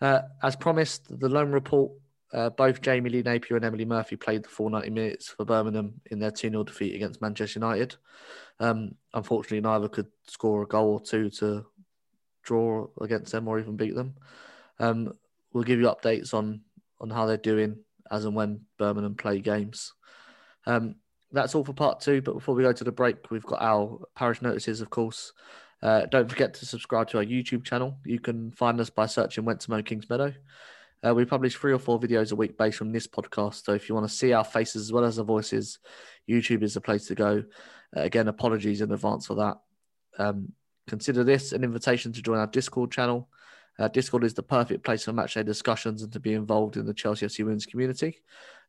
Uh, 0.00 0.22
as 0.42 0.56
promised, 0.56 1.06
the 1.20 1.28
loan 1.28 1.52
report 1.52 1.92
uh, 2.32 2.50
both 2.50 2.82
Jamie 2.82 3.10
Lee 3.10 3.22
Napier 3.22 3.56
and 3.56 3.64
Emily 3.64 3.84
Murphy 3.84 4.16
played 4.16 4.44
the 4.44 4.48
full 4.48 4.68
90 4.68 4.90
minutes 4.90 5.28
for 5.28 5.44
Birmingham 5.44 6.00
in 6.10 6.18
their 6.18 6.30
2 6.30 6.50
0 6.50 6.64
defeat 6.64 6.94
against 6.94 7.22
Manchester 7.22 7.58
United. 7.58 7.96
Um, 8.60 8.94
unfortunately, 9.14 9.60
neither 9.60 9.88
could 9.88 10.08
score 10.26 10.62
a 10.62 10.66
goal 10.66 10.94
or 10.94 11.00
two 11.00 11.30
to 11.30 11.64
draw 12.42 12.88
against 13.00 13.32
them 13.32 13.48
or 13.48 13.58
even 13.58 13.76
beat 13.76 13.94
them. 13.94 14.14
Um, 14.78 15.14
we'll 15.58 15.64
give 15.64 15.80
you 15.80 15.86
updates 15.86 16.32
on, 16.34 16.60
on 17.00 17.10
how 17.10 17.26
they're 17.26 17.36
doing 17.36 17.78
as 18.12 18.24
and 18.24 18.36
when 18.36 18.60
Birmingham 18.78 19.16
play 19.16 19.40
games. 19.40 19.92
Um, 20.66 20.94
that's 21.32 21.56
all 21.56 21.64
for 21.64 21.72
part 21.72 21.98
two. 21.98 22.22
But 22.22 22.34
before 22.34 22.54
we 22.54 22.62
go 22.62 22.72
to 22.72 22.84
the 22.84 22.92
break, 22.92 23.28
we've 23.32 23.44
got 23.44 23.60
our 23.60 23.98
parish 24.14 24.40
notices, 24.40 24.80
of 24.80 24.88
course. 24.88 25.32
Uh, 25.82 26.06
don't 26.06 26.30
forget 26.30 26.54
to 26.54 26.64
subscribe 26.64 27.08
to 27.08 27.18
our 27.18 27.24
YouTube 27.24 27.64
channel. 27.64 27.98
You 28.04 28.20
can 28.20 28.52
find 28.52 28.80
us 28.80 28.88
by 28.88 29.06
searching 29.06 29.44
Went 29.44 29.58
to 29.62 29.70
Mow 29.72 29.82
Kingsmeadow. 29.82 30.32
Uh, 31.04 31.12
we 31.12 31.24
publish 31.24 31.56
three 31.56 31.72
or 31.72 31.78
four 31.80 31.98
videos 31.98 32.30
a 32.30 32.36
week 32.36 32.56
based 32.56 32.80
on 32.80 32.92
this 32.92 33.08
podcast. 33.08 33.64
So 33.64 33.72
if 33.72 33.88
you 33.88 33.96
want 33.96 34.08
to 34.08 34.14
see 34.14 34.32
our 34.32 34.44
faces 34.44 34.82
as 34.82 34.92
well 34.92 35.04
as 35.04 35.18
our 35.18 35.24
voices, 35.24 35.80
YouTube 36.30 36.62
is 36.62 36.74
the 36.74 36.80
place 36.80 37.06
to 37.08 37.16
go. 37.16 37.42
Uh, 37.96 38.02
again, 38.02 38.28
apologies 38.28 38.80
in 38.80 38.92
advance 38.92 39.26
for 39.26 39.34
that. 39.34 39.56
Um, 40.20 40.52
consider 40.86 41.24
this 41.24 41.50
an 41.50 41.64
invitation 41.64 42.12
to 42.12 42.22
join 42.22 42.38
our 42.38 42.46
Discord 42.46 42.92
channel. 42.92 43.28
Uh, 43.78 43.88
Discord 43.88 44.24
is 44.24 44.34
the 44.34 44.42
perfect 44.42 44.84
place 44.84 45.04
for 45.04 45.12
matchday 45.12 45.44
discussions 45.44 46.02
and 46.02 46.12
to 46.12 46.20
be 46.20 46.32
involved 46.32 46.76
in 46.76 46.84
the 46.84 46.94
Chelsea 46.94 47.26
FC 47.26 47.44
Women's 47.44 47.66
community. 47.66 48.20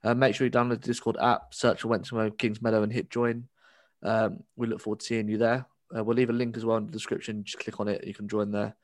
Uh, 0.04 0.14
make 0.14 0.36
sure 0.36 0.46
you 0.46 0.52
download 0.52 0.82
the 0.82 0.88
Discord 0.88 1.18
app, 1.20 1.54
search 1.54 1.82
for 1.82 1.88
Went 1.88 2.06
to 2.06 2.16
Mow 2.16 2.30
Kingsmeadow, 2.30 2.84
and 2.84 2.94
hit 2.94 3.10
join. 3.10 3.48
Um, 4.04 4.44
we 4.56 4.68
look 4.68 4.82
forward 4.82 5.00
to 5.00 5.06
seeing 5.06 5.28
you 5.28 5.38
there. 5.38 5.66
Uh, 5.96 6.04
we'll 6.04 6.16
leave 6.16 6.30
a 6.30 6.34
link 6.34 6.56
as 6.56 6.64
well 6.64 6.78
in 6.78 6.86
the 6.86 6.92
description. 6.92 7.44
Just 7.44 7.60
click 7.60 7.80
on 7.80 7.88
it. 7.88 8.06
You 8.06 8.14
can 8.14 8.28
join 8.28 8.52
there. 8.52 8.76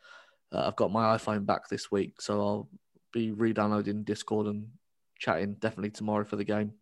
Uh, 0.51 0.67
I've 0.67 0.75
got 0.75 0.91
my 0.91 1.15
iPhone 1.15 1.45
back 1.45 1.69
this 1.69 1.91
week, 1.91 2.21
so 2.21 2.39
I'll 2.39 2.69
be 3.13 3.31
re-downloading 3.31 4.03
Discord 4.03 4.47
and 4.47 4.67
chatting 5.19 5.53
definitely 5.55 5.91
tomorrow 5.91 6.25
for 6.25 6.35
the 6.35 6.43
game. 6.43 6.73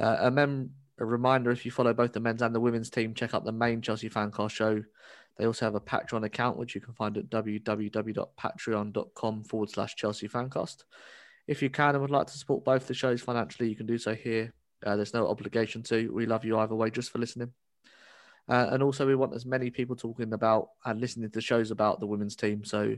Uh, 0.00 0.30
a, 0.30 0.66
a 0.98 1.04
reminder: 1.04 1.50
if 1.50 1.64
you 1.64 1.70
follow 1.70 1.92
both 1.92 2.12
the 2.12 2.20
men's 2.20 2.42
and 2.42 2.54
the 2.54 2.60
women's 2.60 2.90
team, 2.90 3.14
check 3.14 3.34
out 3.34 3.44
the 3.44 3.52
main 3.52 3.82
Chelsea 3.82 4.08
Fancast 4.08 4.50
show. 4.50 4.82
They 5.38 5.46
also 5.46 5.64
have 5.64 5.74
a 5.74 5.80
Patreon 5.80 6.24
account, 6.24 6.58
which 6.58 6.74
you 6.74 6.80
can 6.80 6.94
find 6.94 7.16
at 7.16 7.30
www.patreon.com 7.30 9.44
forward 9.44 9.70
slash 9.70 9.96
Chelsea 9.96 10.28
Fancast. 10.28 10.84
If 11.46 11.62
you 11.62 11.70
can 11.70 11.94
and 11.94 12.02
would 12.02 12.10
like 12.10 12.26
to 12.28 12.38
support 12.38 12.64
both 12.64 12.86
the 12.86 12.94
shows 12.94 13.22
financially, 13.22 13.68
you 13.68 13.76
can 13.76 13.86
do 13.86 13.98
so 13.98 14.14
here. 14.14 14.54
Uh, 14.84 14.96
there's 14.96 15.14
no 15.14 15.28
obligation 15.28 15.82
to. 15.84 16.12
We 16.12 16.26
love 16.26 16.44
you 16.44 16.58
either 16.58 16.74
way, 16.74 16.90
just 16.90 17.10
for 17.10 17.18
listening. 17.18 17.52
Uh, 18.48 18.68
and 18.70 18.82
also, 18.82 19.06
we 19.06 19.14
want 19.14 19.34
as 19.34 19.46
many 19.46 19.70
people 19.70 19.94
talking 19.94 20.32
about 20.32 20.70
and 20.84 21.00
listening 21.00 21.30
to 21.30 21.40
shows 21.40 21.70
about 21.70 22.00
the 22.00 22.06
women's 22.06 22.36
team. 22.36 22.64
So 22.64 22.96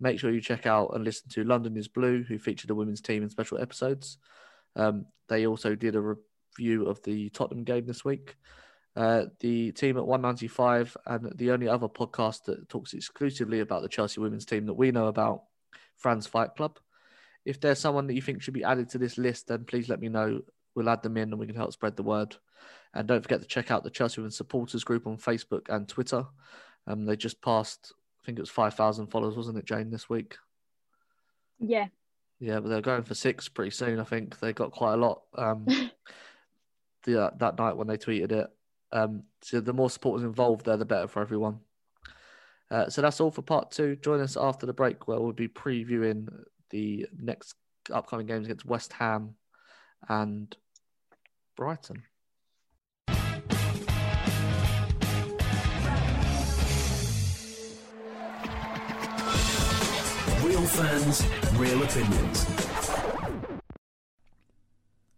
make 0.00 0.18
sure 0.18 0.30
you 0.30 0.40
check 0.40 0.66
out 0.66 0.92
and 0.94 1.04
listen 1.04 1.28
to 1.30 1.44
London 1.44 1.76
is 1.76 1.88
Blue, 1.88 2.22
who 2.22 2.38
featured 2.38 2.70
the 2.70 2.74
women's 2.74 3.02
team 3.02 3.22
in 3.22 3.28
special 3.28 3.58
episodes. 3.58 4.18
Um, 4.74 5.06
they 5.28 5.46
also 5.46 5.74
did 5.74 5.96
a 5.96 6.16
review 6.58 6.86
of 6.86 7.02
the 7.02 7.28
Tottenham 7.30 7.64
game 7.64 7.86
this 7.86 8.04
week. 8.04 8.36
Uh, 8.96 9.26
the 9.40 9.72
team 9.72 9.98
at 9.98 10.06
195, 10.06 10.96
and 11.06 11.30
the 11.36 11.50
only 11.50 11.68
other 11.68 11.86
podcast 11.86 12.44
that 12.44 12.66
talks 12.70 12.94
exclusively 12.94 13.60
about 13.60 13.82
the 13.82 13.88
Chelsea 13.88 14.20
women's 14.20 14.46
team 14.46 14.64
that 14.66 14.74
we 14.74 14.90
know 14.90 15.08
about, 15.08 15.42
Fran's 15.96 16.26
Fight 16.26 16.56
Club. 16.56 16.78
If 17.44 17.60
there's 17.60 17.78
someone 17.78 18.06
that 18.06 18.14
you 18.14 18.22
think 18.22 18.40
should 18.40 18.54
be 18.54 18.64
added 18.64 18.88
to 18.90 18.98
this 18.98 19.18
list, 19.18 19.48
then 19.48 19.64
please 19.64 19.90
let 19.90 20.00
me 20.00 20.08
know. 20.08 20.40
We'll 20.74 20.88
add 20.88 21.02
them 21.02 21.18
in 21.18 21.30
and 21.30 21.38
we 21.38 21.46
can 21.46 21.56
help 21.56 21.72
spread 21.72 21.96
the 21.96 22.02
word. 22.02 22.36
And 22.94 23.06
don't 23.06 23.22
forget 23.22 23.42
to 23.42 23.46
check 23.46 23.70
out 23.70 23.84
the 23.84 23.90
Chelsea 23.90 24.20
Women 24.20 24.30
Supporters 24.30 24.82
Group 24.82 25.06
on 25.06 25.18
Facebook 25.18 25.68
and 25.68 25.86
Twitter. 25.86 26.24
Um, 26.86 27.04
they 27.04 27.16
just 27.16 27.42
passed, 27.42 27.92
I 28.22 28.24
think 28.24 28.38
it 28.38 28.42
was 28.42 28.50
5,000 28.50 29.08
followers, 29.08 29.36
wasn't 29.36 29.58
it, 29.58 29.66
Jane, 29.66 29.90
this 29.90 30.08
week? 30.08 30.36
Yeah. 31.60 31.88
Yeah, 32.40 32.60
but 32.60 32.68
they're 32.70 32.80
going 32.80 33.02
for 33.02 33.14
six 33.14 33.48
pretty 33.48 33.70
soon, 33.70 34.00
I 34.00 34.04
think. 34.04 34.38
They 34.40 34.52
got 34.52 34.72
quite 34.72 34.94
a 34.94 34.98
lot 34.98 35.22
um, 35.36 35.66
the, 37.04 37.24
uh, 37.24 37.30
that 37.38 37.58
night 37.58 37.76
when 37.76 37.86
they 37.86 37.98
tweeted 37.98 38.32
it. 38.32 38.50
Um, 38.92 39.24
so 39.42 39.60
the 39.60 39.72
more 39.72 39.90
supporters 39.90 40.24
involved 40.24 40.66
there, 40.66 40.76
the 40.76 40.84
better 40.84 41.08
for 41.08 41.20
everyone. 41.20 41.60
Uh, 42.70 42.88
so 42.88 43.00
that's 43.02 43.20
all 43.20 43.30
for 43.30 43.42
part 43.42 43.70
two. 43.70 43.96
Join 43.96 44.20
us 44.20 44.36
after 44.36 44.66
the 44.66 44.72
break 44.72 45.06
where 45.06 45.20
we'll 45.20 45.32
be 45.32 45.48
previewing 45.48 46.28
the 46.70 47.06
next 47.18 47.54
upcoming 47.92 48.26
games 48.26 48.46
against 48.46 48.66
West 48.66 48.92
Ham 48.94 49.34
and 50.08 50.56
Brighton. 51.56 52.02
Real 60.42 60.66
fans, 60.66 61.26
real 61.56 61.82
opinions. 61.82 62.65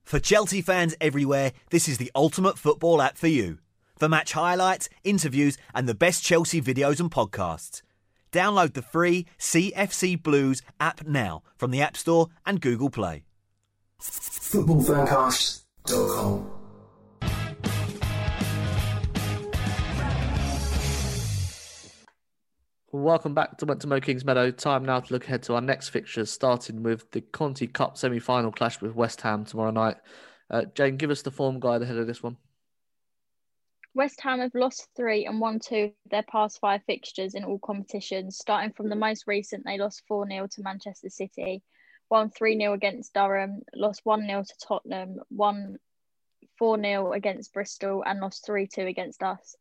For 0.08 0.18
Chelsea 0.18 0.62
fans 0.62 0.94
everywhere, 1.02 1.52
this 1.68 1.86
is 1.86 1.98
the 1.98 2.10
ultimate 2.14 2.56
football 2.56 3.02
app 3.02 3.18
for 3.18 3.26
you. 3.26 3.58
For 3.98 4.08
match 4.08 4.32
highlights, 4.32 4.88
interviews, 5.04 5.58
and 5.74 5.86
the 5.86 5.94
best 5.94 6.24
Chelsea 6.24 6.62
videos 6.62 6.98
and 6.98 7.10
podcasts. 7.10 7.82
Download 8.32 8.72
the 8.72 8.80
free 8.80 9.26
CFC 9.38 10.22
Blues 10.22 10.62
app 10.80 11.06
now 11.06 11.42
from 11.58 11.72
the 11.72 11.82
App 11.82 11.94
Store 11.94 12.28
and 12.46 12.62
Google 12.62 12.88
Play. 12.88 13.26
Footballfancast.com. 14.00 16.57
Welcome 22.90 23.34
back 23.34 23.58
to 23.58 23.66
Went 23.66 23.82
to 23.82 23.86
Mow 23.86 24.00
Kingsmeadow. 24.00 24.56
Time 24.56 24.82
now 24.82 25.00
to 25.00 25.12
look 25.12 25.26
ahead 25.26 25.42
to 25.42 25.54
our 25.54 25.60
next 25.60 25.90
fixtures, 25.90 26.32
starting 26.32 26.82
with 26.82 27.10
the 27.10 27.20
Conti 27.20 27.66
Cup 27.66 27.98
semi 27.98 28.18
final 28.18 28.50
clash 28.50 28.80
with 28.80 28.94
West 28.94 29.20
Ham 29.20 29.44
tomorrow 29.44 29.70
night. 29.70 29.98
Uh, 30.48 30.62
Jane, 30.74 30.96
give 30.96 31.10
us 31.10 31.20
the 31.20 31.30
form 31.30 31.60
guide 31.60 31.82
ahead 31.82 31.98
of 31.98 32.06
this 32.06 32.22
one. 32.22 32.38
West 33.92 34.22
Ham 34.22 34.40
have 34.40 34.54
lost 34.54 34.88
three 34.96 35.26
and 35.26 35.38
won 35.38 35.58
two 35.58 35.92
of 36.06 36.10
their 36.10 36.22
past 36.22 36.60
five 36.60 36.80
fixtures 36.86 37.34
in 37.34 37.44
all 37.44 37.58
competitions. 37.58 38.38
Starting 38.38 38.72
from 38.72 38.88
the 38.88 38.96
most 38.96 39.24
recent, 39.26 39.66
they 39.66 39.76
lost 39.76 40.04
4 40.08 40.26
0 40.26 40.46
to 40.52 40.62
Manchester 40.62 41.10
City, 41.10 41.62
won 42.08 42.30
3 42.30 42.56
0 42.56 42.72
against 42.72 43.12
Durham, 43.12 43.60
lost 43.74 44.00
1 44.04 44.26
0 44.26 44.44
to 44.44 44.54
Tottenham, 44.66 45.20
won 45.28 45.76
4 46.58 46.80
0 46.80 47.12
against 47.12 47.52
Bristol, 47.52 48.02
and 48.06 48.20
lost 48.20 48.46
3 48.46 48.66
2 48.66 48.86
against 48.86 49.22
us. 49.22 49.56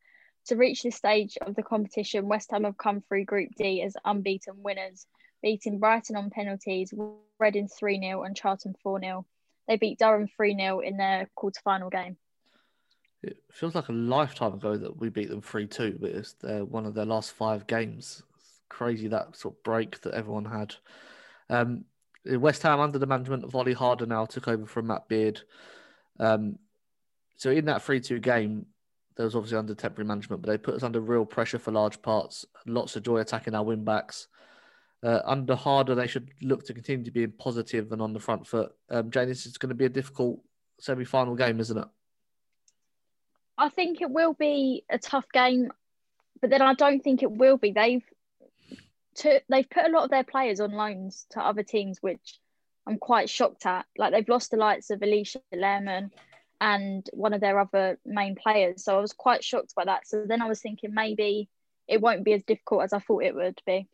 To 0.48 0.56
reach 0.56 0.84
this 0.84 0.96
stage 0.96 1.38
of 1.42 1.56
the 1.56 1.64
competition, 1.64 2.28
West 2.28 2.52
Ham 2.52 2.64
have 2.64 2.78
come 2.78 3.02
through 3.02 3.26
Group 3.26 3.50
D 3.58 3.82
as 3.82 3.96
unbeaten 4.06 4.64
winners, 4.64 5.06
beating 5.42 5.80
Brighton 5.80 6.16
on 6.16 6.30
penalties, 6.30 6.94
Reading 7.40 7.68
3 7.68 8.00
0, 8.00 8.24
and 8.24 8.36
Charlton 8.36 8.74
4 8.82 9.00
0. 9.02 9.26
They 9.68 9.76
beat 9.76 10.00
Durham 10.00 10.28
3 10.28 10.56
0 10.56 10.80
in 10.80 10.98
their 10.98 11.30
quarter 11.36 11.60
final 11.64 11.90
game. 11.90 12.18
It 13.22 13.38
feels 13.52 13.76
like 13.76 13.90
a 13.90 13.94
lifetime 13.94 14.54
ago 14.54 14.78
that 14.78 14.98
we 14.98 15.10
beat 15.10 15.30
them 15.30 15.42
3 15.42 15.68
2, 15.68 15.98
but 16.00 16.12
it's 16.12 16.34
their, 16.34 16.64
one 16.64 16.86
of 16.86 16.94
their 16.94 17.06
last 17.06 17.34
five 17.34 17.68
games. 17.68 18.24
It's 18.38 18.62
crazy 18.70 19.10
that 19.10 19.36
sort 19.36 19.56
of 19.56 19.64
break 19.64 20.02
that 20.02 20.14
everyone 20.14 20.46
had. 20.46 20.76
Um, 21.50 21.86
West 22.26 22.64
Ham, 22.64 22.80
under 22.80 23.00
the 23.00 23.06
management 23.06 23.44
of 23.44 23.56
Olli 23.56 23.74
Harder, 23.74 24.06
now 24.06 24.26
took 24.26 24.48
over 24.48 24.66
from 24.66 24.88
Matt 24.88 25.08
Beard. 25.08 25.42
Um, 26.20 26.58
so 27.36 27.52
in 27.52 27.66
that 27.66 27.82
3 27.82 28.00
2 28.00 28.20
game, 28.20 28.68
there 29.18 29.26
was 29.26 29.36
obviously 29.36 29.58
under 29.58 29.74
temporary 29.74 30.08
management, 30.08 30.44
but 30.44 30.50
they 30.50 30.58
put 30.58 30.76
us 30.76 30.84
under 30.84 31.02
real 31.02 31.26
pressure 31.26 31.58
for 31.58 31.72
large 31.72 32.02
parts. 32.04 32.46
Lots 32.68 32.96
of 32.96 33.04
joy 33.04 33.18
attacking 33.18 33.56
our 33.56 33.64
wing 33.64 33.84
backs. 33.84 34.28
Uh, 35.04 35.22
under 35.26 35.56
Harder, 35.56 35.96
they 35.96 36.08
should 36.08 36.30
look 36.42 36.66
to 36.66 36.74
continue 36.74 37.04
to 37.04 37.12
be 37.12 37.26
positive 37.28 37.92
and 37.92 38.02
on 38.02 38.14
the 38.14 38.20
front 38.20 38.46
foot. 38.46 38.74
Um, 38.90 39.10
Jane, 39.10 39.28
this 39.28 39.48
is 39.48 39.58
going 39.58 39.70
to 39.70 39.76
be 39.76 39.86
a 39.86 39.90
difficult 39.90 40.40
semi-final 40.80 41.36
game, 41.36 41.60
isn't 41.60 41.78
it? 41.78 41.88
I 43.58 43.70
think 43.70 44.02
it 44.02 44.12
will 44.12 44.34
be 44.34 44.86
a 44.88 45.00
tough 45.00 45.26
game, 45.34 45.72
but 46.40 46.52
then 46.52 46.62
I 46.62 46.76
don't 46.76 47.04
think 47.04 47.24
it 47.24 47.32
will 47.32 47.58
be. 47.58 47.72
They've 47.72 48.04
to, 49.16 49.42
they've 49.50 49.70
put 49.70 49.86
a 49.86 49.90
lot 49.90 50.04
of 50.04 50.12
their 50.12 50.24
players 50.24 50.60
on 50.60 50.72
loans 50.72 51.26
to 51.32 51.44
other 51.44 51.64
teams, 51.64 51.98
which 52.02 52.40
I'm 52.86 53.00
quite 53.00 53.32
shocked 53.32 53.66
at. 53.66 53.88
Like 53.98 54.14
they've 54.14 54.30
lost 54.30 54.52
the 54.52 54.58
likes 54.58 54.92
of 54.92 55.00
Alisha 55.00 55.38
Lehmann 55.52 56.12
and 56.60 57.08
one 57.14 57.34
of 57.34 57.42
their 57.42 57.60
other 57.60 58.00
main 58.06 58.36
players. 58.36 58.84
So 58.84 58.98
I 58.98 59.02
was 59.02 59.14
quite 59.14 59.44
shocked 59.44 59.76
by 59.76 59.86
that. 59.86 60.08
So 60.08 60.26
then 60.28 60.42
I 60.42 60.48
was 60.48 60.62
thinking 60.62 60.94
maybe 60.94 61.50
it 61.88 62.02
won't 62.02 62.24
be 62.24 62.34
as 62.34 62.44
difficult 62.44 62.84
as 62.84 62.94
I 62.94 63.00
thought 63.00 63.24
it 63.24 63.36
would 63.36 63.62
be. 63.66 63.88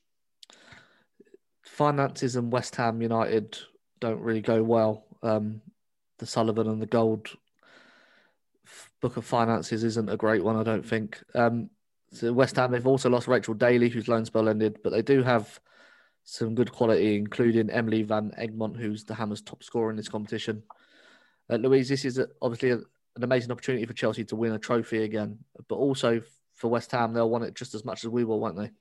Finances 1.64 2.36
and 2.36 2.51
West 2.51 2.76
Ham 2.76 3.01
United 3.01 3.57
don't 3.99 4.22
really 4.22 4.41
go 4.41 4.64
well. 4.64 5.05
Um, 5.22 5.61
the 6.20 6.26
Sullivan 6.26 6.68
and 6.68 6.82
the 6.82 6.88
Gold 6.88 7.30
book 9.01 9.18
of 9.18 9.26
finances 9.26 9.84
isn't 9.84 10.09
a 10.09 10.18
great 10.18 10.43
one, 10.43 10.55
I 10.55 10.64
don't 10.64 10.86
think. 10.86 11.22
Um, 11.36 11.70
so 12.11 12.32
West 12.32 12.55
Ham, 12.55 12.72
they've 12.72 12.88
also 12.88 13.09
lost 13.09 13.28
Rachel 13.28 13.53
Daly, 13.53 13.89
whose 13.89 14.07
loan 14.07 14.26
spell 14.26 14.47
ended, 14.47 14.80
but 14.84 14.91
they 14.91 15.01
do 15.01 15.24
have 15.24 15.59
some 16.24 16.55
good 16.55 16.72
quality, 16.72 17.16
including 17.16 17.70
Emily 17.70 18.03
Van 18.03 18.32
Egmond, 18.39 18.78
who's 18.78 19.03
the 19.03 19.16
Hammers' 19.16 19.41
top 19.41 19.64
scorer 19.64 19.89
in 19.89 19.97
this 19.97 20.07
competition. 20.07 20.64
Uh, 21.54 21.58
Louise, 21.58 21.89
this 21.89 22.06
is 22.06 22.20
obviously 22.41 22.72
a, 22.72 22.78
an 22.78 23.24
amazing 23.24 23.51
opportunity 23.51 23.86
for 23.86 23.93
Chelsea 23.93 24.26
to 24.26 24.36
win 24.36 24.54
a 24.54 24.60
trophy 24.60 25.04
again, 25.04 25.38
but 25.68 25.76
also 25.76 26.22
for 26.56 26.70
West 26.70 26.91
Ham, 26.91 27.14
they'll 27.14 27.30
want 27.30 27.43
it 27.43 27.54
just 27.54 27.76
as 27.76 27.86
much 27.86 28.04
as 28.04 28.10
we 28.10 28.24
will, 28.24 28.39
won't 28.39 28.58
they? 28.58 28.72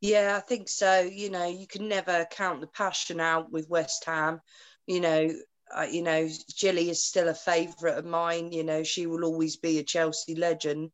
Yeah, 0.00 0.34
I 0.36 0.40
think 0.40 0.68
so. 0.68 1.00
You 1.00 1.30
know, 1.30 1.46
you 1.46 1.66
can 1.66 1.88
never 1.88 2.26
count 2.30 2.60
the 2.60 2.66
passion 2.66 3.20
out 3.20 3.52
with 3.52 3.68
West 3.68 4.04
Ham. 4.04 4.40
You 4.86 5.00
know, 5.00 5.30
uh, 5.74 5.86
you 5.90 6.02
know, 6.02 6.28
Gilly 6.58 6.90
is 6.90 7.04
still 7.04 7.28
a 7.28 7.34
favourite 7.34 7.98
of 7.98 8.04
mine. 8.04 8.52
You 8.52 8.64
know, 8.64 8.82
she 8.82 9.06
will 9.06 9.24
always 9.24 9.56
be 9.56 9.78
a 9.78 9.84
Chelsea 9.84 10.34
legend, 10.34 10.90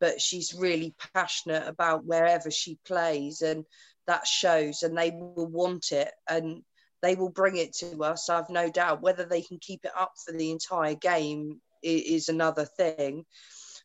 but 0.00 0.20
she's 0.20 0.54
really 0.54 0.94
passionate 1.14 1.66
about 1.66 2.04
wherever 2.04 2.50
she 2.50 2.78
plays, 2.86 3.40
and 3.42 3.64
that 4.06 4.26
shows. 4.26 4.82
And 4.82 4.96
they 4.96 5.10
will 5.10 5.46
want 5.46 5.92
it, 5.92 6.12
and 6.28 6.62
they 7.04 7.14
will 7.14 7.28
bring 7.28 7.58
it 7.58 7.74
to 7.74 8.02
us. 8.02 8.30
I've 8.30 8.48
no 8.48 8.70
doubt. 8.70 9.02
Whether 9.02 9.26
they 9.26 9.42
can 9.42 9.58
keep 9.58 9.84
it 9.84 9.90
up 9.94 10.12
for 10.24 10.32
the 10.32 10.50
entire 10.50 10.94
game 10.94 11.60
is, 11.82 12.30
another 12.30 12.64
thing, 12.64 13.26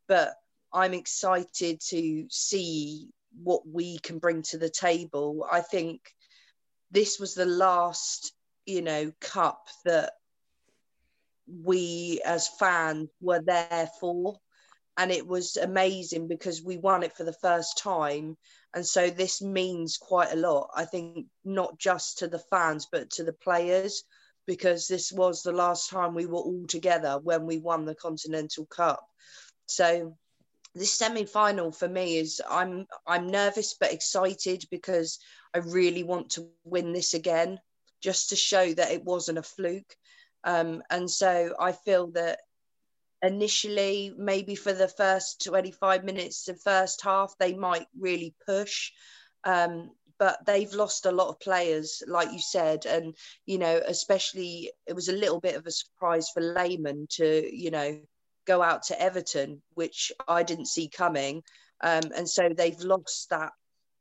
but 0.08 0.34
I'm 0.72 0.94
excited 0.94 1.82
to 1.90 2.26
see 2.30 3.10
what 3.44 3.68
we 3.68 4.00
can 4.00 4.20
bring 4.20 4.44
to 4.44 4.58
the 4.58 4.70
table. 4.70 5.46
I 5.52 5.60
think 5.60 6.00
this 6.92 7.20
was 7.20 7.36
the 7.36 7.46
last, 7.46 8.32
you 8.66 8.82
know, 8.82 9.12
cup 9.20 9.68
that 9.84 10.14
we 11.46 12.22
as 12.26 12.48
fans 12.48 13.10
were 13.20 13.42
there 13.42 13.90
for 14.00 14.40
and 14.98 15.12
it 15.12 15.28
was 15.28 15.58
amazing 15.58 16.28
because 16.28 16.64
we 16.64 16.78
won 16.78 17.04
it 17.04 17.16
for 17.18 17.26
the 17.26 17.34
first 17.34 17.78
time 17.78 18.38
and 18.76 18.86
so 18.86 19.10
this 19.10 19.42
means 19.42 19.98
quite 19.98 20.32
a 20.32 20.38
lot 20.38 20.70
i 20.76 20.86
think 20.86 21.26
not 21.44 21.78
just 21.80 22.20
to 22.20 22.28
the 22.28 22.40
fans 22.40 22.88
but 22.92 23.10
to 23.10 23.24
the 23.24 23.34
players 23.34 24.04
because 24.50 24.88
this 24.88 25.12
was 25.12 25.44
the 25.44 25.52
last 25.52 25.92
time 25.92 26.16
we 26.16 26.26
were 26.26 26.40
all 26.40 26.66
together 26.68 27.20
when 27.22 27.46
we 27.46 27.60
won 27.60 27.86
the 27.86 27.94
continental 27.94 28.66
cup. 28.66 29.06
So 29.68 30.18
this 30.74 30.92
semi-final 30.92 31.72
for 31.72 31.88
me 31.88 32.18
is 32.18 32.42
i'm 32.50 32.86
i'm 33.06 33.28
nervous 33.28 33.76
but 33.80 33.92
excited 33.92 34.64
because 34.70 35.20
i 35.54 35.58
really 35.58 36.04
want 36.04 36.30
to 36.30 36.48
win 36.64 36.94
this 36.94 37.16
again 37.16 37.60
just 38.02 38.30
to 38.30 38.36
show 38.36 38.74
that 38.74 38.92
it 38.92 39.04
wasn't 39.04 39.38
a 39.38 39.44
fluke. 39.44 39.96
Um, 40.44 40.82
and 40.90 41.10
so 41.10 41.54
I 41.60 41.74
feel 41.74 42.08
that 42.12 42.40
initially, 43.22 44.14
maybe 44.18 44.56
for 44.56 44.74
the 44.74 44.88
first 44.88 45.44
25 45.44 46.04
minutes, 46.04 46.46
the 46.46 46.56
first 46.56 47.02
half, 47.02 47.36
they 47.40 47.54
might 47.54 47.88
really 47.98 48.34
push. 48.46 48.92
Um, 49.44 49.92
but 50.18 50.46
they've 50.46 50.74
lost 50.74 51.06
a 51.06 51.12
lot 51.12 51.30
of 51.30 51.40
players, 51.40 52.04
like 52.06 52.32
you 52.34 52.40
said, 52.40 52.86
and 52.86 53.16
you 53.46 53.58
know, 53.58 53.80
especially 53.88 54.70
it 54.86 54.94
was 54.94 55.08
a 55.08 55.14
little 55.14 55.40
bit 55.40 55.56
of 55.56 55.66
a 55.66 55.72
surprise 55.72 56.30
for 56.30 56.42
Lehmann 56.42 57.08
to, 57.12 57.56
you 57.56 57.72
know, 57.72 58.02
go 58.46 58.62
out 58.62 58.84
to 58.84 59.02
Everton, 59.02 59.62
which 59.76 60.12
I 60.28 60.44
didn't 60.44 60.68
see 60.68 60.90
coming, 60.90 61.42
um, 61.82 62.04
and 62.16 62.30
so 62.30 62.50
they've 62.50 62.80
lost 62.82 63.30
that, 63.30 63.54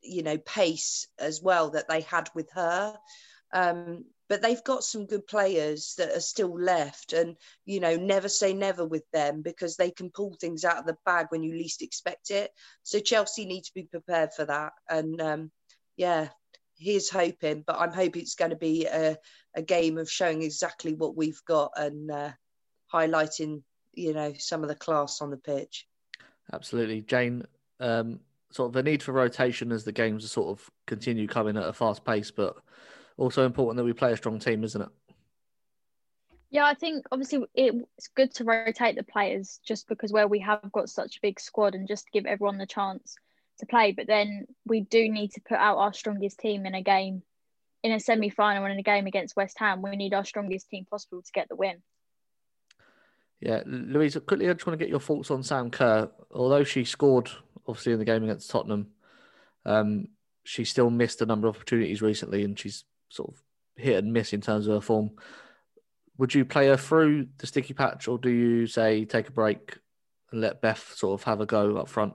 you 0.03 0.25
know, 0.25 0.39
pace 0.39 1.07
as 1.21 1.41
well 1.41 1.71
that 1.71 1.89
they 1.89 2.01
had 2.01 2.29
with 2.35 2.51
her. 2.53 2.99
Um, 3.53 4.05
but 4.29 4.43
they've 4.43 4.64
got 4.64 4.85
some 4.85 5.07
good 5.07 5.26
players 5.26 5.95
that 5.99 6.14
are 6.16 6.20
still 6.20 6.59
left 6.59 7.12
and 7.12 7.37
you 7.64 7.81
know 7.81 7.97
never 7.97 8.29
say 8.29 8.53
never 8.53 8.85
with 8.85 9.05
them 9.12 9.43
because 9.43 9.76
they 9.76 9.91
can 9.91 10.11
pull 10.11 10.37
things 10.41 10.64
out 10.64 10.79
of 10.79 10.87
the 10.87 10.97
bag 11.05 11.26
when 11.31 11.43
you 11.43 11.53
least 11.53 11.83
expect 11.83 12.31
it. 12.31 12.51
So 12.83 13.01
chelsea 13.01 13.45
need 13.45 13.64
to 13.64 13.74
be 13.74 13.85
prepared 13.85 14.33
for 14.35 14.45
that. 14.45 14.72
And 14.89 15.20
um, 15.20 15.51
yeah 15.97 16.29
he's 16.81 17.11
hoping 17.11 17.64
but 17.66 17.76
i'm 17.81 17.93
hoping 17.93 18.22
it's 18.22 18.37
going 18.37 18.53
to 18.53 18.57
be 18.57 18.87
a, 18.87 19.16
a 19.57 19.62
game 19.62 19.99
of 19.99 20.09
showing 20.09 20.43
exactly 20.43 20.95
what 20.95 21.16
we've 21.16 21.43
got 21.45 21.72
and 21.76 22.09
uh, 22.09 22.31
highlighting 22.95 23.62
you 23.99 24.14
know 24.14 24.33
some 24.39 24.62
of 24.62 24.68
the 24.68 24.74
class 24.74 25.20
on 25.20 25.31
the 25.31 25.37
pitch. 25.37 25.87
Absolutely. 26.53 27.03
Jane 27.03 27.45
um, 27.81 28.20
sort 28.51 28.68
of 28.68 28.72
the 28.72 28.83
need 28.83 29.03
for 29.03 29.12
rotation 29.12 29.72
as 29.72 29.85
the 29.85 29.93
games 29.93 30.24
are 30.24 30.29
sort 30.29 30.49
of 30.49 30.70
continue 30.87 31.26
coming 31.26 31.57
at 31.57 31.66
a 31.68 31.72
fast 31.72 32.05
pace 32.05 32.31
but 32.31 32.57
also 33.19 33.45
important 33.45 33.77
that 33.77 33.85
we 33.85 33.93
play 33.93 34.12
a 34.12 34.16
strong 34.16 34.39
team, 34.39 34.64
isn't 34.64 34.81
it? 34.81 34.89
Yeah, 36.51 36.64
I 36.64 36.75
think 36.75 37.07
obviously 37.12 37.45
it's 37.55 38.09
good 38.14 38.33
to 38.37 38.45
rotate 38.45 38.97
the 38.97 39.03
players 39.03 39.61
just 39.62 39.87
because 39.87 40.12
where 40.12 40.29
we 40.29 40.39
have 40.41 40.73
got 40.73 40.89
such 40.89 41.19
a 41.19 41.21
big 41.21 41.39
squad 41.39 41.75
and 41.75 41.87
just 41.87 42.07
to 42.07 42.11
give 42.11 42.25
everyone 42.25 42.57
the 42.57 42.66
chance 42.66 43.16
to 43.59 43.66
play. 43.66 43.93
But 43.93 44.07
then 44.07 44.47
we 44.64 44.81
do 44.81 45.11
need 45.11 45.33
to 45.33 45.43
put 45.43 45.59
out 45.59 45.77
our 45.77 45.93
strongest 45.93 46.39
team 46.39 46.64
in 46.64 46.75
a 46.75 46.83
game, 46.83 47.23
in 47.83 47.93
a 47.93 48.01
semi 48.01 48.31
final 48.31 48.64
and 48.64 48.73
in 48.73 48.79
a 48.79 48.83
game 48.83 49.07
against 49.07 49.37
West 49.37 49.59
Ham. 49.59 49.83
We 49.83 49.97
need 49.97 50.14
our 50.14 50.25
strongest 50.25 50.71
team 50.71 50.87
possible 50.87 51.21
to 51.21 51.33
get 51.33 51.51
the 51.51 51.57
win. 51.57 51.83
Yeah, 53.41 53.62
Louise, 53.66 54.16
quickly, 54.27 54.49
I 54.49 54.55
just 54.55 54.66
want 54.66 54.79
to 54.79 54.85
get 54.85 54.91
your 54.91 55.01
thoughts 55.01 55.31
on 55.31 55.43
Sam 55.43 55.71
Kerr. 55.71 56.11
Although 56.33 56.64
she 56.64 56.85
scored, 56.85 57.31
obviously, 57.66 57.93
in 57.93 57.99
the 57.99 58.05
game 58.05 58.25
against 58.25 58.51
Tottenham, 58.51 58.89
um, 59.64 60.09
she 60.45 60.64
still 60.64 60.91
missed 60.91 61.23
a 61.23 61.27
number 61.27 61.47
of 61.47 61.57
opportunities 61.57 62.03
recently, 62.03 62.43
and 62.43 62.59
she's 62.59 62.85
sort 63.09 63.31
of 63.31 63.43
hit 63.77 64.03
and 64.03 64.13
miss 64.13 64.33
in 64.33 64.41
terms 64.41 64.67
of 64.67 64.75
her 64.75 64.81
form. 64.81 65.11
Would 66.19 66.35
you 66.35 66.45
play 66.45 66.67
her 66.67 66.77
through 66.77 67.29
the 67.39 67.47
sticky 67.47 67.75
patch, 67.75 68.09
or 68.09 68.19
do 68.19 68.31
you 68.31 68.67
say 68.67 69.05
take 69.05 69.29
a 69.29 69.33
break 69.33 69.79
and 70.33 70.41
let 70.41 70.61
Beth 70.61 70.95
sort 70.97 71.21
of 71.21 71.25
have 71.25 71.41
a 71.41 71.47
go 71.47 71.77
up 71.77 71.89
front? 71.89 72.15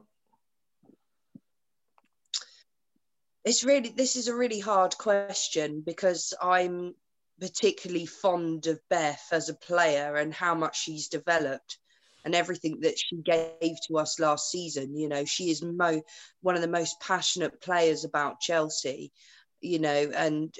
It's 3.45 3.63
really 3.63 3.89
this 3.89 4.15
is 4.15 4.27
a 4.27 4.35
really 4.35 4.59
hard 4.59 4.97
question 4.97 5.83
because 5.85 6.33
I'm 6.41 6.95
particularly 7.39 8.05
fond 8.05 8.67
of 8.67 8.79
Beth 8.89 9.27
as 9.31 9.49
a 9.49 9.53
player 9.53 10.15
and 10.15 10.33
how 10.33 10.55
much 10.55 10.81
she's 10.81 11.07
developed 11.07 11.77
and 12.25 12.35
everything 12.35 12.79
that 12.81 12.97
she 12.97 13.17
gave 13.17 13.75
to 13.87 13.97
us 13.97 14.19
last 14.19 14.49
season. 14.49 14.95
You 14.95 15.09
know, 15.09 15.25
she 15.25 15.49
is 15.49 15.61
mo- 15.61 16.03
one 16.41 16.55
of 16.55 16.61
the 16.61 16.67
most 16.67 16.99
passionate 17.01 17.61
players 17.61 18.05
about 18.05 18.39
Chelsea, 18.39 19.11
you 19.59 19.79
know, 19.79 20.11
and 20.15 20.53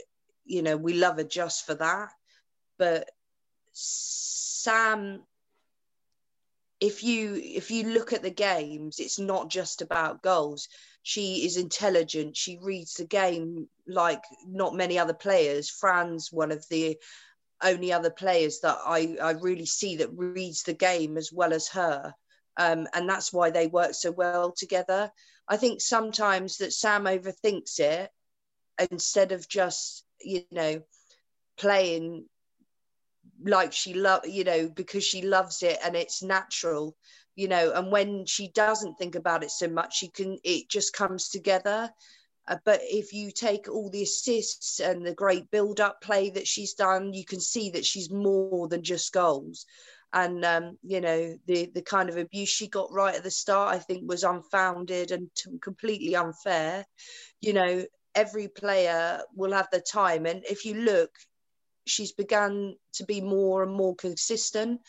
you 0.46 0.62
know, 0.62 0.78
we 0.78 0.94
love 0.94 1.18
her 1.18 1.24
just 1.24 1.66
for 1.66 1.76
that. 1.76 2.10
But 2.78 3.10
Sam, 3.72 5.24
if 6.80 7.04
you 7.04 7.36
if 7.36 7.72
you 7.72 7.86
look 7.86 8.14
at 8.14 8.24
the 8.24 8.32
games, 8.32 9.00
it's 9.00 9.20
not 9.20 9.50
just 9.50 9.82
about 9.82 10.22
goals. 10.22 10.68
She 11.02 11.46
is 11.46 11.58
intelligent. 11.58 12.38
She 12.38 12.58
reads 12.62 12.94
the 12.94 13.06
game 13.06 13.68
like 13.88 14.24
not 14.48 14.76
many 14.76 14.98
other 14.98 15.14
players. 15.14 15.70
Fran's 15.70 16.32
one 16.32 16.52
of 16.52 16.66
the 16.70 16.98
only 17.62 17.94
other 17.94 18.10
players 18.10 18.60
that 18.60 18.78
I, 18.86 19.16
I 19.22 19.32
really 19.32 19.66
see 19.66 19.98
that 19.98 20.10
reads 20.14 20.64
the 20.64 20.74
game 20.74 21.18
as 21.18 21.32
well 21.32 21.54
as 21.54 21.68
her. 21.70 22.14
Um, 22.58 22.88
and 22.94 23.10
that's 23.10 23.34
why 23.34 23.50
they 23.50 23.68
work 23.68 23.94
so 23.94 24.12
well 24.12 24.52
together. 24.52 25.12
I 25.48 25.58
think 25.58 25.82
sometimes 25.82 26.58
that 26.58 26.74
Sam 26.74 27.06
overthinks 27.06 27.80
it 27.80 28.10
instead 28.92 29.32
of 29.32 29.48
just 29.48 30.06
you 30.26 30.44
know, 30.52 30.82
playing 31.58 32.26
like 33.46 33.74
she 33.74 33.94
love 33.94 34.22
you 34.26 34.44
know 34.44 34.70
because 34.70 35.04
she 35.04 35.22
loves 35.22 35.64
it 35.64 35.78
and 35.84 35.96
it's 35.96 36.24
natural 36.24 36.96
you 37.36 37.48
know 37.48 37.72
and 37.76 37.92
when 37.92 38.26
she 38.26 38.50
doesn't 38.50 38.96
think 38.96 39.16
about 39.16 39.44
it 39.44 39.52
so 39.52 39.68
much 39.68 39.98
she 39.98 40.08
can 40.10 40.38
it 40.44 40.70
just 40.70 40.94
comes 40.94 41.30
together. 41.30 41.90
Uh, 42.46 42.58
but 42.66 42.82
if 42.84 43.14
you 43.14 43.32
take 43.32 43.70
all 43.70 43.90
the 43.90 44.04
assists 44.04 44.82
and 44.82 45.06
the 45.06 45.14
great 45.14 45.50
build 45.50 45.80
up 45.80 46.02
play 46.02 46.30
that 46.30 46.48
she's 46.48 46.74
done 46.74 47.14
you 47.14 47.26
can 47.26 47.40
see 47.40 47.70
that 47.70 47.86
she's 47.86 48.12
more 48.12 48.68
than 48.68 48.84
just 48.84 49.14
goals. 49.14 49.66
And 50.12 50.46
um, 50.46 50.78
you 50.84 51.02
know 51.02 51.36
the 51.48 51.70
the 51.74 51.82
kind 51.82 52.10
of 52.10 52.18
abuse 52.18 52.50
she 52.50 52.68
got 52.68 52.92
right 52.92 53.16
at 53.16 53.24
the 53.24 53.32
start 53.32 53.74
i 53.74 53.80
think 53.80 54.08
was 54.08 54.24
unfounded 54.24 55.12
and 55.12 55.30
t- 55.36 55.58
completely 55.60 56.16
unfair 56.16 56.86
you 57.42 57.54
know 57.54 57.86
every 58.16 58.48
player 58.48 59.22
will 59.36 59.54
have 59.54 59.68
the 59.72 59.82
time. 59.82 60.26
And 60.26 60.44
if 60.50 60.66
you 60.66 60.76
look, 60.76 61.12
she's 61.86 62.12
begun 62.12 62.76
to 62.94 63.06
be 63.06 63.22
more 63.22 63.64
and 63.64 63.74
more 63.74 63.96
consistent. 63.96 64.82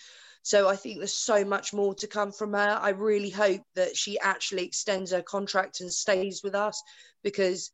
So 0.43 0.69
I 0.69 0.77
think 0.77 0.99
there's 0.99 1.15
so 1.15 1.45
much 1.45 1.73
more 1.73 1.95
to 1.97 2.07
come 2.07 2.31
from 2.31 2.53
her. 2.53 2.79
I 2.81 2.91
really 2.91 3.31
hope 3.31 3.63
that 3.75 3.97
she 3.97 4.19
actually 4.21 4.65
extends 4.65 5.11
her 5.13 5.23
contract 5.23 5.81
and 5.81 5.93
stays 5.93 6.43
with 6.45 6.55
us 6.55 6.83
because 7.23 7.71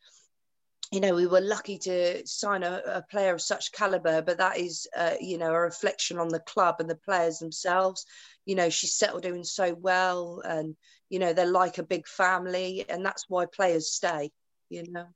you 0.93 1.01
know, 1.01 1.15
we 1.15 1.27
were 1.27 1.41
lucky 1.41 1.79
to 1.79 2.27
sign 2.27 2.65
a, 2.65 2.83
a 2.87 3.03
player 3.03 3.33
of 3.33 3.41
such 3.41 3.71
caliber, 3.71 4.23
but 4.23 4.39
that 4.39 4.59
is, 4.59 4.89
uh, 4.97 5.15
you 5.21 5.39
know, 5.39 5.53
a 5.53 5.61
reflection 5.61 6.19
on 6.19 6.29
the 6.29 6.41
club 6.41 6.77
and 6.81 6.91
the 6.91 6.97
players 6.97 7.39
themselves. 7.39 8.05
You 8.45 8.57
know, 8.57 8.71
she's 8.71 8.95
settled 8.95 9.25
in 9.25 9.45
so 9.45 9.75
well, 9.75 10.43
and 10.45 10.75
you 11.09 11.21
know, 11.21 11.33
they're 11.33 11.47
like 11.47 11.79
a 11.79 11.85
big 11.85 12.09
family, 12.09 12.85
and 12.89 13.07
that's 13.07 13.27
why 13.29 13.47
players 13.47 13.93
stay. 13.93 14.33
You 14.69 14.91
know. 14.91 15.07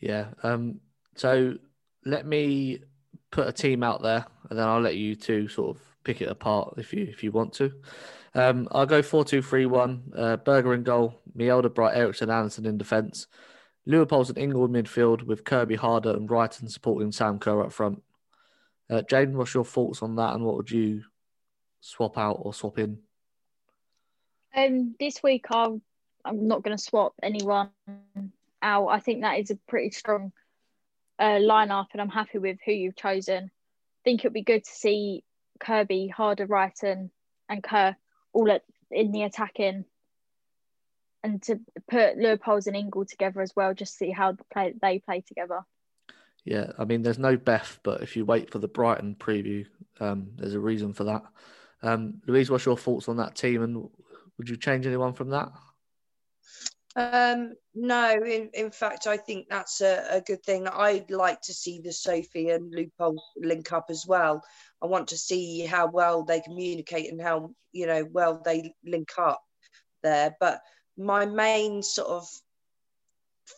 Yeah. 0.00 0.28
Um. 0.42 0.80
So 1.14 1.56
let 2.04 2.26
me 2.26 2.80
put 3.30 3.48
a 3.48 3.52
team 3.52 3.82
out 3.82 4.02
there, 4.02 4.26
and 4.48 4.58
then 4.58 4.66
I'll 4.66 4.80
let 4.80 4.96
you 4.96 5.14
two 5.14 5.48
sort 5.48 5.76
of 5.76 5.82
pick 6.04 6.22
it 6.22 6.28
apart 6.28 6.74
if 6.78 6.92
you 6.92 7.04
if 7.04 7.22
you 7.22 7.32
want 7.32 7.52
to. 7.54 7.72
Um, 8.34 8.68
I'll 8.70 8.86
go 8.86 9.02
four 9.02 9.24
two 9.24 9.42
three 9.42 9.66
one. 9.66 10.12
Uh, 10.16 10.36
Berger 10.36 10.74
in 10.74 10.82
goal, 10.82 11.20
Mjelde, 11.36 11.74
Bright, 11.74 11.96
Eriksson, 11.96 12.30
Andersson 12.30 12.66
in 12.66 12.78
defence. 12.78 13.26
Leupolz 13.88 14.28
and 14.28 14.38
Ingle 14.38 14.68
midfield 14.68 15.22
with 15.22 15.44
Kirby 15.44 15.76
Harder 15.76 16.10
and 16.10 16.28
Reiten 16.28 16.68
supporting 16.70 17.12
Sam 17.12 17.38
Kerr 17.38 17.62
up 17.62 17.72
front. 17.72 18.02
Uh, 18.90 19.02
Jane, 19.02 19.36
what's 19.36 19.54
your 19.54 19.64
thoughts 19.64 20.02
on 20.02 20.16
that 20.16 20.34
and 20.34 20.44
what 20.44 20.56
would 20.56 20.70
you 20.70 21.04
swap 21.80 22.18
out 22.18 22.40
or 22.40 22.52
swap 22.52 22.78
in? 22.78 22.98
Um, 24.54 24.96
this 24.98 25.22
week 25.22 25.46
I'll, 25.50 25.80
I'm 26.24 26.48
not 26.48 26.62
going 26.62 26.76
to 26.76 26.82
swap 26.82 27.14
anyone 27.22 27.70
out. 28.62 28.88
I 28.88 29.00
think 29.00 29.22
that 29.22 29.38
is 29.38 29.50
a 29.50 29.58
pretty 29.68 29.90
strong 29.90 30.32
uh, 31.18 31.38
lineup, 31.38 31.86
and 31.92 32.00
I'm 32.00 32.08
happy 32.08 32.38
with 32.38 32.58
who 32.64 32.72
you've 32.72 32.96
chosen. 32.96 33.44
I 33.44 34.02
think 34.04 34.20
it'd 34.20 34.32
be 34.32 34.42
good 34.42 34.64
to 34.64 34.70
see 34.70 35.24
Kirby, 35.60 36.08
Harder, 36.08 36.46
Reiten, 36.46 37.10
and 37.48 37.62
Kerr 37.62 37.96
all 38.32 38.50
at, 38.50 38.62
in 38.90 39.12
the 39.12 39.22
attacking 39.22 39.84
and 41.26 41.42
to 41.42 41.58
put 41.90 42.16
Leupolz 42.18 42.68
and 42.68 42.76
Ingle 42.76 43.04
together 43.04 43.40
as 43.40 43.54
well, 43.56 43.74
just 43.74 43.98
see 43.98 44.10
how 44.10 44.36
play, 44.52 44.74
they 44.80 45.00
play 45.00 45.22
together. 45.26 45.64
Yeah, 46.44 46.70
I 46.78 46.84
mean, 46.84 47.02
there's 47.02 47.18
no 47.18 47.36
Beth, 47.36 47.80
but 47.82 48.02
if 48.02 48.16
you 48.16 48.24
wait 48.24 48.50
for 48.50 48.60
the 48.60 48.68
Brighton 48.68 49.16
preview, 49.18 49.66
um, 49.98 50.28
there's 50.36 50.54
a 50.54 50.60
reason 50.60 50.92
for 50.92 51.02
that. 51.04 51.24
Um, 51.82 52.22
Louise, 52.26 52.48
what's 52.48 52.64
your 52.64 52.76
thoughts 52.76 53.08
on 53.08 53.16
that 53.16 53.34
team, 53.34 53.62
and 53.64 53.88
would 54.38 54.48
you 54.48 54.56
change 54.56 54.86
anyone 54.86 55.14
from 55.14 55.30
that? 55.30 55.50
Um, 56.96 57.52
no, 57.74 58.12
in, 58.24 58.48
in 58.54 58.70
fact, 58.70 59.06
I 59.06 59.18
think 59.18 59.48
that's 59.50 59.82
a, 59.82 60.06
a 60.10 60.20
good 60.22 60.42
thing. 60.42 60.66
I'd 60.66 61.10
like 61.10 61.42
to 61.42 61.52
see 61.52 61.78
the 61.78 61.92
Sophie 61.92 62.48
and 62.48 62.72
Leupolz 62.72 63.18
link 63.36 63.70
up 63.70 63.86
as 63.90 64.06
well. 64.06 64.42
I 64.82 64.86
want 64.86 65.08
to 65.08 65.18
see 65.18 65.60
how 65.60 65.88
well 65.88 66.24
they 66.24 66.40
communicate 66.40 67.12
and 67.12 67.20
how 67.20 67.50
you 67.72 67.86
know 67.86 68.06
well 68.10 68.40
they 68.42 68.72
link 68.82 69.10
up 69.18 69.42
there. 70.02 70.34
But 70.40 70.62
my 70.96 71.26
main 71.26 71.82
sort 71.82 72.08
of 72.08 72.26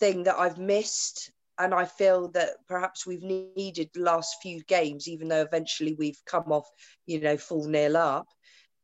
thing 0.00 0.24
that 0.24 0.36
I've 0.36 0.58
missed, 0.58 1.30
and 1.60 1.72
I 1.72 1.84
feel 1.84 2.28
that 2.32 2.56
perhaps 2.66 3.06
we've 3.06 3.22
needed 3.22 3.90
the 3.94 4.02
last 4.02 4.36
few 4.42 4.64
games, 4.64 5.06
even 5.06 5.28
though 5.28 5.42
eventually 5.42 5.94
we've 5.94 6.20
come 6.26 6.50
off, 6.50 6.68
you 7.06 7.20
know, 7.20 7.36
full 7.36 7.68
nil 7.68 7.96
up, 7.96 8.26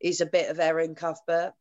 is 0.00 0.20
a 0.20 0.26
bit 0.26 0.48
of 0.48 0.60
Erin 0.60 0.94
Cuthbert. 0.94 1.54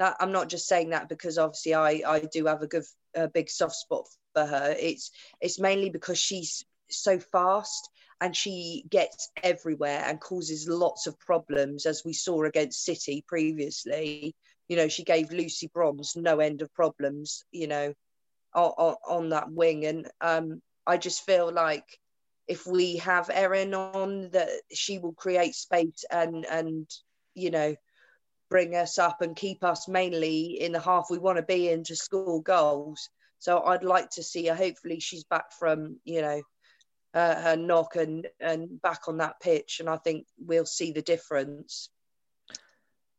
That 0.00 0.16
I'm 0.18 0.32
not 0.32 0.48
just 0.48 0.66
saying 0.66 0.90
that 0.90 1.08
because 1.08 1.38
obviously 1.38 1.74
I 1.74 2.02
I 2.06 2.20
do 2.20 2.46
have 2.46 2.62
a 2.62 2.66
good 2.66 2.84
a 3.14 3.28
big 3.28 3.48
soft 3.48 3.76
spot 3.76 4.08
for 4.34 4.44
her. 4.44 4.74
It's 4.78 5.12
it's 5.40 5.60
mainly 5.60 5.90
because 5.90 6.18
she's 6.18 6.64
so 6.90 7.20
fast 7.20 7.88
and 8.20 8.34
she 8.34 8.84
gets 8.90 9.30
everywhere 9.42 10.02
and 10.04 10.20
causes 10.20 10.68
lots 10.68 11.06
of 11.06 11.18
problems 11.20 11.86
as 11.86 12.02
we 12.04 12.12
saw 12.12 12.42
against 12.42 12.84
City 12.84 13.24
previously 13.28 14.34
you 14.70 14.76
know, 14.76 14.86
she 14.86 15.02
gave 15.02 15.32
Lucy 15.32 15.66
Bronze 15.66 16.14
no 16.14 16.38
end 16.38 16.62
of 16.62 16.72
problems, 16.72 17.44
you 17.50 17.66
know, 17.66 17.92
on, 18.54 18.94
on 19.08 19.28
that 19.30 19.50
wing. 19.50 19.84
And 19.84 20.08
um, 20.20 20.62
I 20.86 20.96
just 20.96 21.26
feel 21.26 21.52
like 21.52 21.98
if 22.46 22.68
we 22.68 22.98
have 22.98 23.30
Erin 23.34 23.74
on, 23.74 24.30
that 24.30 24.48
she 24.72 24.98
will 25.00 25.12
create 25.12 25.56
space 25.56 26.04
and 26.08 26.46
and 26.46 26.88
you 27.34 27.50
know 27.50 27.74
bring 28.50 28.74
us 28.74 28.98
up 28.98 29.22
and 29.22 29.36
keep 29.36 29.64
us 29.64 29.88
mainly 29.88 30.60
in 30.60 30.72
the 30.72 30.80
half 30.80 31.06
we 31.08 31.18
want 31.18 31.38
to 31.38 31.42
be 31.42 31.70
in 31.70 31.84
to 31.84 31.96
score 31.96 32.42
goals. 32.42 33.08
So 33.38 33.62
I'd 33.62 33.84
like 33.84 34.10
to 34.10 34.22
see 34.22 34.46
her. 34.46 34.54
Hopefully, 34.54 35.00
she's 35.00 35.24
back 35.24 35.52
from 35.52 35.98
you 36.04 36.20
know 36.20 36.42
uh, 37.14 37.40
her 37.40 37.56
knock 37.56 37.96
and 37.96 38.26
and 38.38 38.80
back 38.82 39.08
on 39.08 39.18
that 39.18 39.40
pitch, 39.40 39.80
and 39.80 39.88
I 39.88 39.96
think 39.96 40.26
we'll 40.38 40.66
see 40.66 40.92
the 40.92 41.02
difference. 41.02 41.88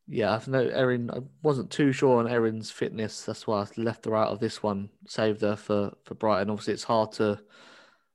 Yeah, 0.07 0.33
I've 0.33 0.47
no 0.47 0.59
Erin. 0.59 1.09
I 1.09 1.19
wasn't 1.41 1.71
too 1.71 1.91
sure 1.91 2.19
on 2.19 2.27
Erin's 2.27 2.69
fitness. 2.69 3.23
That's 3.23 3.47
why 3.47 3.61
I 3.61 3.67
left 3.77 4.05
her 4.05 4.15
out 4.15 4.31
of 4.31 4.39
this 4.39 4.61
one. 4.61 4.89
Saved 5.07 5.41
her 5.41 5.55
for 5.55 5.93
for 6.03 6.15
Brighton. 6.15 6.49
Obviously, 6.49 6.73
it's 6.73 6.83
hard 6.83 7.13
to. 7.13 7.39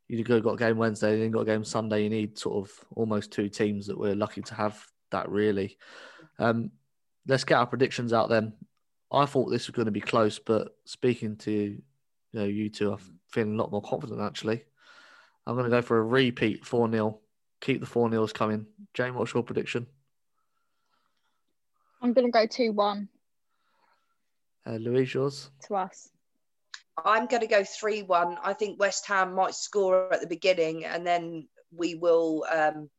You 0.08 0.22
go 0.22 0.40
got 0.40 0.52
a 0.52 0.58
game 0.58 0.76
Wednesday, 0.76 1.14
and 1.14 1.22
then 1.22 1.30
got 1.32 1.40
a 1.40 1.46
game 1.46 1.64
Sunday. 1.64 2.04
You 2.04 2.10
need 2.10 2.38
sort 2.38 2.64
of 2.64 2.84
almost 2.94 3.32
two 3.32 3.48
teams 3.48 3.86
that 3.88 3.98
we're 3.98 4.14
lucky 4.14 4.42
to 4.42 4.54
have 4.54 4.80
that 5.10 5.28
really. 5.28 5.78
Um, 6.38 6.70
let's 7.26 7.44
get 7.44 7.58
our 7.58 7.66
predictions 7.66 8.12
out 8.12 8.28
then. 8.28 8.52
I 9.12 9.26
thought 9.26 9.50
this 9.50 9.66
was 9.66 9.76
going 9.76 9.86
to 9.86 9.92
be 9.92 10.00
close, 10.00 10.38
but 10.38 10.76
speaking 10.84 11.36
to 11.38 11.52
you 11.52 11.82
know 12.32 12.44
you 12.44 12.70
two, 12.70 12.92
I'm 12.92 12.98
feeling 13.28 13.54
a 13.54 13.62
lot 13.62 13.70
more 13.70 13.82
confident 13.82 14.20
actually. 14.20 14.64
I'm 15.46 15.54
going 15.54 15.70
to 15.70 15.76
go 15.76 15.82
for 15.82 15.98
a 15.98 16.02
repeat 16.02 16.66
4 16.66 16.90
0. 16.90 17.20
Keep 17.60 17.80
the 17.80 17.86
4 17.86 18.08
0s 18.10 18.34
coming. 18.34 18.66
Jane, 18.94 19.14
what's 19.14 19.32
your 19.32 19.44
prediction? 19.44 19.86
I'm 22.02 22.12
going 22.12 22.26
to 22.26 22.32
go 22.32 22.46
2 22.46 22.72
1. 22.72 23.08
Uh, 24.66 24.70
Louise, 24.72 25.14
yours? 25.14 25.50
To 25.68 25.76
us. 25.76 26.10
I'm 27.04 27.26
going 27.26 27.42
to 27.42 27.46
go 27.46 27.62
3 27.62 28.02
1. 28.02 28.38
I 28.42 28.52
think 28.54 28.80
West 28.80 29.06
Ham 29.06 29.34
might 29.34 29.54
score 29.54 30.12
at 30.12 30.20
the 30.20 30.26
beginning 30.26 30.84
and 30.84 31.06
then 31.06 31.46
we 31.70 31.94
will 31.94 32.44
um, 32.52 32.90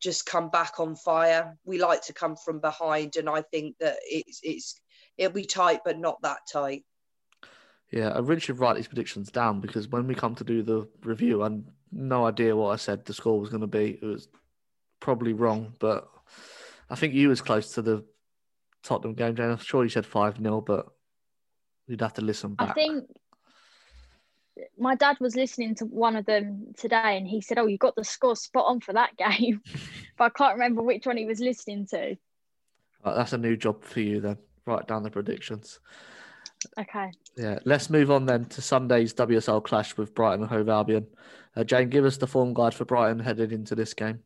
just 0.00 0.26
come 0.26 0.50
back 0.50 0.78
on 0.78 0.96
fire. 0.96 1.56
We 1.64 1.78
like 1.78 2.02
to 2.04 2.12
come 2.12 2.36
from 2.36 2.60
behind, 2.60 3.16
and 3.16 3.28
I 3.28 3.42
think 3.42 3.76
that 3.80 3.96
it's, 4.04 4.40
it's 4.42 4.80
it'll 5.16 5.32
be 5.32 5.44
tight, 5.44 5.80
but 5.84 5.98
not 5.98 6.20
that 6.22 6.40
tight. 6.50 6.84
Yeah, 7.90 8.08
uh, 8.08 8.16
I 8.16 8.18
really 8.20 8.40
should 8.40 8.58
write 8.58 8.76
these 8.76 8.88
predictions 8.88 9.30
down 9.30 9.60
because 9.60 9.88
when 9.88 10.06
we 10.06 10.14
come 10.14 10.34
to 10.36 10.44
do 10.44 10.62
the 10.62 10.88
review, 11.02 11.42
I 11.42 11.46
had 11.46 11.64
no 11.92 12.26
idea 12.26 12.56
what 12.56 12.70
I 12.70 12.76
said 12.76 13.04
the 13.04 13.14
score 13.14 13.38
was 13.38 13.50
going 13.50 13.60
to 13.60 13.66
be. 13.66 13.98
It 14.00 14.04
was 14.04 14.28
probably 15.00 15.32
wrong, 15.32 15.74
but 15.78 16.08
I 16.90 16.96
think 16.96 17.14
you 17.14 17.28
was 17.28 17.40
close 17.40 17.72
to 17.74 17.82
the 17.82 18.04
Tottenham 18.82 19.14
game, 19.14 19.34
Jane? 19.34 19.50
I'm 19.50 19.58
sure 19.58 19.82
you 19.82 19.90
said 19.90 20.06
5 20.06 20.38
0, 20.38 20.60
but 20.60 20.86
you'd 21.86 22.00
have 22.00 22.14
to 22.14 22.22
listen 22.22 22.54
back. 22.54 22.70
I 22.70 22.72
think 22.72 23.04
my 24.78 24.94
dad 24.94 25.16
was 25.20 25.36
listening 25.36 25.74
to 25.76 25.84
one 25.86 26.16
of 26.16 26.26
them 26.26 26.74
today 26.76 27.16
and 27.16 27.26
he 27.26 27.40
said, 27.40 27.58
Oh, 27.58 27.66
you 27.66 27.78
got 27.78 27.96
the 27.96 28.04
score 28.04 28.36
spot 28.36 28.66
on 28.66 28.80
for 28.80 28.92
that 28.92 29.16
game. 29.16 29.60
but 30.16 30.24
I 30.24 30.28
can't 30.30 30.54
remember 30.54 30.82
which 30.82 31.06
one 31.06 31.16
he 31.16 31.26
was 31.26 31.40
listening 31.40 31.86
to. 31.88 32.16
Right, 33.04 33.14
that's 33.14 33.32
a 33.32 33.38
new 33.38 33.56
job 33.56 33.84
for 33.84 34.00
you 34.00 34.20
then. 34.20 34.38
Write 34.66 34.86
down 34.86 35.02
the 35.02 35.10
predictions. 35.10 35.80
Okay. 36.78 37.10
Yeah, 37.36 37.58
let's 37.64 37.90
move 37.90 38.10
on 38.10 38.24
then 38.24 38.46
to 38.46 38.62
Sunday's 38.62 39.12
WSL 39.12 39.62
clash 39.62 39.96
with 39.96 40.14
Brighton 40.14 40.42
and 40.42 40.50
Hove 40.50 40.68
Albion. 40.70 41.06
Uh, 41.54 41.64
Jane, 41.64 41.90
give 41.90 42.04
us 42.04 42.16
the 42.16 42.26
form 42.26 42.54
guide 42.54 42.74
for 42.74 42.84
Brighton 42.86 43.18
headed 43.18 43.52
into 43.52 43.74
this 43.74 43.92
game. 43.92 44.20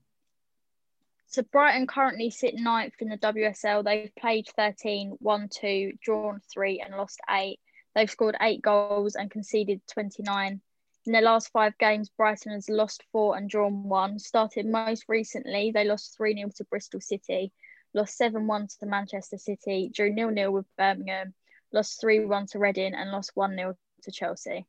So 1.26 1.42
Brighton 1.42 1.86
currently 1.86 2.30
sit 2.30 2.54
ninth 2.54 2.94
in 3.00 3.08
the 3.08 3.18
WSL. 3.18 3.84
They've 3.84 4.14
played 4.18 4.46
13, 4.56 5.16
won 5.20 5.48
two, 5.50 5.92
drawn 6.02 6.40
three, 6.50 6.80
and 6.80 6.96
lost 6.96 7.20
eight. 7.28 7.58
They've 7.98 8.08
scored 8.08 8.36
eight 8.40 8.62
goals 8.62 9.16
and 9.16 9.28
conceded 9.28 9.80
29. 9.88 10.60
In 11.06 11.12
their 11.12 11.20
last 11.20 11.50
five 11.50 11.76
games, 11.78 12.08
Brighton 12.08 12.52
has 12.52 12.68
lost 12.68 13.02
four 13.10 13.36
and 13.36 13.50
drawn 13.50 13.88
one. 13.88 14.20
Started 14.20 14.66
most 14.66 15.06
recently, 15.08 15.72
they 15.72 15.82
lost 15.82 16.16
3 16.16 16.36
0 16.36 16.50
to 16.58 16.64
Bristol 16.66 17.00
City, 17.00 17.50
lost 17.94 18.16
7 18.16 18.46
1 18.46 18.68
to 18.78 18.86
Manchester 18.86 19.36
City, 19.36 19.90
drew 19.92 20.14
0 20.14 20.32
0 20.32 20.52
with 20.52 20.66
Birmingham, 20.76 21.34
lost 21.72 22.00
3 22.00 22.24
1 22.24 22.46
to 22.52 22.60
Reading, 22.60 22.94
and 22.94 23.10
lost 23.10 23.32
1 23.34 23.56
0 23.56 23.74
to 24.04 24.12
Chelsea. 24.12 24.64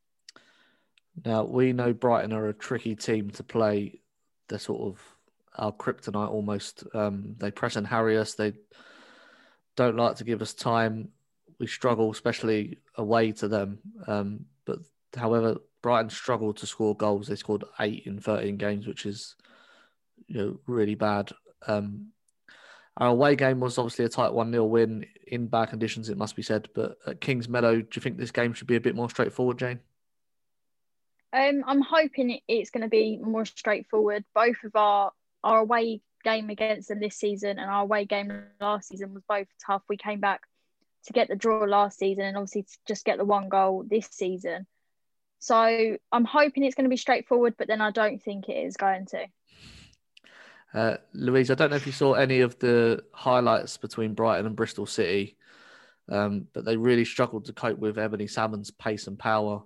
Now, 1.24 1.44
we 1.44 1.72
know 1.72 1.92
Brighton 1.92 2.32
are 2.32 2.48
a 2.48 2.52
tricky 2.52 2.96
team 2.96 3.30
to 3.30 3.44
play. 3.44 4.00
They're 4.48 4.58
sort 4.58 4.80
of 4.80 5.00
our 5.56 5.70
kryptonite 5.70 6.32
almost. 6.32 6.82
Um, 6.94 7.36
they 7.38 7.52
press 7.52 7.76
and 7.76 7.86
harry 7.86 8.18
us. 8.18 8.34
They 8.34 8.54
don't 9.76 9.96
like 9.96 10.16
to 10.16 10.24
give 10.24 10.42
us 10.42 10.52
time. 10.52 11.10
We 11.60 11.66
struggle, 11.66 12.10
especially 12.10 12.78
away 12.96 13.32
to 13.32 13.46
them. 13.46 13.78
Um, 14.06 14.46
but 14.64 14.78
however, 15.14 15.58
Brighton 15.82 16.10
struggled 16.10 16.56
to 16.58 16.66
score 16.66 16.96
goals. 16.96 17.28
They 17.28 17.36
scored 17.36 17.64
eight 17.78 18.06
in 18.06 18.18
13 18.18 18.56
games, 18.56 18.86
which 18.86 19.06
is 19.06 19.36
you 20.26 20.36
know 20.36 20.60
really 20.66 20.94
bad. 20.94 21.30
Um, 21.66 22.08
our 22.96 23.08
away 23.08 23.36
game 23.36 23.60
was 23.60 23.78
obviously 23.78 24.04
a 24.04 24.08
tight 24.08 24.32
1 24.32 24.50
0 24.50 24.64
win 24.64 25.06
in 25.26 25.46
bad 25.46 25.70
conditions, 25.70 26.08
it 26.08 26.18
must 26.18 26.36
be 26.36 26.42
said. 26.42 26.68
But 26.74 26.96
at 27.06 27.20
Kingsmeadow, 27.20 27.82
do 27.82 27.88
you 27.94 28.02
think 28.02 28.16
this 28.18 28.30
game 28.30 28.52
should 28.52 28.66
be 28.66 28.76
a 28.76 28.80
bit 28.80 28.96
more 28.96 29.08
straightforward, 29.08 29.58
Jane? 29.58 29.80
Um, 31.32 31.62
I'm 31.66 31.80
hoping 31.80 32.40
it's 32.48 32.70
going 32.70 32.82
to 32.82 32.88
be 32.88 33.18
more 33.18 33.44
straightforward. 33.44 34.24
Both 34.34 34.64
of 34.64 34.74
our 34.74 35.12
our 35.42 35.60
away 35.60 36.02
game 36.22 36.50
against 36.50 36.88
them 36.88 37.00
this 37.00 37.16
season 37.16 37.58
and 37.58 37.70
our 37.70 37.82
away 37.82 38.04
game 38.04 38.30
last 38.60 38.88
season 38.88 39.14
was 39.14 39.22
both 39.28 39.46
tough. 39.64 39.82
We 39.88 39.96
came 39.96 40.20
back 40.20 40.42
to 41.06 41.12
get 41.12 41.28
the 41.28 41.36
draw 41.36 41.64
last 41.64 41.98
season 41.98 42.24
and 42.24 42.36
obviously 42.36 42.62
to 42.62 42.78
just 42.86 43.04
get 43.04 43.18
the 43.18 43.24
one 43.24 43.48
goal 43.48 43.84
this 43.88 44.08
season. 44.10 44.66
So 45.38 45.96
I'm 46.12 46.24
hoping 46.24 46.64
it's 46.64 46.74
going 46.74 46.84
to 46.84 46.90
be 46.90 46.98
straightforward, 46.98 47.54
but 47.56 47.66
then 47.66 47.80
I 47.80 47.90
don't 47.90 48.22
think 48.22 48.48
it 48.48 48.66
is 48.66 48.76
going 48.76 49.06
to. 49.06 49.26
Uh, 50.72 50.96
Louise, 51.14 51.50
I 51.50 51.54
don't 51.54 51.70
know 51.70 51.76
if 51.76 51.86
you 51.86 51.92
saw 51.92 52.12
any 52.12 52.40
of 52.40 52.58
the 52.58 53.02
highlights 53.12 53.76
between 53.76 54.14
Brighton 54.14 54.46
and 54.46 54.54
Bristol 54.54 54.86
City, 54.86 55.36
um, 56.08 56.46
but 56.52 56.64
they 56.64 56.76
really 56.76 57.04
struggled 57.04 57.46
to 57.46 57.52
cope 57.52 57.78
with 57.78 57.98
Ebony 57.98 58.26
Salmon's 58.26 58.70
pace 58.70 59.06
and 59.06 59.18
power. 59.18 59.62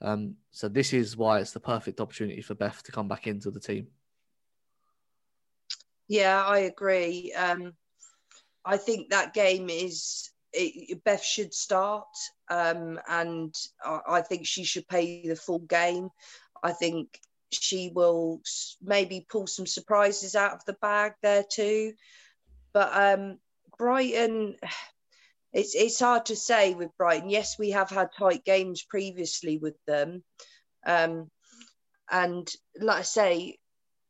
Um, 0.00 0.36
so 0.50 0.68
this 0.68 0.92
is 0.92 1.16
why 1.16 1.40
it's 1.40 1.52
the 1.52 1.60
perfect 1.60 2.00
opportunity 2.00 2.40
for 2.40 2.54
Beth 2.54 2.82
to 2.84 2.92
come 2.92 3.06
back 3.06 3.26
into 3.26 3.50
the 3.50 3.60
team. 3.60 3.88
Yeah, 6.08 6.42
I 6.44 6.60
agree. 6.60 7.32
Um, 7.34 7.74
I 8.64 8.78
think 8.78 9.10
that 9.10 9.34
game 9.34 9.68
is 9.70 10.30
it, 10.52 11.04
Beth 11.04 11.22
should 11.22 11.54
start, 11.54 12.08
um, 12.50 12.98
and 13.08 13.54
I, 13.84 14.00
I, 14.08 14.20
think 14.22 14.46
she 14.46 14.64
should 14.64 14.88
pay 14.88 15.26
the 15.26 15.36
full 15.36 15.60
game. 15.60 16.08
I 16.62 16.72
think 16.72 17.18
she 17.52 17.90
will 17.94 18.40
maybe 18.82 19.26
pull 19.28 19.46
some 19.46 19.66
surprises 19.66 20.34
out 20.34 20.52
of 20.52 20.64
the 20.64 20.74
bag 20.74 21.12
there 21.22 21.44
too. 21.50 21.94
But 22.72 22.90
um, 22.92 23.38
Brighton, 23.78 24.56
it's 25.52 25.74
it's 25.74 26.00
hard 26.00 26.26
to 26.26 26.36
say 26.36 26.74
with 26.74 26.96
Brighton. 26.96 27.30
Yes, 27.30 27.58
we 27.58 27.70
have 27.70 27.90
had 27.90 28.10
tight 28.16 28.44
games 28.44 28.82
previously 28.82 29.58
with 29.58 29.76
them, 29.86 30.22
um, 30.86 31.30
and 32.10 32.48
like 32.80 32.98
I 32.98 33.02
say, 33.02 33.58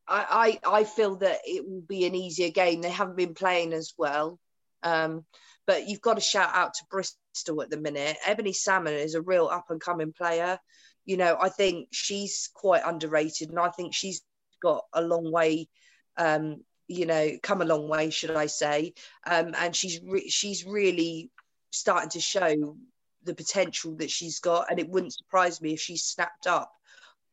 I, 0.09 0.61
I 0.65 0.81
I 0.81 0.85
feel 0.85 1.17
that 1.17 1.41
it 1.45 1.67
will 1.69 1.83
be 1.83 2.07
an 2.07 2.15
easier 2.15 2.51
game. 2.51 2.83
They 2.83 2.91
haven't 2.91 3.17
been 3.17 3.35
playing 3.35 3.73
as 3.73 3.95
well. 3.97 4.39
Um, 4.83 5.25
but 5.67 5.89
you've 5.89 6.01
got 6.01 6.15
to 6.15 6.21
shout 6.21 6.51
out 6.55 6.75
to 6.75 6.85
Bristol 6.91 7.63
at 7.63 7.71
the 7.71 7.77
minute. 7.77 8.17
Ebony 8.27 8.53
Salmon 8.53 8.95
is 8.95 9.15
a 9.15 9.23
real 9.23 9.47
up 9.47 9.67
and 9.71 9.81
coming 9.81 10.13
player. 10.13 10.59
You 11.05 11.17
know, 11.17 11.37
I 11.41 11.49
think 11.49 11.89
she's 11.93 12.51
quite 12.55 12.83
underrated, 12.85 13.51
and 13.51 13.59
I 13.59 13.71
think 13.71 13.95
she's 13.95 14.23
got 14.63 14.85
a 14.93 15.03
long 15.03 15.31
way. 15.31 15.69
Um, 16.17 16.65
you 16.89 17.07
know, 17.07 17.39
come 17.43 17.63
a 17.63 17.67
long 17.67 17.89
way, 17.89 18.11
should 18.11 18.33
I 18.33 18.47
say? 18.47 18.95
Um, 19.25 19.55
and 19.57 19.75
she's 19.75 20.01
re- 20.05 20.29
she's 20.29 20.67
really 20.67 21.31
starting 21.71 22.11
to 22.11 22.21
show 22.21 22.77
the 23.23 23.35
potential 23.35 23.97
that 23.97 24.11
she's 24.11 24.41
got, 24.41 24.71
and 24.71 24.79
it 24.79 24.89
wouldn't 24.89 25.15
surprise 25.15 25.61
me 25.61 25.75
if 25.75 25.81
she's 25.81 26.03
snapped 26.03 26.47
up 26.47 26.73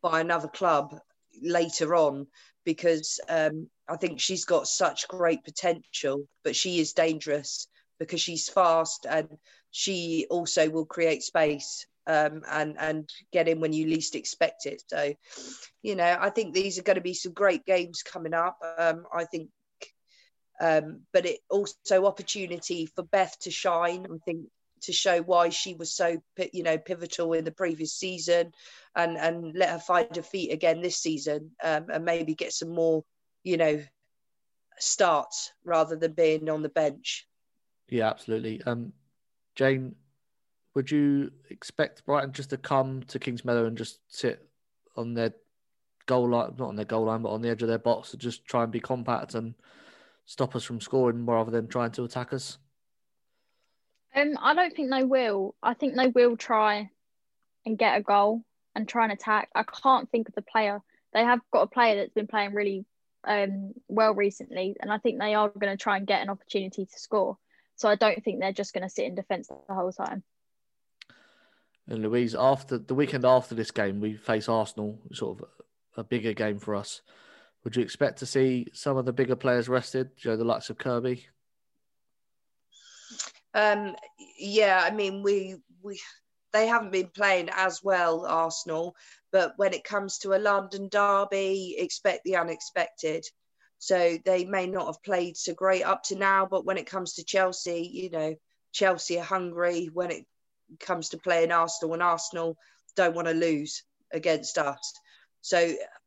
by 0.01 0.21
another 0.21 0.47
club 0.47 0.99
later 1.41 1.95
on 1.95 2.27
because 2.65 3.19
um, 3.29 3.69
I 3.89 3.97
think 3.97 4.19
she's 4.19 4.45
got 4.45 4.67
such 4.67 5.07
great 5.07 5.43
potential, 5.43 6.27
but 6.43 6.55
she 6.55 6.79
is 6.79 6.93
dangerous 6.93 7.67
because 7.99 8.21
she's 8.21 8.49
fast 8.49 9.05
and 9.09 9.27
she 9.71 10.27
also 10.29 10.69
will 10.69 10.85
create 10.85 11.23
space 11.23 11.85
um, 12.07 12.41
and 12.49 12.75
and 12.79 13.09
get 13.31 13.47
in 13.47 13.59
when 13.59 13.73
you 13.73 13.85
least 13.85 14.15
expect 14.15 14.65
it. 14.65 14.81
So, 14.87 15.13
you 15.83 15.95
know, 15.95 16.17
I 16.19 16.29
think 16.29 16.53
these 16.53 16.79
are 16.79 16.83
going 16.83 16.95
to 16.95 17.01
be 17.01 17.13
some 17.13 17.33
great 17.33 17.65
games 17.65 18.01
coming 18.01 18.33
up. 18.33 18.57
Um, 18.77 19.05
I 19.13 19.25
think, 19.25 19.49
um, 20.59 21.01
but 21.13 21.25
it 21.25 21.39
also 21.49 22.05
opportunity 22.05 22.85
for 22.85 23.03
Beth 23.03 23.37
to 23.41 23.51
shine. 23.51 24.05
I 24.05 24.17
think 24.25 24.47
to 24.83 24.93
show 24.93 25.21
why 25.21 25.49
she 25.49 25.73
was 25.73 25.93
so 25.93 26.17
you 26.53 26.63
know 26.63 26.77
pivotal 26.77 27.33
in 27.33 27.43
the 27.43 27.51
previous 27.51 27.93
season, 27.93 28.51
and 28.95 29.17
and 29.17 29.55
let 29.55 29.69
her 29.69 29.79
find 29.79 30.15
her 30.15 30.23
feet 30.23 30.51
again 30.53 30.81
this 30.81 30.97
season, 30.97 31.51
um, 31.63 31.87
and 31.91 32.05
maybe 32.05 32.35
get 32.35 32.53
some 32.53 32.73
more, 32.73 33.03
you 33.43 33.57
know, 33.57 33.81
starts 34.79 35.51
rather 35.63 35.95
than 35.95 36.13
being 36.13 36.49
on 36.49 36.61
the 36.61 36.69
bench. 36.69 37.27
Yeah, 37.89 38.09
absolutely. 38.09 38.61
Um, 38.65 38.93
Jane, 39.55 39.95
would 40.75 40.91
you 40.91 41.31
expect 41.49 42.05
Brighton 42.05 42.33
just 42.33 42.51
to 42.51 42.57
come 42.57 43.03
to 43.07 43.19
Kingsmeadow 43.19 43.67
and 43.67 43.77
just 43.77 43.99
sit 44.07 44.47
on 44.95 45.13
their 45.13 45.33
goal 46.05 46.29
line, 46.29 46.53
not 46.57 46.69
on 46.69 46.75
their 46.75 46.85
goal 46.85 47.05
line, 47.05 47.21
but 47.21 47.31
on 47.31 47.41
the 47.41 47.49
edge 47.49 47.61
of 47.61 47.67
their 47.67 47.79
box 47.79 48.11
to 48.11 48.17
just 48.17 48.45
try 48.45 48.63
and 48.63 48.71
be 48.71 48.79
compact 48.79 49.35
and 49.35 49.55
stop 50.25 50.55
us 50.55 50.63
from 50.63 50.81
scoring 50.81 51.25
rather 51.25 51.51
than 51.51 51.67
trying 51.67 51.91
to 51.91 52.03
attack 52.03 52.33
us? 52.33 52.57
Um, 54.15 54.37
I 54.41 54.53
don't 54.53 54.75
think 54.75 54.91
they 54.91 55.03
will. 55.03 55.55
I 55.61 55.73
think 55.73 55.95
they 55.95 56.07
will 56.07 56.37
try 56.37 56.89
and 57.65 57.77
get 57.77 57.97
a 57.97 58.01
goal 58.01 58.43
and 58.75 58.87
try 58.87 59.03
and 59.03 59.13
attack. 59.13 59.49
I 59.55 59.63
can't 59.63 60.09
think 60.11 60.29
of 60.29 60.35
the 60.35 60.41
player. 60.41 60.81
They 61.13 61.23
have 61.23 61.39
got 61.51 61.63
a 61.63 61.67
player 61.67 61.95
that's 61.95 62.13
been 62.13 62.27
playing 62.27 62.53
really 62.53 62.85
um, 63.27 63.73
well 63.87 64.13
recently, 64.13 64.75
and 64.79 64.91
I 64.91 64.97
think 64.97 65.19
they 65.19 65.35
are 65.35 65.49
going 65.49 65.75
to 65.75 65.81
try 65.81 65.97
and 65.97 66.07
get 66.07 66.21
an 66.21 66.29
opportunity 66.29 66.85
to 66.85 66.99
score. 66.99 67.37
So 67.75 67.87
I 67.89 67.95
don't 67.95 68.23
think 68.23 68.39
they're 68.39 68.53
just 68.53 68.73
going 68.73 68.83
to 68.83 68.89
sit 68.89 69.05
in 69.05 69.15
defence 69.15 69.49
the 69.49 69.73
whole 69.73 69.91
time. 69.91 70.23
And 71.87 72.01
Louise, 72.01 72.35
after 72.35 72.77
the 72.77 72.95
weekend 72.95 73.25
after 73.25 73.53
this 73.53 73.71
game, 73.71 73.99
we 73.99 74.15
face 74.15 74.49
Arsenal, 74.49 74.99
sort 75.13 75.39
of 75.39 75.47
a 75.95 76.03
bigger 76.03 76.33
game 76.33 76.59
for 76.59 76.75
us. 76.75 77.01
Would 77.63 77.75
you 77.75 77.83
expect 77.83 78.19
to 78.19 78.25
see 78.25 78.67
some 78.73 78.97
of 78.97 79.05
the 79.05 79.13
bigger 79.13 79.35
players 79.35 79.69
rested, 79.69 80.09
you 80.19 80.31
know, 80.31 80.37
the 80.37 80.43
likes 80.43 80.69
of 80.69 80.77
Kirby? 80.77 81.27
Um, 83.53 83.95
yeah, 84.37 84.81
I 84.83 84.91
mean, 84.91 85.23
we 85.23 85.57
we 85.81 85.99
they 86.53 86.67
haven't 86.67 86.91
been 86.91 87.07
playing 87.07 87.49
as 87.51 87.83
well, 87.83 88.25
Arsenal, 88.25 88.95
but 89.31 89.53
when 89.57 89.73
it 89.73 89.83
comes 89.83 90.19
to 90.19 90.33
a 90.33 90.39
London 90.39 90.89
derby, 90.89 91.75
expect 91.77 92.23
the 92.23 92.37
unexpected. 92.37 93.25
So 93.79 94.17
they 94.25 94.45
may 94.45 94.65
not 94.67 94.87
have 94.87 95.03
played 95.03 95.37
so 95.37 95.53
great 95.53 95.83
up 95.83 96.03
to 96.03 96.15
now, 96.15 96.47
but 96.49 96.65
when 96.65 96.77
it 96.77 96.89
comes 96.89 97.13
to 97.13 97.23
Chelsea, 97.23 97.89
you 97.93 98.09
know, 98.09 98.35
Chelsea 98.71 99.19
are 99.19 99.23
hungry 99.23 99.89
when 99.93 100.11
it 100.11 100.25
comes 100.79 101.09
to 101.09 101.17
playing 101.17 101.51
Arsenal, 101.51 101.93
and 101.93 102.03
Arsenal 102.03 102.57
don't 102.95 103.15
want 103.15 103.27
to 103.27 103.33
lose 103.33 103.83
against 104.11 104.57
us. 104.57 104.93
So 105.41 105.57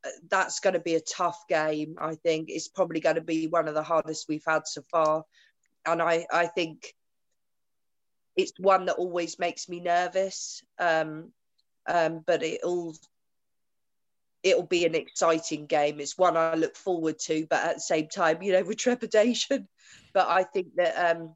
uh, 0.05 0.09
that's 0.29 0.59
going 0.59 0.73
to 0.73 0.79
be 0.79 0.95
a 0.95 1.01
tough 1.01 1.47
game. 1.47 1.95
I 1.99 2.15
think 2.15 2.49
it's 2.49 2.67
probably 2.67 2.99
going 2.99 3.15
to 3.15 3.21
be 3.21 3.47
one 3.47 3.67
of 3.67 3.73
the 3.73 3.83
hardest 3.83 4.27
we've 4.27 4.43
had 4.45 4.67
so 4.67 4.83
far, 4.91 5.23
and 5.85 6.01
I 6.01 6.25
I 6.31 6.47
think 6.47 6.93
it's 8.35 8.53
one 8.57 8.85
that 8.85 8.95
always 8.95 9.39
makes 9.39 9.69
me 9.69 9.79
nervous. 9.79 10.61
Um, 10.77 11.31
um, 11.87 12.23
but 12.25 12.43
it'll 12.43 12.95
it'll 14.43 14.63
be 14.63 14.85
an 14.85 14.95
exciting 14.95 15.65
game. 15.65 15.99
It's 15.99 16.17
one 16.17 16.37
I 16.37 16.55
look 16.55 16.75
forward 16.75 17.19
to, 17.25 17.45
but 17.49 17.63
at 17.63 17.75
the 17.75 17.81
same 17.81 18.07
time, 18.07 18.41
you 18.41 18.53
know, 18.53 18.63
with 18.67 18.77
trepidation. 18.77 19.67
But 20.13 20.27
I 20.27 20.43
think 20.43 20.75
that 20.75 21.15
um, 21.15 21.35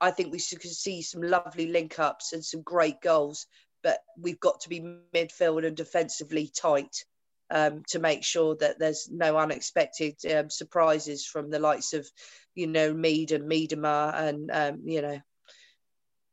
I 0.00 0.10
think 0.10 0.32
we 0.32 0.38
could 0.38 0.70
see 0.70 1.02
some 1.02 1.22
lovely 1.22 1.68
link 1.68 1.98
ups 1.98 2.32
and 2.32 2.44
some 2.44 2.62
great 2.62 3.00
goals. 3.00 3.46
But 3.82 3.98
we've 4.16 4.40
got 4.40 4.60
to 4.60 4.68
be 4.68 4.80
midfield 5.14 5.66
and 5.66 5.76
defensively 5.76 6.50
tight 6.54 7.04
um, 7.50 7.82
to 7.88 7.98
make 7.98 8.22
sure 8.22 8.56
that 8.56 8.78
there's 8.78 9.08
no 9.10 9.36
unexpected 9.36 10.14
um, 10.32 10.50
surprises 10.50 11.26
from 11.26 11.50
the 11.50 11.58
likes 11.58 11.92
of, 11.92 12.08
you 12.54 12.66
know, 12.66 12.94
Mead 12.94 13.32
and 13.32 13.50
Miedema, 13.50 14.14
and 14.14 14.50
um, 14.52 14.82
you 14.84 15.02
know, 15.02 15.20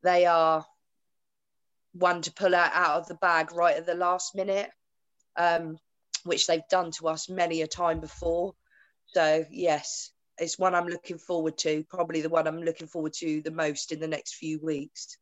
they 0.03 0.25
are 0.25 0.65
one 1.93 2.21
to 2.21 2.31
pull 2.31 2.53
out, 2.53 2.71
out 2.73 3.01
of 3.01 3.07
the 3.07 3.15
bag 3.15 3.51
right 3.53 3.75
at 3.75 3.85
the 3.85 3.95
last 3.95 4.35
minute. 4.35 4.69
Um, 5.35 5.77
which 6.23 6.47
they've 6.47 6.67
done 6.69 6.91
to 6.91 7.07
us 7.07 7.29
many 7.29 7.61
a 7.61 7.67
time 7.67 7.99
before. 7.99 8.55
So, 9.07 9.45
yes, 9.49 10.11
it's 10.37 10.59
one 10.59 10.75
I'm 10.75 10.87
looking 10.87 11.17
forward 11.17 11.57
to, 11.59 11.83
probably 11.89 12.21
the 12.21 12.29
one 12.29 12.47
I'm 12.47 12.61
looking 12.61 12.87
forward 12.87 13.13
to 13.13 13.41
the 13.41 13.51
most 13.51 13.91
in 13.91 13.99
the 13.99 14.07
next 14.07 14.35
few 14.35 14.59
weeks. 14.59 15.17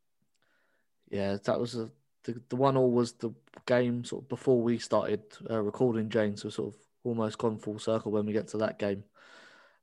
Yeah, 1.09 1.37
that 1.45 1.59
was 1.59 1.75
a, 1.75 1.89
the, 2.23 2.41
the 2.49 2.55
one 2.55 2.75
all 2.77 2.91
was 2.91 3.13
the 3.13 3.31
game 3.65 4.03
sort 4.03 4.23
of 4.23 4.29
before 4.29 4.61
we 4.61 4.77
started 4.77 5.23
uh, 5.49 5.61
recording, 5.61 6.09
James. 6.09 6.41
So, 6.41 6.49
sort 6.49 6.73
of 6.73 6.79
almost 7.03 7.37
gone 7.37 7.57
full 7.57 7.79
circle 7.79 8.11
when 8.11 8.25
we 8.25 8.33
get 8.33 8.49
to 8.49 8.57
that 8.57 8.79
game. 8.79 9.03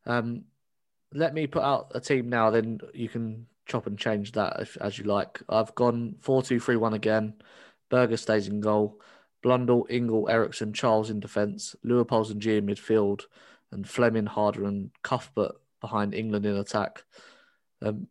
Um, 0.07 0.45
let 1.12 1.33
me 1.33 1.47
put 1.47 1.62
out 1.62 1.93
a 1.95 2.01
team 2.01 2.29
now, 2.29 2.51
then 2.51 2.81
you 2.93 3.09
can 3.09 3.47
chop 3.67 3.87
and 3.87 3.99
change 3.99 4.33
that 4.33 4.61
if, 4.61 4.77
as 4.81 4.99
you 4.99 5.05
like. 5.05 5.41
I've 5.49 5.75
gone 5.75 6.17
4 6.21 6.43
2 6.43 6.61
3 6.61 6.77
1 6.77 6.95
again. 6.95 7.35
Berger 7.89 8.17
stays 8.17 8.49
in 8.49 8.61
goal. 8.61 9.01
Blundell, 9.45 9.86
Ingle, 9.90 10.28
Eriksson, 10.30 10.72
Charles 10.72 11.11
in 11.11 11.20
defence, 11.20 11.76
Leupolz 11.84 12.30
and 12.30 12.40
Ji 12.40 12.57
in 12.57 12.66
midfield, 12.66 13.24
and 13.70 13.86
Fleming, 13.86 14.24
Harder, 14.24 14.64
and 14.64 14.90
Cuthbert 15.03 15.53
behind 15.82 16.14
England 16.14 16.47
in 16.47 16.57
attack. 16.57 17.05
Um, 17.82 18.09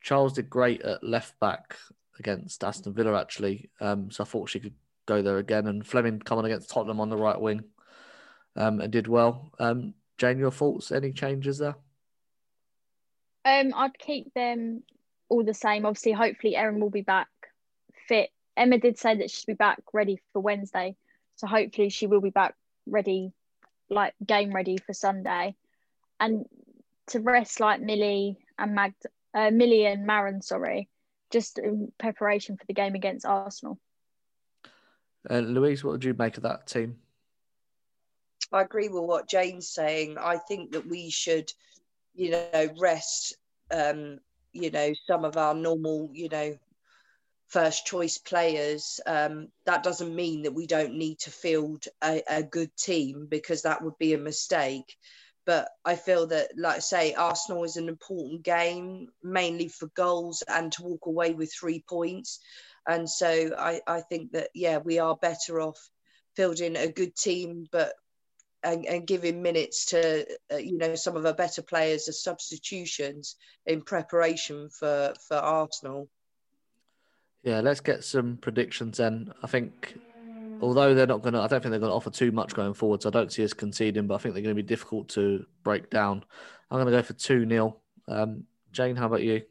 Charles 0.00 0.32
did 0.32 0.48
great 0.48 0.80
at 0.80 1.04
left 1.04 1.38
back 1.40 1.76
against 2.18 2.64
Aston 2.64 2.94
Villa, 2.94 3.20
actually. 3.20 3.68
Um, 3.82 4.10
so 4.10 4.24
I 4.24 4.26
thought 4.26 4.48
she 4.48 4.60
could 4.60 4.72
go 5.04 5.20
there 5.20 5.36
again. 5.36 5.66
And 5.66 5.86
Fleming 5.86 6.20
coming 6.20 6.46
against 6.46 6.70
Tottenham 6.70 7.00
on 7.00 7.10
the 7.10 7.18
right 7.18 7.38
wing 7.38 7.64
um, 8.56 8.80
and 8.80 8.90
did 8.90 9.06
well. 9.06 9.52
Um, 9.58 9.92
Jane, 10.16 10.38
your 10.38 10.50
thoughts? 10.50 10.90
Any 10.90 11.12
changes 11.12 11.58
there? 11.58 11.76
Um, 13.44 13.74
I'd 13.76 13.98
keep 13.98 14.32
them 14.32 14.84
all 15.28 15.44
the 15.44 15.52
same. 15.52 15.84
Obviously, 15.84 16.12
hopefully, 16.12 16.56
Erin 16.56 16.80
will 16.80 16.88
be 16.88 17.02
back 17.02 17.28
fit 18.08 18.30
Emma 18.56 18.78
did 18.78 18.98
say 18.98 19.16
that 19.16 19.30
she'd 19.30 19.46
be 19.46 19.54
back 19.54 19.80
ready 19.92 20.20
for 20.32 20.40
Wednesday. 20.40 20.96
So 21.36 21.46
hopefully 21.46 21.88
she 21.88 22.06
will 22.06 22.20
be 22.20 22.30
back 22.30 22.54
ready, 22.86 23.32
like 23.88 24.14
game 24.24 24.52
ready 24.52 24.78
for 24.78 24.92
Sunday. 24.92 25.56
And 26.20 26.46
to 27.08 27.20
rest 27.20 27.60
like 27.60 27.80
Millie 27.80 28.38
and 28.58 28.74
Mag, 28.74 28.94
uh, 29.34 29.50
Millie 29.50 29.86
and 29.86 30.06
Maren, 30.06 30.42
sorry, 30.42 30.88
just 31.30 31.58
in 31.58 31.92
preparation 31.98 32.56
for 32.56 32.64
the 32.66 32.74
game 32.74 32.94
against 32.94 33.26
Arsenal. 33.26 33.78
Uh, 35.28 35.38
Louise, 35.38 35.82
what 35.82 35.92
did 35.92 36.04
you 36.04 36.14
make 36.14 36.36
of 36.36 36.42
that 36.42 36.66
team? 36.66 36.96
I 38.52 38.62
agree 38.62 38.88
with 38.88 39.04
what 39.04 39.28
Jane's 39.28 39.68
saying. 39.68 40.18
I 40.18 40.36
think 40.36 40.72
that 40.72 40.86
we 40.86 41.10
should, 41.10 41.50
you 42.14 42.30
know, 42.30 42.68
rest, 42.78 43.36
um, 43.70 44.18
you 44.52 44.70
know, 44.70 44.92
some 45.06 45.24
of 45.24 45.36
our 45.36 45.54
normal, 45.54 46.10
you 46.12 46.28
know, 46.28 46.58
first 47.52 47.86
choice 47.86 48.18
players. 48.18 48.98
Um, 49.06 49.48
that 49.66 49.82
doesn't 49.82 50.14
mean 50.14 50.42
that 50.42 50.54
we 50.54 50.66
don't 50.66 50.94
need 50.94 51.18
to 51.20 51.30
field 51.30 51.84
a, 52.02 52.22
a 52.28 52.42
good 52.42 52.74
team 52.76 53.26
because 53.28 53.62
that 53.62 53.82
would 53.82 53.98
be 53.98 54.14
a 54.14 54.18
mistake. 54.18 54.96
But 55.44 55.68
I 55.84 55.96
feel 55.96 56.28
that, 56.28 56.52
like 56.56 56.76
I 56.76 56.80
say, 56.80 57.14
Arsenal 57.14 57.64
is 57.64 57.76
an 57.76 57.88
important 57.88 58.42
game, 58.42 59.08
mainly 59.22 59.68
for 59.68 59.88
goals 59.88 60.42
and 60.48 60.72
to 60.72 60.82
walk 60.84 61.06
away 61.06 61.34
with 61.34 61.52
three 61.52 61.84
points. 61.86 62.38
And 62.88 63.08
so 63.08 63.50
I, 63.58 63.80
I 63.86 64.00
think 64.00 64.32
that, 64.32 64.48
yeah, 64.54 64.78
we 64.78 64.98
are 64.98 65.16
better 65.16 65.60
off 65.60 65.78
fielding 66.36 66.76
a 66.76 66.88
good 66.88 67.14
team, 67.14 67.66
but 67.70 67.92
and, 68.64 68.86
and 68.86 69.06
giving 69.06 69.42
minutes 69.42 69.86
to 69.86 70.24
uh, 70.52 70.56
you 70.56 70.78
know 70.78 70.94
some 70.94 71.16
of 71.16 71.26
our 71.26 71.34
better 71.34 71.62
players 71.62 72.08
as 72.08 72.22
substitutions 72.22 73.36
in 73.66 73.82
preparation 73.82 74.68
for 74.70 75.14
for 75.26 75.36
Arsenal. 75.36 76.08
Yeah, 77.42 77.60
let's 77.60 77.80
get 77.80 78.04
some 78.04 78.36
predictions 78.36 78.98
then. 78.98 79.32
I 79.42 79.46
think 79.46 79.98
although 80.60 80.94
they're 80.94 81.06
not 81.06 81.22
going 81.22 81.34
to, 81.34 81.40
I 81.40 81.48
don't 81.48 81.60
think 81.60 81.70
they're 81.70 81.80
going 81.80 81.90
to 81.90 81.96
offer 81.96 82.10
too 82.10 82.30
much 82.30 82.54
going 82.54 82.72
forward. 82.72 83.02
So 83.02 83.08
I 83.08 83.12
don't 83.12 83.32
see 83.32 83.44
us 83.44 83.52
conceding, 83.52 84.06
but 84.06 84.14
I 84.14 84.18
think 84.18 84.34
they're 84.34 84.42
going 84.42 84.56
to 84.56 84.62
be 84.62 84.66
difficult 84.66 85.08
to 85.10 85.44
break 85.64 85.90
down. 85.90 86.24
I'm 86.70 86.76
going 86.76 86.86
to 86.86 86.92
go 86.92 87.02
for 87.02 87.14
2 87.14 87.48
0. 87.48 87.76
Um, 88.08 88.44
Jane, 88.70 88.96
how 88.96 89.06
about 89.06 89.22
you? 89.22 89.42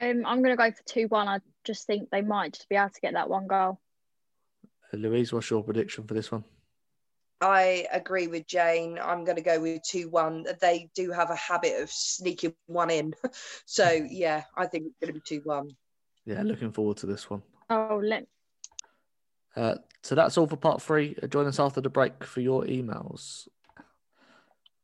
Um, 0.00 0.24
I'm 0.26 0.42
going 0.42 0.56
to 0.56 0.62
go 0.62 0.70
for 0.70 0.82
2 0.86 1.06
1. 1.08 1.28
I 1.28 1.40
just 1.64 1.86
think 1.86 2.10
they 2.10 2.22
might 2.22 2.54
just 2.54 2.68
be 2.68 2.76
able 2.76 2.88
to 2.88 3.00
get 3.00 3.12
that 3.12 3.28
one 3.28 3.46
goal. 3.46 3.80
Uh, 4.92 4.96
Louise, 4.96 5.32
what's 5.32 5.50
your 5.50 5.62
prediction 5.62 6.04
for 6.06 6.14
this 6.14 6.32
one? 6.32 6.44
I 7.42 7.86
agree 7.92 8.28
with 8.28 8.46
Jane. 8.46 8.98
I'm 8.98 9.24
going 9.24 9.36
to 9.36 9.42
go 9.42 9.60
with 9.60 9.82
2 9.82 10.08
1. 10.08 10.46
They 10.60 10.88
do 10.94 11.12
have 11.12 11.30
a 11.30 11.36
habit 11.36 11.82
of 11.82 11.90
sneaking 11.90 12.54
one 12.66 12.90
in. 12.90 13.14
so, 13.66 13.90
yeah, 13.90 14.44
I 14.56 14.66
think 14.66 14.86
it's 14.86 14.96
going 15.00 15.14
to 15.14 15.20
be 15.20 15.40
2 15.40 15.42
1. 15.44 15.70
Yeah, 16.26 16.42
looking 16.42 16.72
forward 16.72 16.96
to 16.98 17.06
this 17.06 17.30
one. 17.30 17.42
Oh, 17.70 18.00
let. 18.02 18.26
Uh, 19.54 19.76
so 20.02 20.16
that's 20.16 20.36
all 20.36 20.48
for 20.48 20.56
part 20.56 20.82
three. 20.82 21.16
Uh, 21.22 21.28
join 21.28 21.46
us 21.46 21.60
after 21.60 21.80
the 21.80 21.88
break 21.88 22.24
for 22.24 22.40
your 22.40 22.64
emails. 22.64 23.46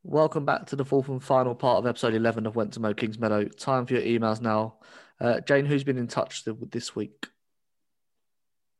Welcome 0.04 0.44
back 0.44 0.66
to 0.66 0.76
the 0.76 0.84
fourth 0.84 1.08
and 1.08 1.22
final 1.22 1.54
part 1.54 1.78
of 1.78 1.86
episode 1.86 2.14
11 2.14 2.46
of 2.46 2.56
Went 2.56 2.72
to 2.74 2.80
Mow 2.80 2.94
Kingsmeadow. 2.94 3.56
Time 3.56 3.86
for 3.86 3.94
your 3.94 4.02
emails 4.02 4.40
now. 4.40 4.76
Uh, 5.20 5.40
Jane, 5.40 5.66
who's 5.66 5.84
been 5.84 5.98
in 5.98 6.06
touch 6.06 6.44
this 6.44 6.94
week? 6.96 7.26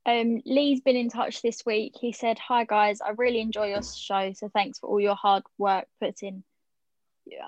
Um, 0.07 0.41
Lee's 0.45 0.81
been 0.81 0.97
in 0.97 1.11
touch 1.11 1.43
this 1.43 1.65
week. 1.65 1.95
He 2.01 2.11
said, 2.11 2.39
"Hi 2.41 2.65
guys, 2.65 3.01
I 3.01 3.11
really 3.11 3.41
enjoy 3.41 3.69
your 3.69 3.83
show. 3.85 4.33
So 4.33 4.49
thanks 4.49 4.81
for 4.81 4.89
all 4.89 5.01
your 5.01 5.15
hard 5.15 5.45
work 5.59 5.87
put 6.01 6.25
in, 6.25 6.43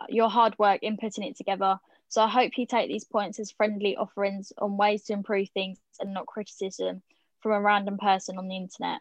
your 0.09 0.29
hard 0.29 0.57
work 0.57 0.81
in 0.83 0.97
putting 0.97 1.25
it 1.25 1.37
together. 1.37 1.81
So 2.15 2.23
I 2.23 2.29
hope 2.29 2.57
you 2.57 2.65
take 2.65 2.87
these 2.89 3.03
points 3.03 3.41
as 3.41 3.51
friendly 3.51 3.97
offerings 3.97 4.53
on 4.59 4.77
ways 4.77 5.03
to 5.07 5.13
improve 5.15 5.49
things 5.49 5.81
and 5.99 6.15
not 6.15 6.27
criticism 6.27 7.03
from 7.41 7.51
a 7.51 7.61
random 7.61 7.99
person 7.99 8.39
on 8.39 8.47
the 8.47 8.55
internet. 8.55 9.01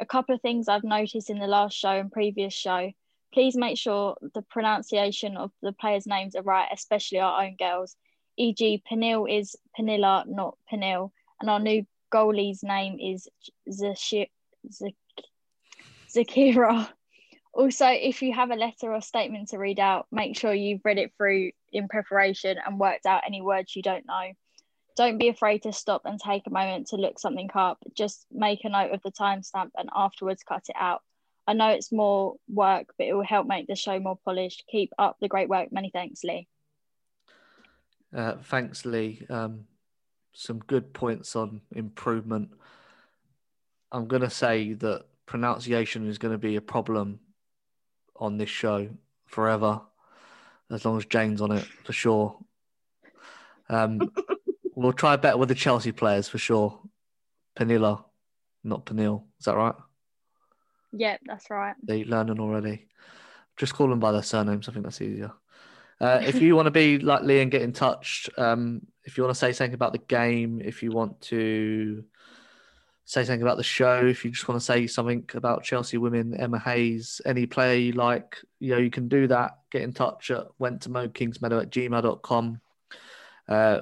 A 0.00 0.06
couple 0.06 0.34
of 0.34 0.40
things 0.40 0.66
I've 0.66 0.82
noticed 0.82 1.28
in 1.28 1.38
the 1.38 1.46
last 1.46 1.76
show 1.76 1.90
and 1.90 2.10
previous 2.10 2.54
show. 2.54 2.90
Please 3.34 3.54
make 3.54 3.76
sure 3.76 4.16
the 4.32 4.40
pronunciation 4.40 5.36
of 5.36 5.52
the 5.60 5.72
players' 5.72 6.06
names 6.06 6.34
are 6.36 6.42
right, 6.42 6.66
especially 6.72 7.18
our 7.18 7.44
own 7.44 7.56
girls. 7.56 7.96
E.g., 8.38 8.82
Panil 8.90 9.30
is 9.30 9.56
Pernilla, 9.78 10.26
not 10.26 10.56
Panil, 10.72 11.10
and 11.42 11.50
our 11.50 11.60
new 11.60 11.84
goalie's 12.10 12.62
name 12.62 12.98
is 12.98 13.28
Zakira. 13.68 14.16
Also, 17.54 17.86
if 17.86 18.20
you 18.20 18.32
have 18.32 18.50
a 18.50 18.56
letter 18.56 18.92
or 18.92 19.00
statement 19.00 19.50
to 19.50 19.58
read 19.58 19.78
out, 19.78 20.06
make 20.10 20.36
sure 20.36 20.52
you've 20.52 20.84
read 20.84 20.98
it 20.98 21.12
through 21.16 21.52
in 21.72 21.86
preparation 21.86 22.58
and 22.64 22.80
worked 22.80 23.06
out 23.06 23.22
any 23.24 23.40
words 23.40 23.76
you 23.76 23.82
don't 23.82 24.06
know. 24.06 24.32
Don't 24.96 25.18
be 25.18 25.28
afraid 25.28 25.62
to 25.62 25.72
stop 25.72 26.02
and 26.04 26.20
take 26.20 26.46
a 26.46 26.50
moment 26.50 26.88
to 26.88 26.96
look 26.96 27.18
something 27.18 27.48
up. 27.54 27.78
Just 27.96 28.26
make 28.32 28.64
a 28.64 28.68
note 28.68 28.92
of 28.92 29.02
the 29.02 29.12
timestamp 29.12 29.70
and 29.76 29.88
afterwards 29.94 30.42
cut 30.42 30.64
it 30.68 30.76
out. 30.78 31.02
I 31.46 31.52
know 31.52 31.68
it's 31.68 31.92
more 31.92 32.34
work, 32.48 32.88
but 32.98 33.06
it 33.06 33.12
will 33.12 33.24
help 33.24 33.46
make 33.46 33.68
the 33.68 33.76
show 33.76 34.00
more 34.00 34.18
polished. 34.24 34.64
Keep 34.68 34.92
up 34.98 35.16
the 35.20 35.28
great 35.28 35.48
work. 35.48 35.70
Many 35.70 35.90
thanks, 35.90 36.24
Lee. 36.24 36.48
Uh, 38.12 38.34
thanks, 38.42 38.84
Lee. 38.84 39.24
Um, 39.30 39.66
some 40.32 40.58
good 40.58 40.92
points 40.92 41.36
on 41.36 41.60
improvement. 41.72 42.50
I'm 43.92 44.06
going 44.06 44.22
to 44.22 44.30
say 44.30 44.72
that 44.74 45.04
pronunciation 45.26 46.08
is 46.08 46.18
going 46.18 46.32
to 46.32 46.38
be 46.38 46.56
a 46.56 46.60
problem 46.60 47.20
on 48.16 48.36
this 48.36 48.48
show 48.48 48.88
forever, 49.26 49.80
as 50.70 50.84
long 50.84 50.96
as 50.96 51.06
Jane's 51.06 51.40
on 51.40 51.52
it 51.52 51.64
for 51.84 51.92
sure. 51.92 52.38
Um, 53.68 54.00
we'll 54.74 54.92
try 54.92 55.16
better 55.16 55.36
with 55.36 55.48
the 55.48 55.54
Chelsea 55.54 55.92
players 55.92 56.28
for 56.28 56.38
sure. 56.38 56.80
Panilla, 57.56 58.04
not 58.62 58.86
Panil. 58.86 59.24
Is 59.38 59.44
that 59.46 59.56
right? 59.56 59.74
Yep, 60.92 61.20
that's 61.26 61.50
right. 61.50 61.74
They 61.82 62.04
learning 62.04 62.40
already. 62.40 62.86
Just 63.56 63.74
call 63.74 63.88
them 63.88 64.00
by 64.00 64.12
their 64.12 64.22
surnames. 64.22 64.68
I 64.68 64.72
think 64.72 64.84
that's 64.84 65.00
easier. 65.00 65.32
Uh, 66.00 66.20
if 66.22 66.40
you 66.40 66.56
want 66.56 66.66
to 66.66 66.72
be 66.72 66.98
like 66.98 67.22
Lee 67.22 67.40
and 67.40 67.50
get 67.50 67.62
in 67.62 67.72
touch, 67.72 68.28
um, 68.36 68.82
if 69.04 69.16
you 69.16 69.22
want 69.22 69.34
to 69.34 69.38
say 69.38 69.52
something 69.52 69.74
about 69.74 69.92
the 69.92 69.98
game, 69.98 70.60
if 70.62 70.82
you 70.82 70.90
want 70.90 71.20
to 71.22 72.04
say 73.04 73.24
something 73.24 73.42
about 73.42 73.58
the 73.58 73.62
show, 73.62 74.06
if 74.06 74.24
you 74.24 74.30
just 74.30 74.48
want 74.48 74.60
to 74.60 74.64
say 74.64 74.86
something 74.86 75.28
about 75.34 75.62
Chelsea 75.62 75.98
women, 75.98 76.34
Emma 76.34 76.58
Hayes, 76.58 77.20
any 77.26 77.46
player 77.46 77.78
you 77.78 77.92
like, 77.92 78.38
you 78.60 78.72
know, 78.72 78.78
you 78.78 78.90
can 78.90 79.08
do 79.08 79.26
that. 79.26 79.58
Get 79.70 79.82
in 79.82 79.92
touch 79.92 80.30
at 80.30 80.46
went 80.58 80.82
to 80.82 80.88
kingsmeadow 80.88 81.62
at 81.62 81.70
gmail.com. 81.70 82.60
Uh, 83.46 83.80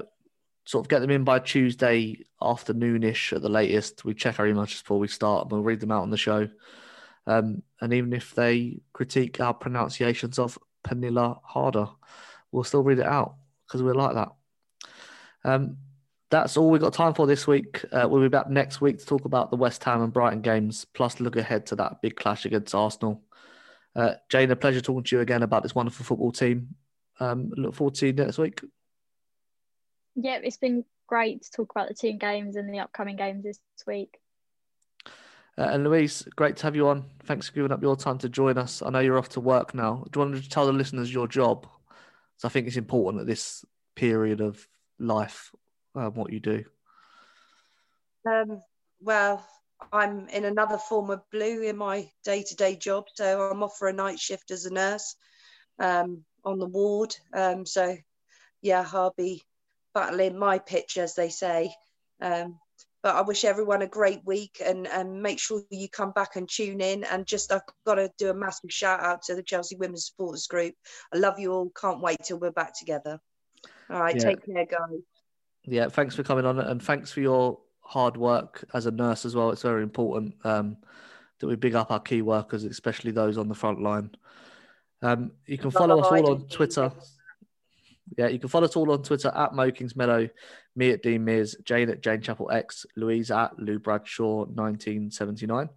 sort 0.65 0.85
of 0.85 0.89
get 0.89 1.01
them 1.01 1.11
in 1.11 1.25
by 1.25 1.39
Tuesday 1.39 2.25
afternoonish 2.41 3.33
at 3.33 3.43
the 3.43 3.49
latest. 3.49 4.05
We 4.05 4.15
check 4.15 4.41
our 4.41 4.47
emails 4.47 4.69
just 4.69 4.85
before 4.85 4.99
we 4.99 5.09
start 5.09 5.45
and 5.45 5.53
we'll 5.53 5.63
read 5.63 5.81
them 5.81 5.93
out 5.93 6.03
on 6.03 6.11
the 6.11 6.17
show. 6.17 6.49
Um, 7.27 7.63
and 7.81 7.93
even 7.93 8.13
if 8.13 8.35
they 8.35 8.81
critique 8.93 9.41
our 9.41 9.55
pronunciations 9.55 10.39
of 10.39 10.59
Panilla 10.85 11.39
Harder, 11.45 11.87
we'll 12.51 12.65
still 12.65 12.83
read 12.83 12.99
it 12.99 13.07
out 13.07 13.37
because 13.67 13.83
we're 13.83 13.95
like 13.95 14.15
that. 14.15 14.33
Um, 15.45 15.77
that's 16.33 16.57
all 16.57 16.71
we've 16.71 16.81
got 16.81 16.95
time 16.95 17.13
for 17.13 17.27
this 17.27 17.47
week. 17.47 17.85
Uh, 17.93 18.07
we'll 18.09 18.23
be 18.23 18.29
back 18.29 18.49
next 18.49 18.81
week 18.81 18.99
to 18.99 19.05
talk 19.05 19.27
about 19.27 19.51
the 19.51 19.57
West 19.57 19.85
Ham 19.85 20.01
and 20.01 20.13
Brighton 20.13 20.41
games, 20.41 20.87
plus 20.87 21.21
look 21.21 21.37
ahead 21.37 21.67
to 21.67 21.77
that 21.77 22.01
big 22.01 22.17
clash 22.17 22.47
against 22.47 22.75
Arsenal. 22.75 23.23
Uh, 23.95 24.15
Jane, 24.31 24.51
a 24.51 24.57
pleasure 24.57 24.81
talking 24.81 25.05
to 25.05 25.17
you 25.17 25.21
again 25.21 25.43
about 25.43 25.63
this 25.63 25.75
wonderful 25.75 26.07
football 26.07 26.33
team. 26.33 26.75
Um, 27.21 27.53
look 27.55 27.75
forward 27.75 27.95
to 27.97 28.07
you 28.07 28.15
next 28.15 28.39
week. 28.39 28.63
Yeah, 30.15 30.39
it's 30.43 30.57
been 30.57 30.87
great 31.07 31.43
to 31.43 31.51
talk 31.51 31.71
about 31.71 31.89
the 31.89 31.95
team 31.95 32.17
games 32.17 32.57
and 32.57 32.73
the 32.73 32.79
upcoming 32.79 33.17
games 33.17 33.45
this 33.45 33.61
week. 33.87 34.19
Uh, 35.59 35.69
and 35.69 35.85
Louise, 35.85 36.27
great 36.35 36.57
to 36.57 36.63
have 36.63 36.75
you 36.75 36.89
on. 36.89 37.05
Thanks 37.25 37.49
for 37.49 37.55
giving 37.57 37.73
up 37.73 37.83
your 37.83 37.95
time 37.95 38.17
to 38.19 38.31
join 38.31 38.57
us. 38.57 38.81
I 38.81 38.89
know 38.89 39.01
you're 39.01 39.19
off 39.19 39.29
to 39.31 39.41
work 39.41 39.75
now. 39.75 40.07
Do 40.11 40.19
you 40.19 40.27
want 40.27 40.43
to 40.43 40.49
tell 40.49 40.65
the 40.65 40.73
listeners 40.73 41.13
your 41.13 41.29
job? 41.29 41.69
So 42.39 42.49
I 42.49 42.51
think 42.51 42.67
it's 42.67 42.79
important 42.79 43.21
at 43.21 43.27
this 43.27 43.67
period 43.95 44.41
of 44.41 44.67
life 44.99 45.53
um, 45.95 46.15
what 46.15 46.33
you 46.33 46.41
do? 46.41 46.65
Um, 48.27 48.63
well, 49.01 49.45
I'm 49.93 50.29
in 50.29 50.45
another 50.45 50.79
form 50.79 51.11
of 51.11 51.29
blue 51.31 51.63
in 51.63 51.77
my 51.77 52.11
day 52.25 52.43
to 52.43 52.55
day 52.55 52.77
job. 52.77 53.05
So 53.15 53.51
I'm 53.51 53.63
off 53.63 53.77
for 53.79 53.89
a 53.89 53.93
night 53.93 54.19
shift 54.19 54.51
as 54.51 54.65
a 54.65 54.73
nurse 54.73 55.17
um, 55.79 56.25
on 56.45 56.59
the 56.59 56.67
ward. 56.67 57.17
Um, 57.33 57.67
so, 57.67 57.97
yeah, 58.61 58.87
I'll 58.93 59.15
be 59.17 59.43
battling 59.95 60.39
my 60.39 60.59
pitch, 60.59 60.99
as 60.99 61.15
they 61.15 61.29
say. 61.29 61.75
Um, 62.21 62.59
but 63.03 63.17
I 63.17 63.23
wish 63.23 63.45
everyone 63.45 63.83
a 63.83 63.89
great 63.89 64.25
week 64.25 64.63
and, 64.65 64.87
and 64.87 65.21
make 65.21 65.41
sure 65.41 65.65
you 65.71 65.89
come 65.89 66.13
back 66.13 66.37
and 66.37 66.49
tune 66.49 66.81
in. 66.81 67.03
And 67.03 67.27
just, 67.27 67.51
I've 67.51 67.63
got 67.85 67.97
to 67.97 68.13
do 68.17 68.31
a 68.31 68.35
massive 68.35 68.71
shout 68.71 69.01
out 69.01 69.23
to 69.23 69.35
the 69.35 69.43
Chelsea 69.43 69.75
Women's 69.75 70.07
Supporters 70.07 70.47
Group. 70.47 70.75
I 71.13 71.19
love 71.19 71.41
you 71.41 71.53
all. 71.53 71.73
Can't 71.79 72.01
wait 72.01 72.19
till 72.23 72.39
we're 72.39 72.53
back 72.53 72.79
together. 72.79 73.19
All 73.91 74.01
right, 74.01 74.15
yeah. 74.15 74.23
take 74.23 74.47
care, 74.47 74.67
guys. 74.67 75.01
Yeah, 75.65 75.89
thanks 75.89 76.15
for 76.17 76.23
coming 76.23 76.45
on 76.45 76.59
and 76.59 76.83
thanks 76.83 77.13
for 77.13 77.21
your 77.21 77.59
hard 77.81 78.17
work 78.17 78.65
as 78.75 78.87
a 78.87 78.91
nurse 78.91 79.25
as 79.25 79.35
well. 79.37 79.51
It's 79.51 79.63
very 79.63 79.83
important 79.83 80.35
um, 80.45 80.77
that 81.39 81.47
we 81.47 81.57
big 81.57 81.75
up 81.75 81.91
our 81.91 82.01
key 82.01 82.23
workers, 82.23 82.65
especially 82.65 83.13
those 83.13 83.39
on 83.39 83.49
the 83.49 83.55
front 83.55 83.81
line. 83.81 84.11
Um, 85.03 85.33
you 85.47 85.59
can 85.59 85.71
follow 85.71 86.01
us 86.01 86.07
all 86.07 86.31
on 86.31 86.49
Twitter. 86.49 86.93
Yeah, 88.17 88.29
you 88.29 88.39
can 88.39 88.49
follow 88.49 88.67
us 88.67 88.77
all 88.77 88.91
on 88.93 89.03
Twitter 89.03 89.33
at 89.35 89.55
Mow 89.55 89.71
Kingsmeadow, 89.71 90.31
me 90.77 90.91
at 90.91 91.03
Dean 91.03 91.25
Mears, 91.25 91.57
Jane 91.65 91.91
at 91.91 92.03
Jane 92.03 92.21
Chappell 92.21 92.51
X, 92.51 92.85
Louise 92.97 93.31
at 93.31 93.59
Lou 93.59 93.79
Bradshaw 93.79 94.45
1979. 94.45 95.69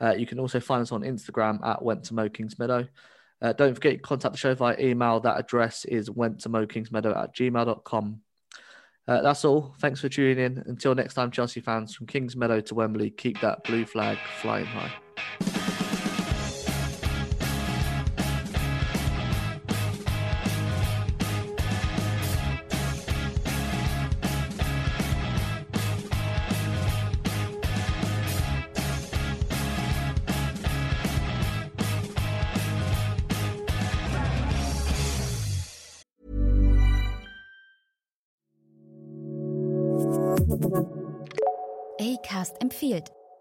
Uh, 0.00 0.14
you 0.14 0.26
can 0.26 0.38
also 0.38 0.60
find 0.60 0.82
us 0.82 0.92
on 0.92 1.02
Instagram 1.02 1.64
at 1.66 1.82
Went 1.82 2.04
to 2.04 2.14
Mow 2.14 2.28
Kingsmeadow. 2.28 2.88
Uh, 3.40 3.52
don't 3.52 3.74
forget 3.74 4.02
contact 4.02 4.32
the 4.32 4.38
show 4.38 4.54
via 4.54 4.76
email. 4.80 5.20
That 5.20 5.38
address 5.38 5.84
is 5.84 6.10
went 6.10 6.40
to 6.40 6.48
mowkingsmeadow 6.48 7.16
at 7.16 7.34
gmail.com. 7.34 8.20
Uh, 9.08 9.22
that's 9.22 9.44
all. 9.44 9.74
Thanks 9.80 10.00
for 10.00 10.10
tuning 10.10 10.38
in. 10.38 10.62
Until 10.66 10.94
next 10.94 11.14
time, 11.14 11.30
Chelsea 11.30 11.60
fans, 11.60 11.94
from 11.94 12.06
Kingsmeadow 12.06 12.64
to 12.66 12.74
Wembley, 12.74 13.10
keep 13.10 13.40
that 13.40 13.64
blue 13.64 13.86
flag 13.86 14.18
flying 14.40 14.66
high. 14.66 14.92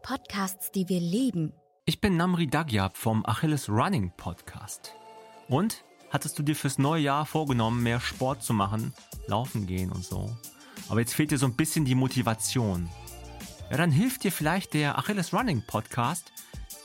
Podcasts, 0.08 0.72
die 0.72 0.88
wir 0.88 1.02
lieben. 1.02 1.52
Ich 1.84 2.00
bin 2.00 2.16
Namri 2.16 2.48
Dagyab 2.48 2.96
vom 2.96 3.26
Achilles 3.26 3.68
Running 3.68 4.14
Podcast. 4.16 4.94
Und 5.50 5.84
hattest 6.12 6.40
du 6.40 6.44
dir 6.44 6.56
fürs 6.56 6.78
neue 6.78 7.02
Jahr 7.02 7.26
vorgenommen, 7.26 7.84
mehr 7.84 8.00
Sport 8.00 8.42
zu 8.42 8.54
machen, 8.54 8.94
laufen 9.26 9.68
gehen 9.68 9.92
und 9.92 10.06
so? 10.06 10.34
Aber 10.88 11.02
jetzt 11.02 11.14
fehlt 11.14 11.32
dir 11.32 11.38
so 11.38 11.46
ein 11.46 11.58
bisschen 11.58 11.84
die 11.84 11.94
Motivation. 11.94 12.88
Ja, 13.70 13.76
dann 13.76 13.92
hilft 13.92 14.24
dir 14.24 14.32
vielleicht 14.32 14.74
der 14.74 14.98
Achilles 14.98 15.34
Running 15.34 15.62
Podcast, 15.68 16.32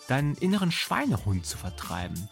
deinen 0.09 0.35
inneren 0.35 0.73
Schweinehund 0.73 1.47
zu 1.47 1.57
vertreiben, 1.57 2.29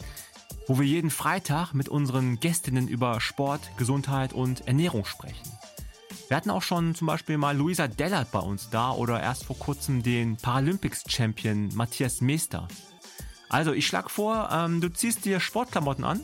wo 0.67 0.81
wir 0.81 0.87
jeden 0.87 1.11
Freitag 1.11 1.73
mit 1.73 1.89
unseren 1.89 2.41
Gästinnen 2.41 2.89
über 2.89 3.21
Sport, 3.21 3.61
Gesundheit 3.77 4.33
und 4.33 4.67
Ernährung 4.67 5.05
sprechen. 5.05 5.60
Wir 6.31 6.37
hatten 6.37 6.51
auch 6.51 6.63
schon 6.63 6.95
zum 6.95 7.09
Beispiel 7.09 7.39
mal 7.39 7.57
Luisa 7.57 7.89
Dellert 7.89 8.31
bei 8.31 8.39
uns 8.39 8.71
da 8.71 8.93
oder 8.93 9.21
erst 9.21 9.47
vor 9.47 9.59
kurzem 9.59 10.05
den 10.05 10.37
Paralympics-Champion 10.37 11.75
Matthias 11.75 12.21
Meester. 12.21 12.69
Also 13.49 13.73
ich 13.73 13.89
schlage 13.89 14.11
vor, 14.11 14.49
ähm, 14.53 14.81
du 14.81 14.91
ziehst 14.91 15.25
dir 15.25 15.41
Sportklamotten 15.41 16.05
an, 16.05 16.21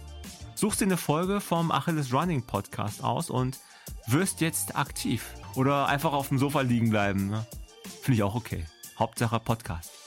suchst 0.55 0.81
dir 0.81 0.85
eine 0.85 0.97
Folge 0.97 1.41
vom 1.41 1.73
Achilles 1.73 2.13
Running 2.13 2.47
Podcast 2.47 3.03
aus 3.03 3.31
und 3.31 3.59
wirst 4.07 4.41
jetzt 4.41 4.77
aktiv. 4.77 5.27
Oder 5.57 5.89
einfach 5.89 6.13
auf 6.13 6.29
dem 6.29 6.39
Sofa 6.39 6.61
liegen 6.61 6.91
bleiben. 6.91 7.27
Ne? 7.27 7.45
Finde 8.01 8.19
ich 8.19 8.23
auch 8.23 8.37
okay. 8.37 8.65
Hauptsache 8.97 9.41
Podcast. 9.41 10.06